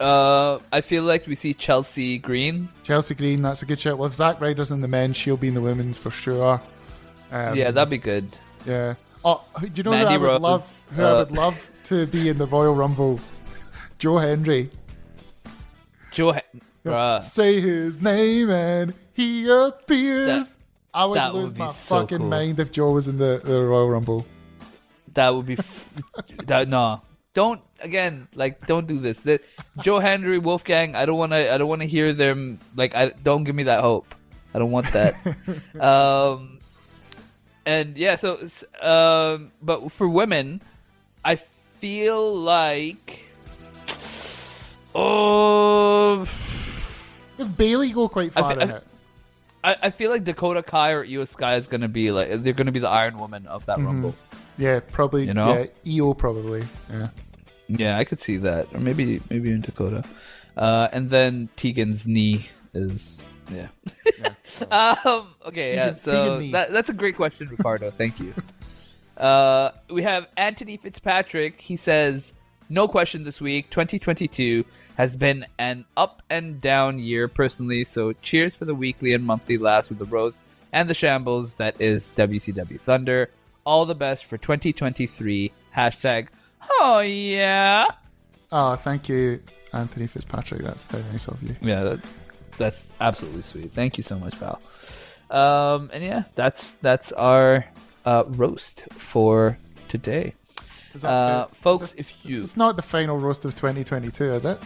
Uh, 0.00 0.58
I 0.72 0.80
feel 0.80 1.02
like 1.02 1.26
we 1.26 1.34
see 1.34 1.52
Chelsea 1.52 2.18
Green. 2.18 2.70
Chelsea 2.84 3.14
Green, 3.14 3.42
that's 3.42 3.60
a 3.62 3.66
good 3.66 3.78
shot. 3.78 3.98
Well, 3.98 4.06
if 4.06 4.14
Zack 4.14 4.40
Ryder's 4.40 4.70
in 4.70 4.80
the 4.80 4.88
men's, 4.88 5.16
she'll 5.16 5.36
be 5.36 5.48
in 5.48 5.54
the 5.54 5.60
women's 5.60 5.98
for 5.98 6.10
sure. 6.10 6.60
Um, 7.30 7.54
yeah, 7.54 7.70
that'd 7.70 7.90
be 7.90 7.98
good. 7.98 8.36
Yeah. 8.66 8.94
Oh, 9.24 9.44
do 9.60 9.68
you 9.74 9.82
know 9.82 9.92
who 9.92 10.04
I 10.06 10.16
would 10.16 10.26
Rose, 10.26 10.40
love? 10.40 10.86
Who 10.96 11.02
I 11.02 11.10
uh, 11.10 11.16
would 11.18 11.32
love 11.32 11.70
to 11.84 12.06
be 12.06 12.28
in 12.30 12.38
the 12.38 12.46
Royal 12.46 12.74
Rumble? 12.74 13.20
Joe 13.98 14.16
Hendry. 14.16 14.70
Joe, 16.12 16.34
bruh. 16.84 17.20
Say 17.20 17.60
his 17.60 18.00
name 18.00 18.50
and 18.50 18.94
he 19.12 19.48
appears. 19.50 20.48
That- 20.48 20.56
I 20.92 21.04
would 21.04 21.18
that 21.18 21.32
would 21.32 21.40
lose 21.42 21.54
my 21.54 21.68
so 21.68 22.00
fucking 22.00 22.18
cool. 22.18 22.26
mind 22.26 22.58
if 22.58 22.72
Joe 22.72 22.90
was 22.90 23.06
in 23.06 23.16
the, 23.16 23.40
the 23.44 23.62
Royal 23.62 23.88
Rumble. 23.88 24.26
That 25.14 25.28
would 25.28 25.46
be 25.46 25.56
f- 25.56 25.88
that 26.46 26.68
no. 26.68 27.00
Don't 27.32 27.60
again 27.80 28.26
like 28.34 28.66
don't 28.66 28.86
do 28.86 28.98
this. 28.98 29.20
The, 29.20 29.40
Joe 29.80 30.00
Hendry 30.00 30.38
Wolfgang. 30.38 30.94
I 30.96 31.06
don't 31.06 31.18
want 31.18 31.32
to. 31.32 31.52
I 31.52 31.58
don't 31.58 31.68
want 31.68 31.80
to 31.82 31.86
hear 31.86 32.12
them. 32.12 32.58
Like 32.74 32.94
I 32.96 33.10
don't 33.10 33.44
give 33.44 33.54
me 33.54 33.64
that 33.64 33.82
hope. 33.82 34.14
I 34.52 34.58
don't 34.58 34.72
want 34.72 34.92
that. 34.92 35.14
um, 35.80 36.58
and 37.64 37.96
yeah. 37.96 38.16
So 38.16 38.46
um, 38.82 39.52
but 39.62 39.92
for 39.92 40.08
women, 40.08 40.60
I 41.24 41.36
feel 41.36 42.34
like 42.36 43.24
oh, 44.94 46.26
Does 47.38 47.48
Bayley 47.48 47.92
go 47.92 48.08
quite 48.08 48.32
far 48.32 48.54
fe- 48.56 48.62
in 48.62 48.70
I- 48.70 48.76
it? 48.76 48.84
I, 49.62 49.76
I 49.82 49.90
feel 49.90 50.10
like 50.10 50.24
Dakota 50.24 50.62
Kai 50.62 50.92
or 50.92 51.04
Iyo 51.04 51.28
Sky 51.28 51.56
is 51.56 51.66
gonna 51.66 51.86
be 51.88 52.10
like 52.10 52.42
they're 52.42 52.54
gonna 52.54 52.72
be 52.72 52.80
the 52.80 52.88
Iron 52.88 53.18
Woman 53.18 53.46
of 53.46 53.66
that 53.66 53.78
Rumble. 53.78 54.14
Yeah, 54.60 54.80
probably. 54.92 55.26
You 55.26 55.34
know? 55.34 55.66
Yeah, 55.84 56.02
Iyo 56.02 56.16
probably. 56.16 56.64
Yeah. 56.90 57.08
Yeah, 57.68 57.98
I 57.98 58.04
could 58.04 58.20
see 58.20 58.36
that, 58.38 58.66
or 58.74 58.80
maybe 58.80 59.20
maybe 59.30 59.50
in 59.50 59.60
Dakota. 59.60 60.04
Uh, 60.56 60.88
and 60.92 61.08
then 61.08 61.48
Tegan's 61.56 62.06
knee 62.06 62.48
is 62.74 63.22
yeah. 63.50 63.68
um, 65.04 65.34
okay, 65.46 65.74
yeah. 65.74 65.96
So 65.96 66.40
that, 66.50 66.72
that's 66.72 66.88
a 66.88 66.92
great 66.92 67.16
question, 67.16 67.48
Ricardo. 67.48 67.90
Thank 67.90 68.20
you. 68.20 68.34
Uh, 69.16 69.72
we 69.90 70.02
have 70.02 70.26
Anthony 70.38 70.78
Fitzpatrick. 70.78 71.60
He 71.60 71.76
says, 71.76 72.32
"No 72.70 72.88
question 72.88 73.22
this 73.22 73.38
week. 73.38 73.68
2022 73.68 74.64
has 74.96 75.14
been 75.14 75.44
an 75.58 75.84
up 75.94 76.22
and 76.30 76.58
down 76.58 76.98
year 76.98 77.28
personally. 77.28 77.84
So 77.84 78.14
cheers 78.14 78.54
for 78.54 78.64
the 78.64 78.74
weekly 78.74 79.12
and 79.12 79.22
monthly 79.22 79.58
last 79.58 79.90
with 79.90 79.98
the 79.98 80.06
rose 80.06 80.38
and 80.72 80.88
the 80.88 80.94
shambles 80.94 81.56
that 81.56 81.78
is 81.82 82.08
WCW 82.16 82.80
Thunder. 82.80 83.28
All 83.70 83.86
the 83.86 83.94
best 83.94 84.24
for 84.24 84.36
2023. 84.36 85.52
Hashtag. 85.76 86.26
Oh 86.80 86.98
yeah." 87.00 87.86
Oh, 88.50 88.74
thank 88.74 89.08
you, 89.08 89.40
Anthony 89.72 90.08
Fitzpatrick. 90.08 90.62
That's 90.62 90.84
very 90.86 91.04
nice 91.12 91.28
of 91.28 91.40
you. 91.40 91.54
Yeah, 91.62 91.84
that, 91.84 92.00
that's 92.58 92.90
absolutely 93.00 93.42
sweet. 93.42 93.70
Thank 93.72 93.96
you 93.96 94.02
so 94.02 94.18
much, 94.18 94.34
pal. 94.40 94.60
Um, 95.30 95.88
and 95.92 96.02
yeah, 96.02 96.24
that's 96.34 96.72
that's 96.82 97.12
our 97.12 97.64
uh, 98.04 98.24
roast 98.26 98.84
for 98.90 99.56
today. 99.86 100.34
Uh, 101.04 101.46
the- 101.46 101.54
folks, 101.54 101.80
this- 101.80 101.94
if 101.96 102.12
you 102.24 102.42
It's 102.42 102.56
not 102.56 102.74
the 102.74 102.82
final 102.82 103.18
roast 103.18 103.44
of 103.44 103.54
2022, 103.54 104.24
is 104.34 104.44
it? 104.44 104.58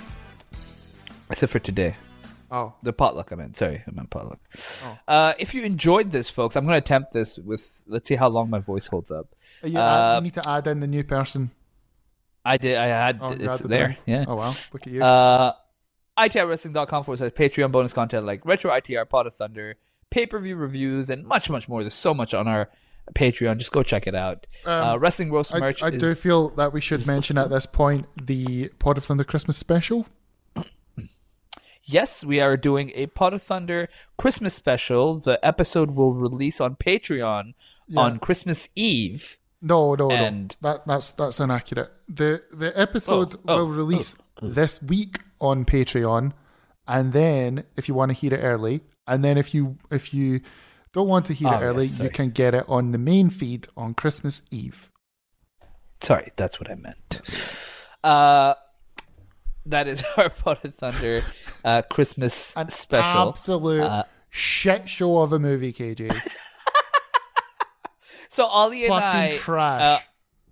except 1.31 1.53
for 1.53 1.59
today, 1.59 1.95
Oh. 2.51 2.75
the 2.83 2.93
potluck. 2.93 3.33
I 3.33 3.37
meant 3.37 3.57
sorry, 3.57 3.83
I 3.87 3.91
meant 3.91 4.11
potluck. 4.11 4.41
Oh. 4.85 4.99
Uh, 5.09 5.33
if 5.39 5.55
you 5.55 5.63
enjoyed 5.63 6.11
this, 6.11 6.29
folks, 6.29 6.57
I'm 6.57 6.65
going 6.65 6.75
to 6.75 6.79
attempt 6.79 7.13
this 7.13 7.39
with. 7.39 7.71
Let's 7.87 8.09
see 8.09 8.17
how 8.17 8.29
long 8.29 8.51
my 8.51 8.59
voice 8.61 8.87
holds 8.87 9.11
up. 9.11 9.29
You, 9.63 9.79
Uh, 9.79 10.21
need 10.23 10.35
to 10.35 10.49
add 10.49 10.67
in 10.67 10.81
the 10.81 10.87
new 10.87 11.05
person. 11.05 11.51
I 12.45 12.57
did. 12.59 12.77
I 12.77 12.87
had. 12.87 13.19
Oh, 13.21 13.29
it's 13.39 13.61
there. 13.61 13.97
Yeah. 14.07 14.25
Oh, 14.29 14.37
wow. 14.37 14.53
Look 14.73 14.87
at 14.87 14.93
you. 14.93 15.03
Uh, 15.03 15.53
ITRWrestling.com 16.19 17.05
forward 17.05 17.19
slash 17.19 17.33
Patreon 17.33 17.73
bonus 17.73 17.93
content 17.93 18.25
like 18.27 18.45
Retro 18.45 18.71
ITR, 18.71 19.09
Pod 19.09 19.27
of 19.27 19.35
Thunder, 19.35 19.77
pay 20.11 20.27
per 20.27 20.39
view 20.39 20.57
reviews, 20.57 21.11
and 21.11 21.25
much, 21.27 21.51
much 21.51 21.69
more. 21.69 21.83
There's 21.83 21.95
so 21.95 22.15
much 22.15 22.35
on 22.35 22.47
our 22.47 22.71
Patreon. 23.15 23.59
Just 23.59 23.73
go 23.73 23.83
check 23.83 24.07
it 24.07 24.15
out. 24.15 24.47
Um, 24.65 24.73
uh, 24.89 24.97
Wrestling 24.99 25.33
Roast 25.33 25.55
I, 25.55 25.59
merch. 25.59 25.83
I 25.83 25.89
is, 25.89 26.01
do 26.01 26.15
feel 26.15 26.51
that 26.51 26.73
we 26.73 26.81
should 26.81 27.07
mention 27.07 27.37
at 27.39 27.51
this 27.51 27.67
point 27.67 28.07
the 28.27 28.69
Pod 28.79 28.99
of 28.99 29.05
Thunder 29.05 29.25
Christmas 29.25 29.57
special. 29.57 30.07
Yes, 31.87 32.24
we 32.24 32.41
are 32.41 32.57
doing 32.57 32.93
a 32.95 33.07
Pod 33.07 33.35
of 33.35 33.43
Thunder 33.43 33.89
Christmas 34.16 34.55
special. 34.55 35.18
The 35.18 35.39
episode 35.45 35.91
will 35.91 36.14
release 36.14 36.61
on 36.61 36.76
Patreon 36.76 37.55
Yeah. 37.89 38.01
on 38.01 38.18
Christmas 38.18 38.68
Eve. 38.74 39.37
No, 39.61 39.95
no, 39.95 40.11
And- 40.11 40.57
no. 40.62 40.70
That 40.70 40.87
that's 40.87 41.12
that's 41.12 41.41
inaccurate. 41.41 41.91
The 42.09 42.43
the 42.53 42.78
episode 42.78 43.35
Oh, 43.37 43.41
oh, 43.49 43.57
will 43.59 43.68
release 43.70 44.16
this 44.43 44.82
week 44.82 45.20
on 45.41 45.64
Patreon, 45.64 46.32
and 46.89 47.12
then 47.12 47.64
if 47.76 47.89
you 47.89 47.95
want 47.95 48.11
to 48.12 48.16
hear 48.16 48.32
it 48.35 48.39
early, 48.43 48.80
and 49.07 49.22
then 49.24 49.37
if 49.39 49.55
you 49.55 49.76
if 49.91 50.12
you 50.14 50.41
don't 50.93 51.09
want 51.09 51.26
to 51.26 51.35
hear 51.35 51.49
Oh, 51.49 51.59
it 51.59 51.62
early, 51.62 51.87
yes, 51.87 52.01
you 52.01 52.09
can 52.11 52.30
get 52.30 52.55
it 52.55 52.64
on 52.68 52.93
the 52.93 52.99
main 52.99 53.28
feed 53.30 53.66
on 53.76 53.93
Christmas 53.95 54.41
Eve. 54.51 54.91
Sorry, 56.03 56.30
that's 56.37 56.59
what 56.61 56.70
I 56.70 56.74
meant. 56.76 57.20
Uh, 58.03 58.55
that 59.67 59.87
is 59.89 60.03
our 60.17 60.31
Pod 60.31 60.65
of 60.65 60.75
Thunder 60.77 61.23
uh, 61.65 61.83
Christmas 61.83 62.53
An 62.57 62.69
special. 62.71 63.29
absolute 63.31 63.83
Uh, 63.83 64.05
shit 64.31 64.89
show 64.89 65.19
of 65.21 65.33
a 65.33 65.39
movie, 65.39 65.73
KJ. 65.73 66.11
So 68.31 68.47
Ollie 68.47 68.83
and 68.85 68.89
Fucking 68.93 69.07
I, 69.21 69.33
trash. 69.37 69.81
Uh, 69.81 69.99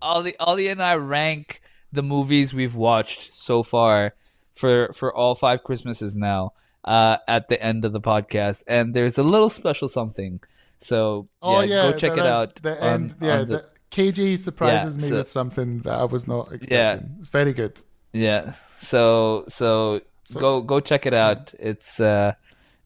Ollie, 0.00 0.36
Ollie 0.38 0.68
and 0.68 0.80
I 0.80 0.94
rank 0.94 1.60
the 1.90 2.02
movies 2.02 2.54
we've 2.54 2.76
watched 2.76 3.36
so 3.36 3.64
far 3.64 4.14
for 4.54 4.92
for 4.94 5.12
all 5.12 5.34
five 5.34 5.64
Christmases 5.64 6.14
now. 6.14 6.52
Uh, 6.84 7.16
at 7.28 7.48
the 7.48 7.60
end 7.62 7.84
of 7.84 7.92
the 7.92 8.00
podcast, 8.00 8.62
and 8.66 8.92
there's 8.94 9.16
a 9.18 9.22
little 9.22 9.48
special 9.50 9.88
something. 9.88 10.40
So 10.78 11.28
oh 11.40 11.60
yeah, 11.62 11.90
go 11.90 11.96
check 11.98 12.12
it 12.16 12.26
out. 12.26 12.56
The 12.62 12.84
on- 12.84 13.14
yeah, 13.20 13.38
on 13.40 13.48
the- 13.48 13.56
the, 13.58 13.66
KJ 13.90 14.38
surprises 14.38 14.96
Yeah, 14.96 15.02
me 15.02 15.08
so- 15.08 15.16
with 15.16 15.30
something 15.30 15.80
that 15.80 15.92
I 15.94 16.04
was 16.04 16.26
not 16.28 16.52
expecting. 16.52 16.76
Yeah. 16.76 16.98
It's 17.20 17.28
very 17.30 17.52
good. 17.52 17.80
Yeah. 18.12 18.54
So 18.78 19.44
so, 19.48 20.00
So- 20.24 20.40
go 20.40 20.60
go 20.62 20.80
check 20.80 21.06
it 21.06 21.14
out. 21.14 21.54
It's 21.58 22.00
uh 22.00 22.34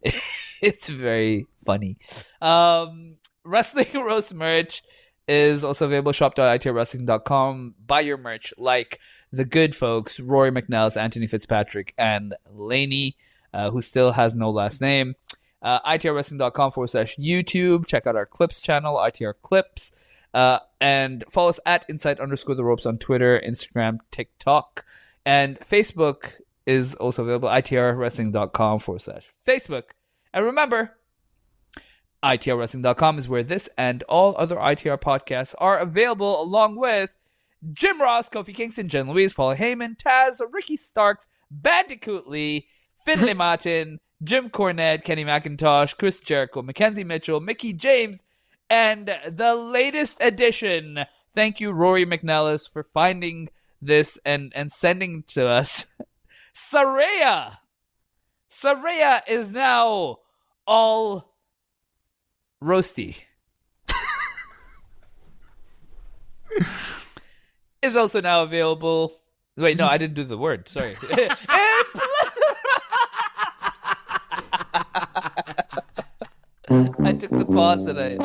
it's 0.62 0.88
very 0.88 1.46
funny. 1.64 1.98
Um 2.40 3.16
Wrestling 3.44 3.88
Roast 3.94 4.34
merch 4.34 4.82
is 5.28 5.64
also 5.64 5.86
available 5.86 6.12
shop.itrwrestling.com. 6.12 7.74
Buy 7.84 8.00
your 8.00 8.16
merch 8.16 8.52
like 8.58 9.00
the 9.32 9.44
good 9.44 9.74
folks, 9.74 10.20
Rory 10.20 10.50
McNellis, 10.50 10.96
Anthony 10.96 11.26
Fitzpatrick, 11.26 11.92
and 11.98 12.34
Laney, 12.50 13.16
uh, 13.52 13.70
who 13.70 13.80
still 13.80 14.12
has 14.12 14.34
no 14.36 14.50
last 14.50 14.80
name. 14.80 15.14
Uh, 15.62 15.80
itrwrestling.com 15.80 16.70
forward 16.70 16.90
slash 16.90 17.16
YouTube. 17.16 17.86
Check 17.86 18.06
out 18.06 18.14
our 18.16 18.26
clips 18.26 18.60
channel, 18.60 18.96
ITR 18.96 19.34
Clips. 19.42 19.92
Uh, 20.32 20.58
and 20.80 21.24
follow 21.30 21.48
us 21.48 21.58
at 21.66 21.84
inside 21.88 22.20
underscore 22.20 22.54
the 22.54 22.64
ropes 22.64 22.86
on 22.86 22.98
Twitter, 22.98 23.40
Instagram, 23.44 23.98
TikTok, 24.10 24.84
and 25.26 25.58
Facebook 25.58 26.34
is 26.64 26.94
also 26.94 27.24
available. 27.24 27.48
itrwrestling.com 27.48 28.78
forward 28.78 29.02
slash 29.02 29.26
Facebook. 29.46 29.82
And 30.32 30.44
remember, 30.44 30.92
itrwrestling.com 32.22 33.18
is 33.18 33.28
where 33.28 33.42
this 33.42 33.68
and 33.76 34.02
all 34.04 34.34
other 34.38 34.56
ITR 34.56 34.98
podcasts 34.98 35.54
are 35.58 35.78
available, 35.78 36.40
along 36.40 36.76
with 36.76 37.16
Jim 37.72 38.00
Ross, 38.00 38.28
Kofi 38.28 38.54
Kingston, 38.54 38.88
Jen 38.88 39.10
Louise, 39.10 39.32
Paul 39.32 39.56
Heyman, 39.56 39.96
Taz, 39.96 40.40
Ricky 40.52 40.76
Starks, 40.76 41.28
Bandicoot 41.50 42.28
Lee, 42.28 42.68
Finley 43.04 43.34
Martin, 43.34 43.98
Jim 44.22 44.48
Cornette, 44.48 45.04
Kenny 45.04 45.24
McIntosh, 45.24 45.96
Chris 45.96 46.20
Jericho, 46.20 46.62
Mackenzie 46.62 47.04
Mitchell, 47.04 47.40
Mickie 47.40 47.72
James, 47.72 48.22
and 48.70 49.14
the 49.28 49.54
latest 49.54 50.18
edition. 50.20 51.00
Thank 51.34 51.60
you, 51.60 51.72
Rory 51.72 52.06
McNellis, 52.06 52.70
for 52.70 52.82
finding 52.82 53.48
this 53.80 54.18
and, 54.24 54.52
and 54.54 54.70
sending 54.72 55.24
to 55.28 55.46
us. 55.46 55.86
Saraya! 56.54 57.58
Saraya 58.50 59.22
is 59.28 59.50
now 59.50 60.18
all 60.66 61.34
roasty. 62.62 63.16
is 67.82 67.96
also 67.96 68.20
now 68.20 68.42
available. 68.42 69.12
Wait, 69.56 69.76
no, 69.76 69.86
I 69.86 69.96
didn't 69.98 70.14
do 70.14 70.24
the 70.24 70.36
word. 70.36 70.68
Sorry. 70.68 70.96
I 76.68 77.12
took 77.12 77.30
the 77.30 77.46
pause 77.46 77.86
and 77.86 77.98
I. 77.98 78.16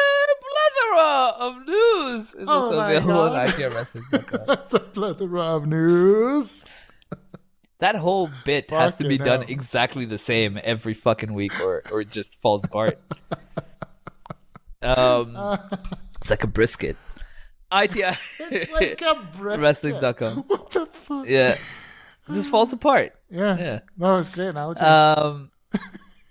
of 1.38 1.66
news 1.66 2.34
is 2.34 2.48
Oh 2.48 2.52
also 2.52 2.78
available 2.78 3.20
on 3.20 3.30
God. 3.32 3.48
ITRWrestling.com. 3.48 4.40
That's 4.46 4.74
a 4.74 4.78
plethora 4.80 5.42
of 5.42 5.66
news. 5.66 6.64
That 7.80 7.94
whole 7.94 8.28
bit 8.44 8.70
has 8.70 8.96
to 8.96 9.06
be 9.08 9.18
done 9.18 9.42
hell. 9.42 9.50
exactly 9.50 10.04
the 10.04 10.18
same 10.18 10.58
every 10.64 10.94
fucking 10.94 11.32
week, 11.32 11.60
or 11.60 11.82
or 11.92 12.00
it 12.00 12.10
just 12.10 12.34
falls 12.42 12.64
apart. 12.64 12.98
um, 14.82 15.36
it's 16.20 16.30
like 16.30 16.42
a 16.44 16.48
brisket. 16.48 16.96
ITI 17.72 18.16
It's 18.40 18.72
like 18.72 19.00
a 19.02 19.14
brisket. 19.36 19.60
wrestling.com. 19.62 20.44
What 20.48 20.70
the 20.72 20.86
fuck? 20.86 21.26
Yeah, 21.28 21.52
it 22.28 22.32
just 22.32 22.48
falls 22.50 22.72
apart. 22.72 23.14
Yeah. 23.30 23.56
Yeah. 23.58 23.80
No, 23.96 24.18
it's 24.18 24.28
great 24.30 24.48
analogy. 24.48 24.80
Um, 24.80 25.50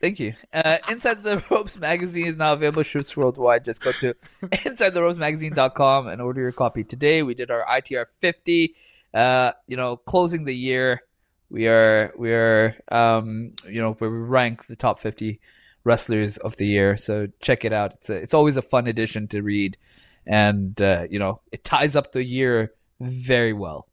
thank 0.01 0.19
you. 0.19 0.33
Uh, 0.53 0.77
Inside 0.89 1.23
the 1.23 1.43
Ropes 1.51 1.77
magazine 1.77 2.27
is 2.27 2.37
now 2.37 2.53
available 2.53 2.83
shoots 2.83 3.15
worldwide. 3.15 3.65
Just 3.65 3.81
go 3.81 3.91
to 3.93 4.13
InsideTheRopesMagazine.com 4.43 6.07
and 6.07 6.21
order 6.21 6.41
your 6.41 6.51
copy 6.51 6.83
today. 6.83 7.23
We 7.23 7.33
did 7.33 7.51
our 7.51 7.65
ITR 7.65 8.05
50. 8.19 8.75
Uh, 9.13 9.51
you 9.67 9.77
know, 9.77 9.97
closing 9.97 10.45
the 10.45 10.55
year, 10.55 11.01
we 11.49 11.67
are 11.67 12.13
we 12.17 12.33
are 12.33 12.75
um, 12.91 13.53
you 13.67 13.81
know, 13.81 13.93
where 13.93 14.09
we 14.09 14.17
rank 14.17 14.67
the 14.67 14.75
top 14.75 14.99
50 14.99 15.39
wrestlers 15.83 16.37
of 16.37 16.57
the 16.57 16.67
year. 16.67 16.97
So 16.97 17.27
check 17.39 17.65
it 17.65 17.73
out. 17.73 17.93
It's 17.93 18.09
a, 18.09 18.15
it's 18.15 18.33
always 18.33 18.57
a 18.57 18.61
fun 18.61 18.87
edition 18.87 19.27
to 19.29 19.41
read, 19.41 19.77
and 20.25 20.79
uh, 20.81 21.07
you 21.09 21.19
know, 21.19 21.41
it 21.51 21.63
ties 21.63 21.95
up 21.95 22.11
the 22.11 22.23
year 22.23 22.73
very 22.99 23.53
well. 23.53 23.87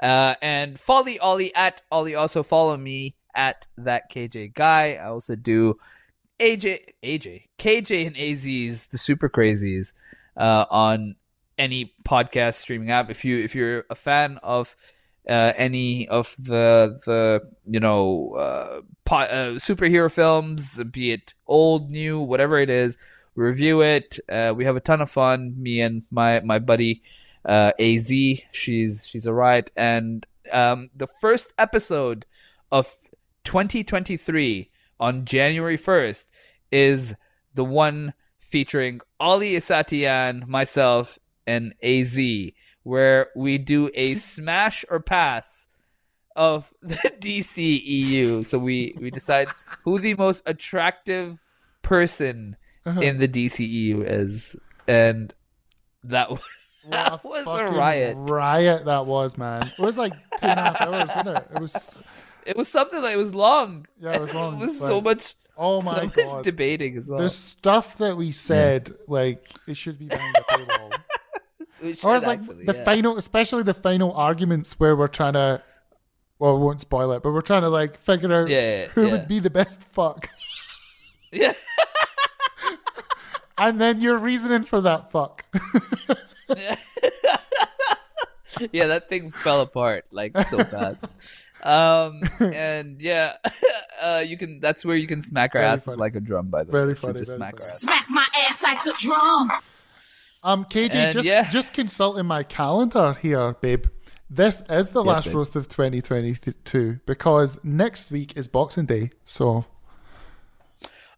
Uh, 0.00 0.34
and 0.42 0.78
follow 0.78 1.06
Ollie 1.20 1.54
at 1.54 1.82
Ollie. 1.90 2.14
Also 2.14 2.42
follow 2.42 2.76
me 2.76 3.14
at 3.38 3.68
that 3.78 4.10
KJ 4.10 4.52
guy. 4.52 4.98
I 5.00 5.06
also 5.06 5.36
do 5.36 5.78
AJ, 6.40 6.80
AJ, 7.02 7.44
KJ 7.58 8.08
and 8.08 8.16
AZ's 8.16 8.88
the 8.88 8.98
Super 8.98 9.30
Crazies 9.30 9.94
uh, 10.36 10.66
on 10.70 11.14
any 11.56 11.94
podcast 12.04 12.54
streaming 12.54 12.90
app. 12.90 13.10
If 13.10 13.24
you 13.24 13.38
if 13.38 13.54
you're 13.54 13.84
a 13.88 13.94
fan 13.94 14.38
of 14.42 14.76
uh, 15.28 15.52
any 15.56 16.08
of 16.08 16.34
the 16.38 17.00
the 17.06 17.48
you 17.64 17.80
know 17.80 18.34
uh, 18.34 18.80
po- 19.04 19.16
uh, 19.16 19.52
superhero 19.54 20.10
films, 20.10 20.82
be 20.90 21.12
it 21.12 21.34
old, 21.46 21.90
new, 21.90 22.20
whatever 22.20 22.58
it 22.58 22.70
is, 22.70 22.98
review 23.36 23.82
it. 23.82 24.18
Uh, 24.28 24.52
we 24.54 24.64
have 24.64 24.76
a 24.76 24.80
ton 24.80 25.00
of 25.00 25.10
fun. 25.10 25.54
Me 25.56 25.80
and 25.80 26.02
my 26.10 26.40
my 26.40 26.58
buddy 26.58 27.02
uh, 27.44 27.72
Az. 27.78 28.08
She's 28.52 29.06
she's 29.06 29.26
a 29.26 29.32
riot. 29.32 29.70
And 29.76 30.26
um, 30.52 30.90
the 30.96 31.06
first 31.06 31.52
episode 31.58 32.26
of 32.70 32.92
2023 33.48 34.70
on 35.00 35.24
January 35.24 35.78
1st 35.78 36.26
is 36.70 37.14
the 37.54 37.64
one 37.64 38.12
featuring 38.38 39.00
Ali 39.18 39.52
Isatian, 39.52 40.46
myself, 40.46 41.18
and 41.46 41.74
Az, 41.82 42.18
where 42.82 43.28
we 43.34 43.56
do 43.56 43.90
a 43.94 44.14
smash 44.34 44.84
or 44.90 45.00
pass 45.00 45.66
of 46.36 46.70
the 46.82 46.94
DCEU. 47.20 48.44
So 48.44 48.58
we 48.58 48.94
we 49.00 49.10
decide 49.10 49.48
who 49.82 49.98
the 49.98 50.12
most 50.14 50.42
attractive 50.44 51.38
person 51.82 52.56
Uh-huh. 52.84 53.00
in 53.00 53.18
the 53.18 53.28
DCEU 53.28 54.04
is, 54.06 54.56
and 54.86 55.32
that 56.04 56.30
was 56.30 56.40
that 56.90 57.24
was 57.24 57.46
a 57.46 57.64
riot. 57.72 58.14
Riot 58.18 58.84
that 58.84 59.06
was, 59.06 59.36
man. 59.38 59.62
It 59.78 59.78
was 59.82 59.96
like 59.96 60.12
two 60.12 60.46
and 60.52 60.60
a 60.60 60.62
half 60.62 60.80
hours, 60.82 61.08
wasn't 61.16 61.28
it? 61.38 61.44
It 61.56 61.60
was. 61.62 61.96
It 62.48 62.56
was 62.56 62.66
something 62.66 63.02
that 63.02 63.14
was 63.18 63.34
long. 63.34 63.86
Yeah, 64.00 64.14
it 64.14 64.20
was 64.22 64.32
long, 64.40 64.54
it 64.60 64.66
was 64.66 64.78
so 64.78 65.02
much. 65.02 65.34
Oh 65.54 65.82
my 65.82 65.96
so 65.98 66.04
much 66.06 66.14
God. 66.14 66.44
debating 66.44 66.96
as 66.96 67.10
well. 67.10 67.18
There's 67.18 67.34
stuff 67.34 67.98
that 67.98 68.16
we 68.16 68.32
said 68.32 68.90
like 69.06 69.50
it 69.66 69.76
should 69.76 69.98
be 69.98 70.06
behind 70.06 70.34
the 70.34 70.40
paywall. 70.50 70.92
Should 71.80 72.04
or 72.04 72.16
it's 72.16 72.26
like 72.26 72.40
actually, 72.40 72.64
the 72.64 72.74
yeah. 72.74 72.84
final, 72.84 73.18
especially 73.18 73.62
the 73.62 73.72
final 73.74 74.12
arguments 74.12 74.80
where 74.80 74.96
we're 74.96 75.06
trying 75.06 75.34
to. 75.34 75.62
Well, 76.40 76.58
we 76.58 76.64
won't 76.64 76.80
spoil 76.80 77.12
it, 77.12 77.22
but 77.22 77.30
we're 77.32 77.40
trying 77.40 77.62
to 77.62 77.68
like 77.68 77.98
figure 78.00 78.32
out 78.32 78.48
Yeah, 78.48 78.60
yeah, 78.60 78.86
who 78.88 79.06
yeah. 79.06 79.12
would 79.12 79.28
be 79.28 79.38
the 79.38 79.50
best 79.50 79.84
fuck, 79.84 80.28
Yeah. 81.30 81.52
and 83.58 83.80
then 83.80 84.00
your 84.00 84.18
reasoning 84.18 84.64
for 84.64 84.80
that 84.80 85.12
fuck. 85.12 85.44
yeah, 88.72 88.86
that 88.88 89.08
thing 89.08 89.30
fell 89.30 89.60
apart 89.60 90.06
like 90.10 90.36
so 90.48 90.64
fast. 90.64 91.04
Um 91.62 92.20
and 92.40 93.00
yeah, 93.02 93.36
uh, 94.02 94.24
you 94.26 94.36
can. 94.38 94.60
That's 94.60 94.84
where 94.84 94.96
you 94.96 95.06
can 95.08 95.22
smack 95.22 95.54
our 95.54 95.60
Very 95.62 95.72
asses 95.72 95.84
funny. 95.84 95.98
like 95.98 96.14
a 96.14 96.20
drum. 96.20 96.48
By 96.48 96.64
the 96.64 96.72
Very 96.72 96.88
way, 96.88 96.94
so 96.94 97.08
funny, 97.08 97.18
just 97.20 97.30
very 97.30 97.38
smack 97.38 97.54
our 97.54 97.60
funny. 97.60 97.78
Smack 97.78 98.06
my 98.10 98.26
ass 98.48 98.62
like 98.62 98.86
a 98.86 98.92
drum. 98.98 99.52
Um, 100.44 100.64
KJ, 100.66 100.94
And 100.94 101.12
just 101.12 101.28
yeah. 101.28 101.50
just 101.50 101.74
consulting 101.74 102.26
my 102.26 102.44
calendar 102.44 103.14
here, 103.14 103.54
babe. 103.60 103.86
This 104.30 104.62
is 104.68 104.92
the 104.92 105.02
Yes, 105.02 105.06
last 105.08 105.24
babe. 105.24 105.34
roast 105.34 105.56
of 105.56 105.68
2022 105.68 107.00
because 107.06 107.58
next 107.64 108.10
week 108.12 108.34
is 108.36 108.46
Boxing 108.46 108.84
Day. 108.86 109.10
So, 109.24 109.64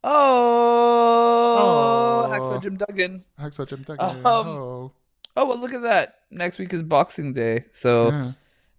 Oh, 0.03 1.57
Oh. 1.59 2.29
Hacksaw 2.31 2.63
Jim 2.63 2.77
Duggan. 2.77 3.25
Hacksaw 3.39 3.69
Jim 3.69 3.83
Duggan. 3.83 4.09
Um, 4.09 4.27
oh, 4.27 4.93
Oh 5.37 5.47
well, 5.47 5.59
look 5.59 5.73
at 5.75 5.83
that. 5.83 6.15
Next 6.31 6.59
week 6.59 6.73
is 6.73 6.83
Boxing 6.83 7.33
Day, 7.33 7.65
so 7.73 8.11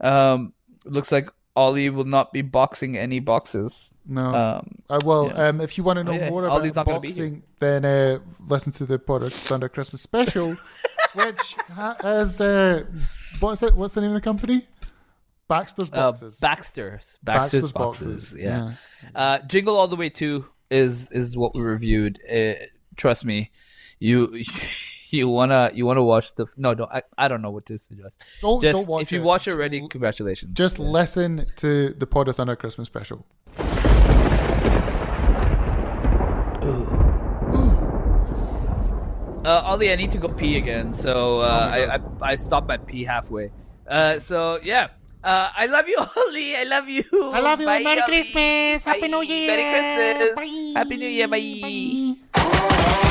yeah. 0.01 0.31
um, 0.33 0.53
looks 0.85 1.11
like 1.11 1.29
Ollie 1.55 1.89
will 1.89 2.05
not 2.05 2.31
be 2.31 2.41
boxing 2.41 2.97
any 2.97 3.19
boxes. 3.19 3.91
no. 4.05 4.33
Um, 4.33 4.81
Uh, 4.89 4.99
well, 5.05 5.27
yeah. 5.27 5.47
um, 5.49 5.61
if 5.61 5.77
you 5.77 5.83
want 5.83 5.97
to 5.97 6.03
know 6.03 6.11
Oh, 6.11 6.15
yeah. 6.15 6.29
more 6.29 6.47
Ollie's 6.49 6.71
about 6.71 6.87
not 6.87 6.91
gonna 6.93 6.99
be 7.01 7.11
here. 7.11 7.25
boxing, 7.27 7.43
then 7.59 7.85
uh, 7.85 8.19
listen 8.47 8.71
to 8.73 8.85
the 8.85 8.95
of 9.23 9.33
Thunder 9.33 9.67
Christmas 9.69 10.01
special 10.01 10.55
which 11.13 11.55
ha- 11.69 11.97
is 12.03 12.39
uh, 12.39 12.85
what's 13.41 13.61
it? 13.63 13.75
What's 13.75 13.93
the 13.93 14.01
name 14.01 14.11
of 14.11 14.15
the 14.15 14.21
company? 14.21 14.65
Baxter's 15.49 15.89
Uh, 15.91 16.11
Boxes. 16.11 16.39
Baxter's. 16.39 17.17
Baxter's, 17.21 17.61
Baxter's 17.61 17.71
boxes. 17.73 18.07
Boxes, 18.31 18.35
Yeah. 18.41 18.71
Uh, 19.13 19.39
Jingle 19.39 19.75
All 19.77 19.89
the 19.89 19.97
Way 19.97 20.09
Two 20.09 20.45
is 20.69 21.09
is 21.11 21.35
what 21.35 21.53
we 21.53 21.61
reviewed. 21.61 22.19
Uh, 22.31 22.53
trust 22.95 23.25
me, 23.25 23.51
you 23.99 24.41
you 25.13 25.27
wanna 25.27 25.71
you 25.73 25.85
wanna 25.85 26.03
watch 26.03 26.33
the 26.35 26.45
no 26.57 26.73
don't 26.73 26.91
I, 26.91 27.03
I 27.17 27.27
don't 27.27 27.41
know 27.41 27.51
what 27.51 27.65
to 27.67 27.77
suggest. 27.77 28.23
Don't- 28.41 28.61
Just, 28.61 28.77
don't 28.77 28.87
watch 28.87 29.01
if 29.03 29.11
you 29.11 29.21
watch 29.23 29.47
it 29.47 29.53
already, 29.53 29.87
congratulations. 29.87 30.51
Just 30.57 30.79
listen 30.79 31.47
to 31.57 31.89
the 31.89 32.07
Pod 32.07 32.27
of 32.27 32.35
Thunder 32.37 32.55
Christmas 32.55 32.87
special. 32.87 33.25
Uh, 39.43 39.59
Ollie, 39.65 39.91
I 39.91 39.95
need 39.95 40.11
to 40.11 40.19
go 40.19 40.27
pee 40.27 40.55
again, 40.57 40.93
so 40.93 41.39
uh, 41.39 41.67
I, 41.73 41.95
I 41.95 41.99
I 42.21 42.35
stopped 42.35 42.67
my 42.67 42.77
pee 42.77 43.03
halfway. 43.03 43.49
Uh, 43.89 44.19
so 44.19 44.59
yeah. 44.61 44.89
Uh, 45.23 45.49
I 45.55 45.65
love 45.65 45.87
you, 45.87 45.97
Ollie. 46.17 46.55
I 46.55 46.63
love 46.63 46.87
you. 46.87 47.03
I 47.11 47.39
love 47.39 47.59
you. 47.59 47.65
Bye, 47.65 47.81
Merry 47.83 48.01
Ollie. 48.01 48.11
Christmas. 48.11 48.85
Happy 48.85 49.01
Bye. 49.01 49.07
New 49.07 49.21
Year. 49.21 49.47
Merry 49.47 49.65
Christmas. 49.73 50.35
Bye. 50.35 50.79
Happy 50.79 50.97
New 50.97 51.07
Year. 51.07 51.27
Bye. 51.27 52.15
Smack 52.35 53.10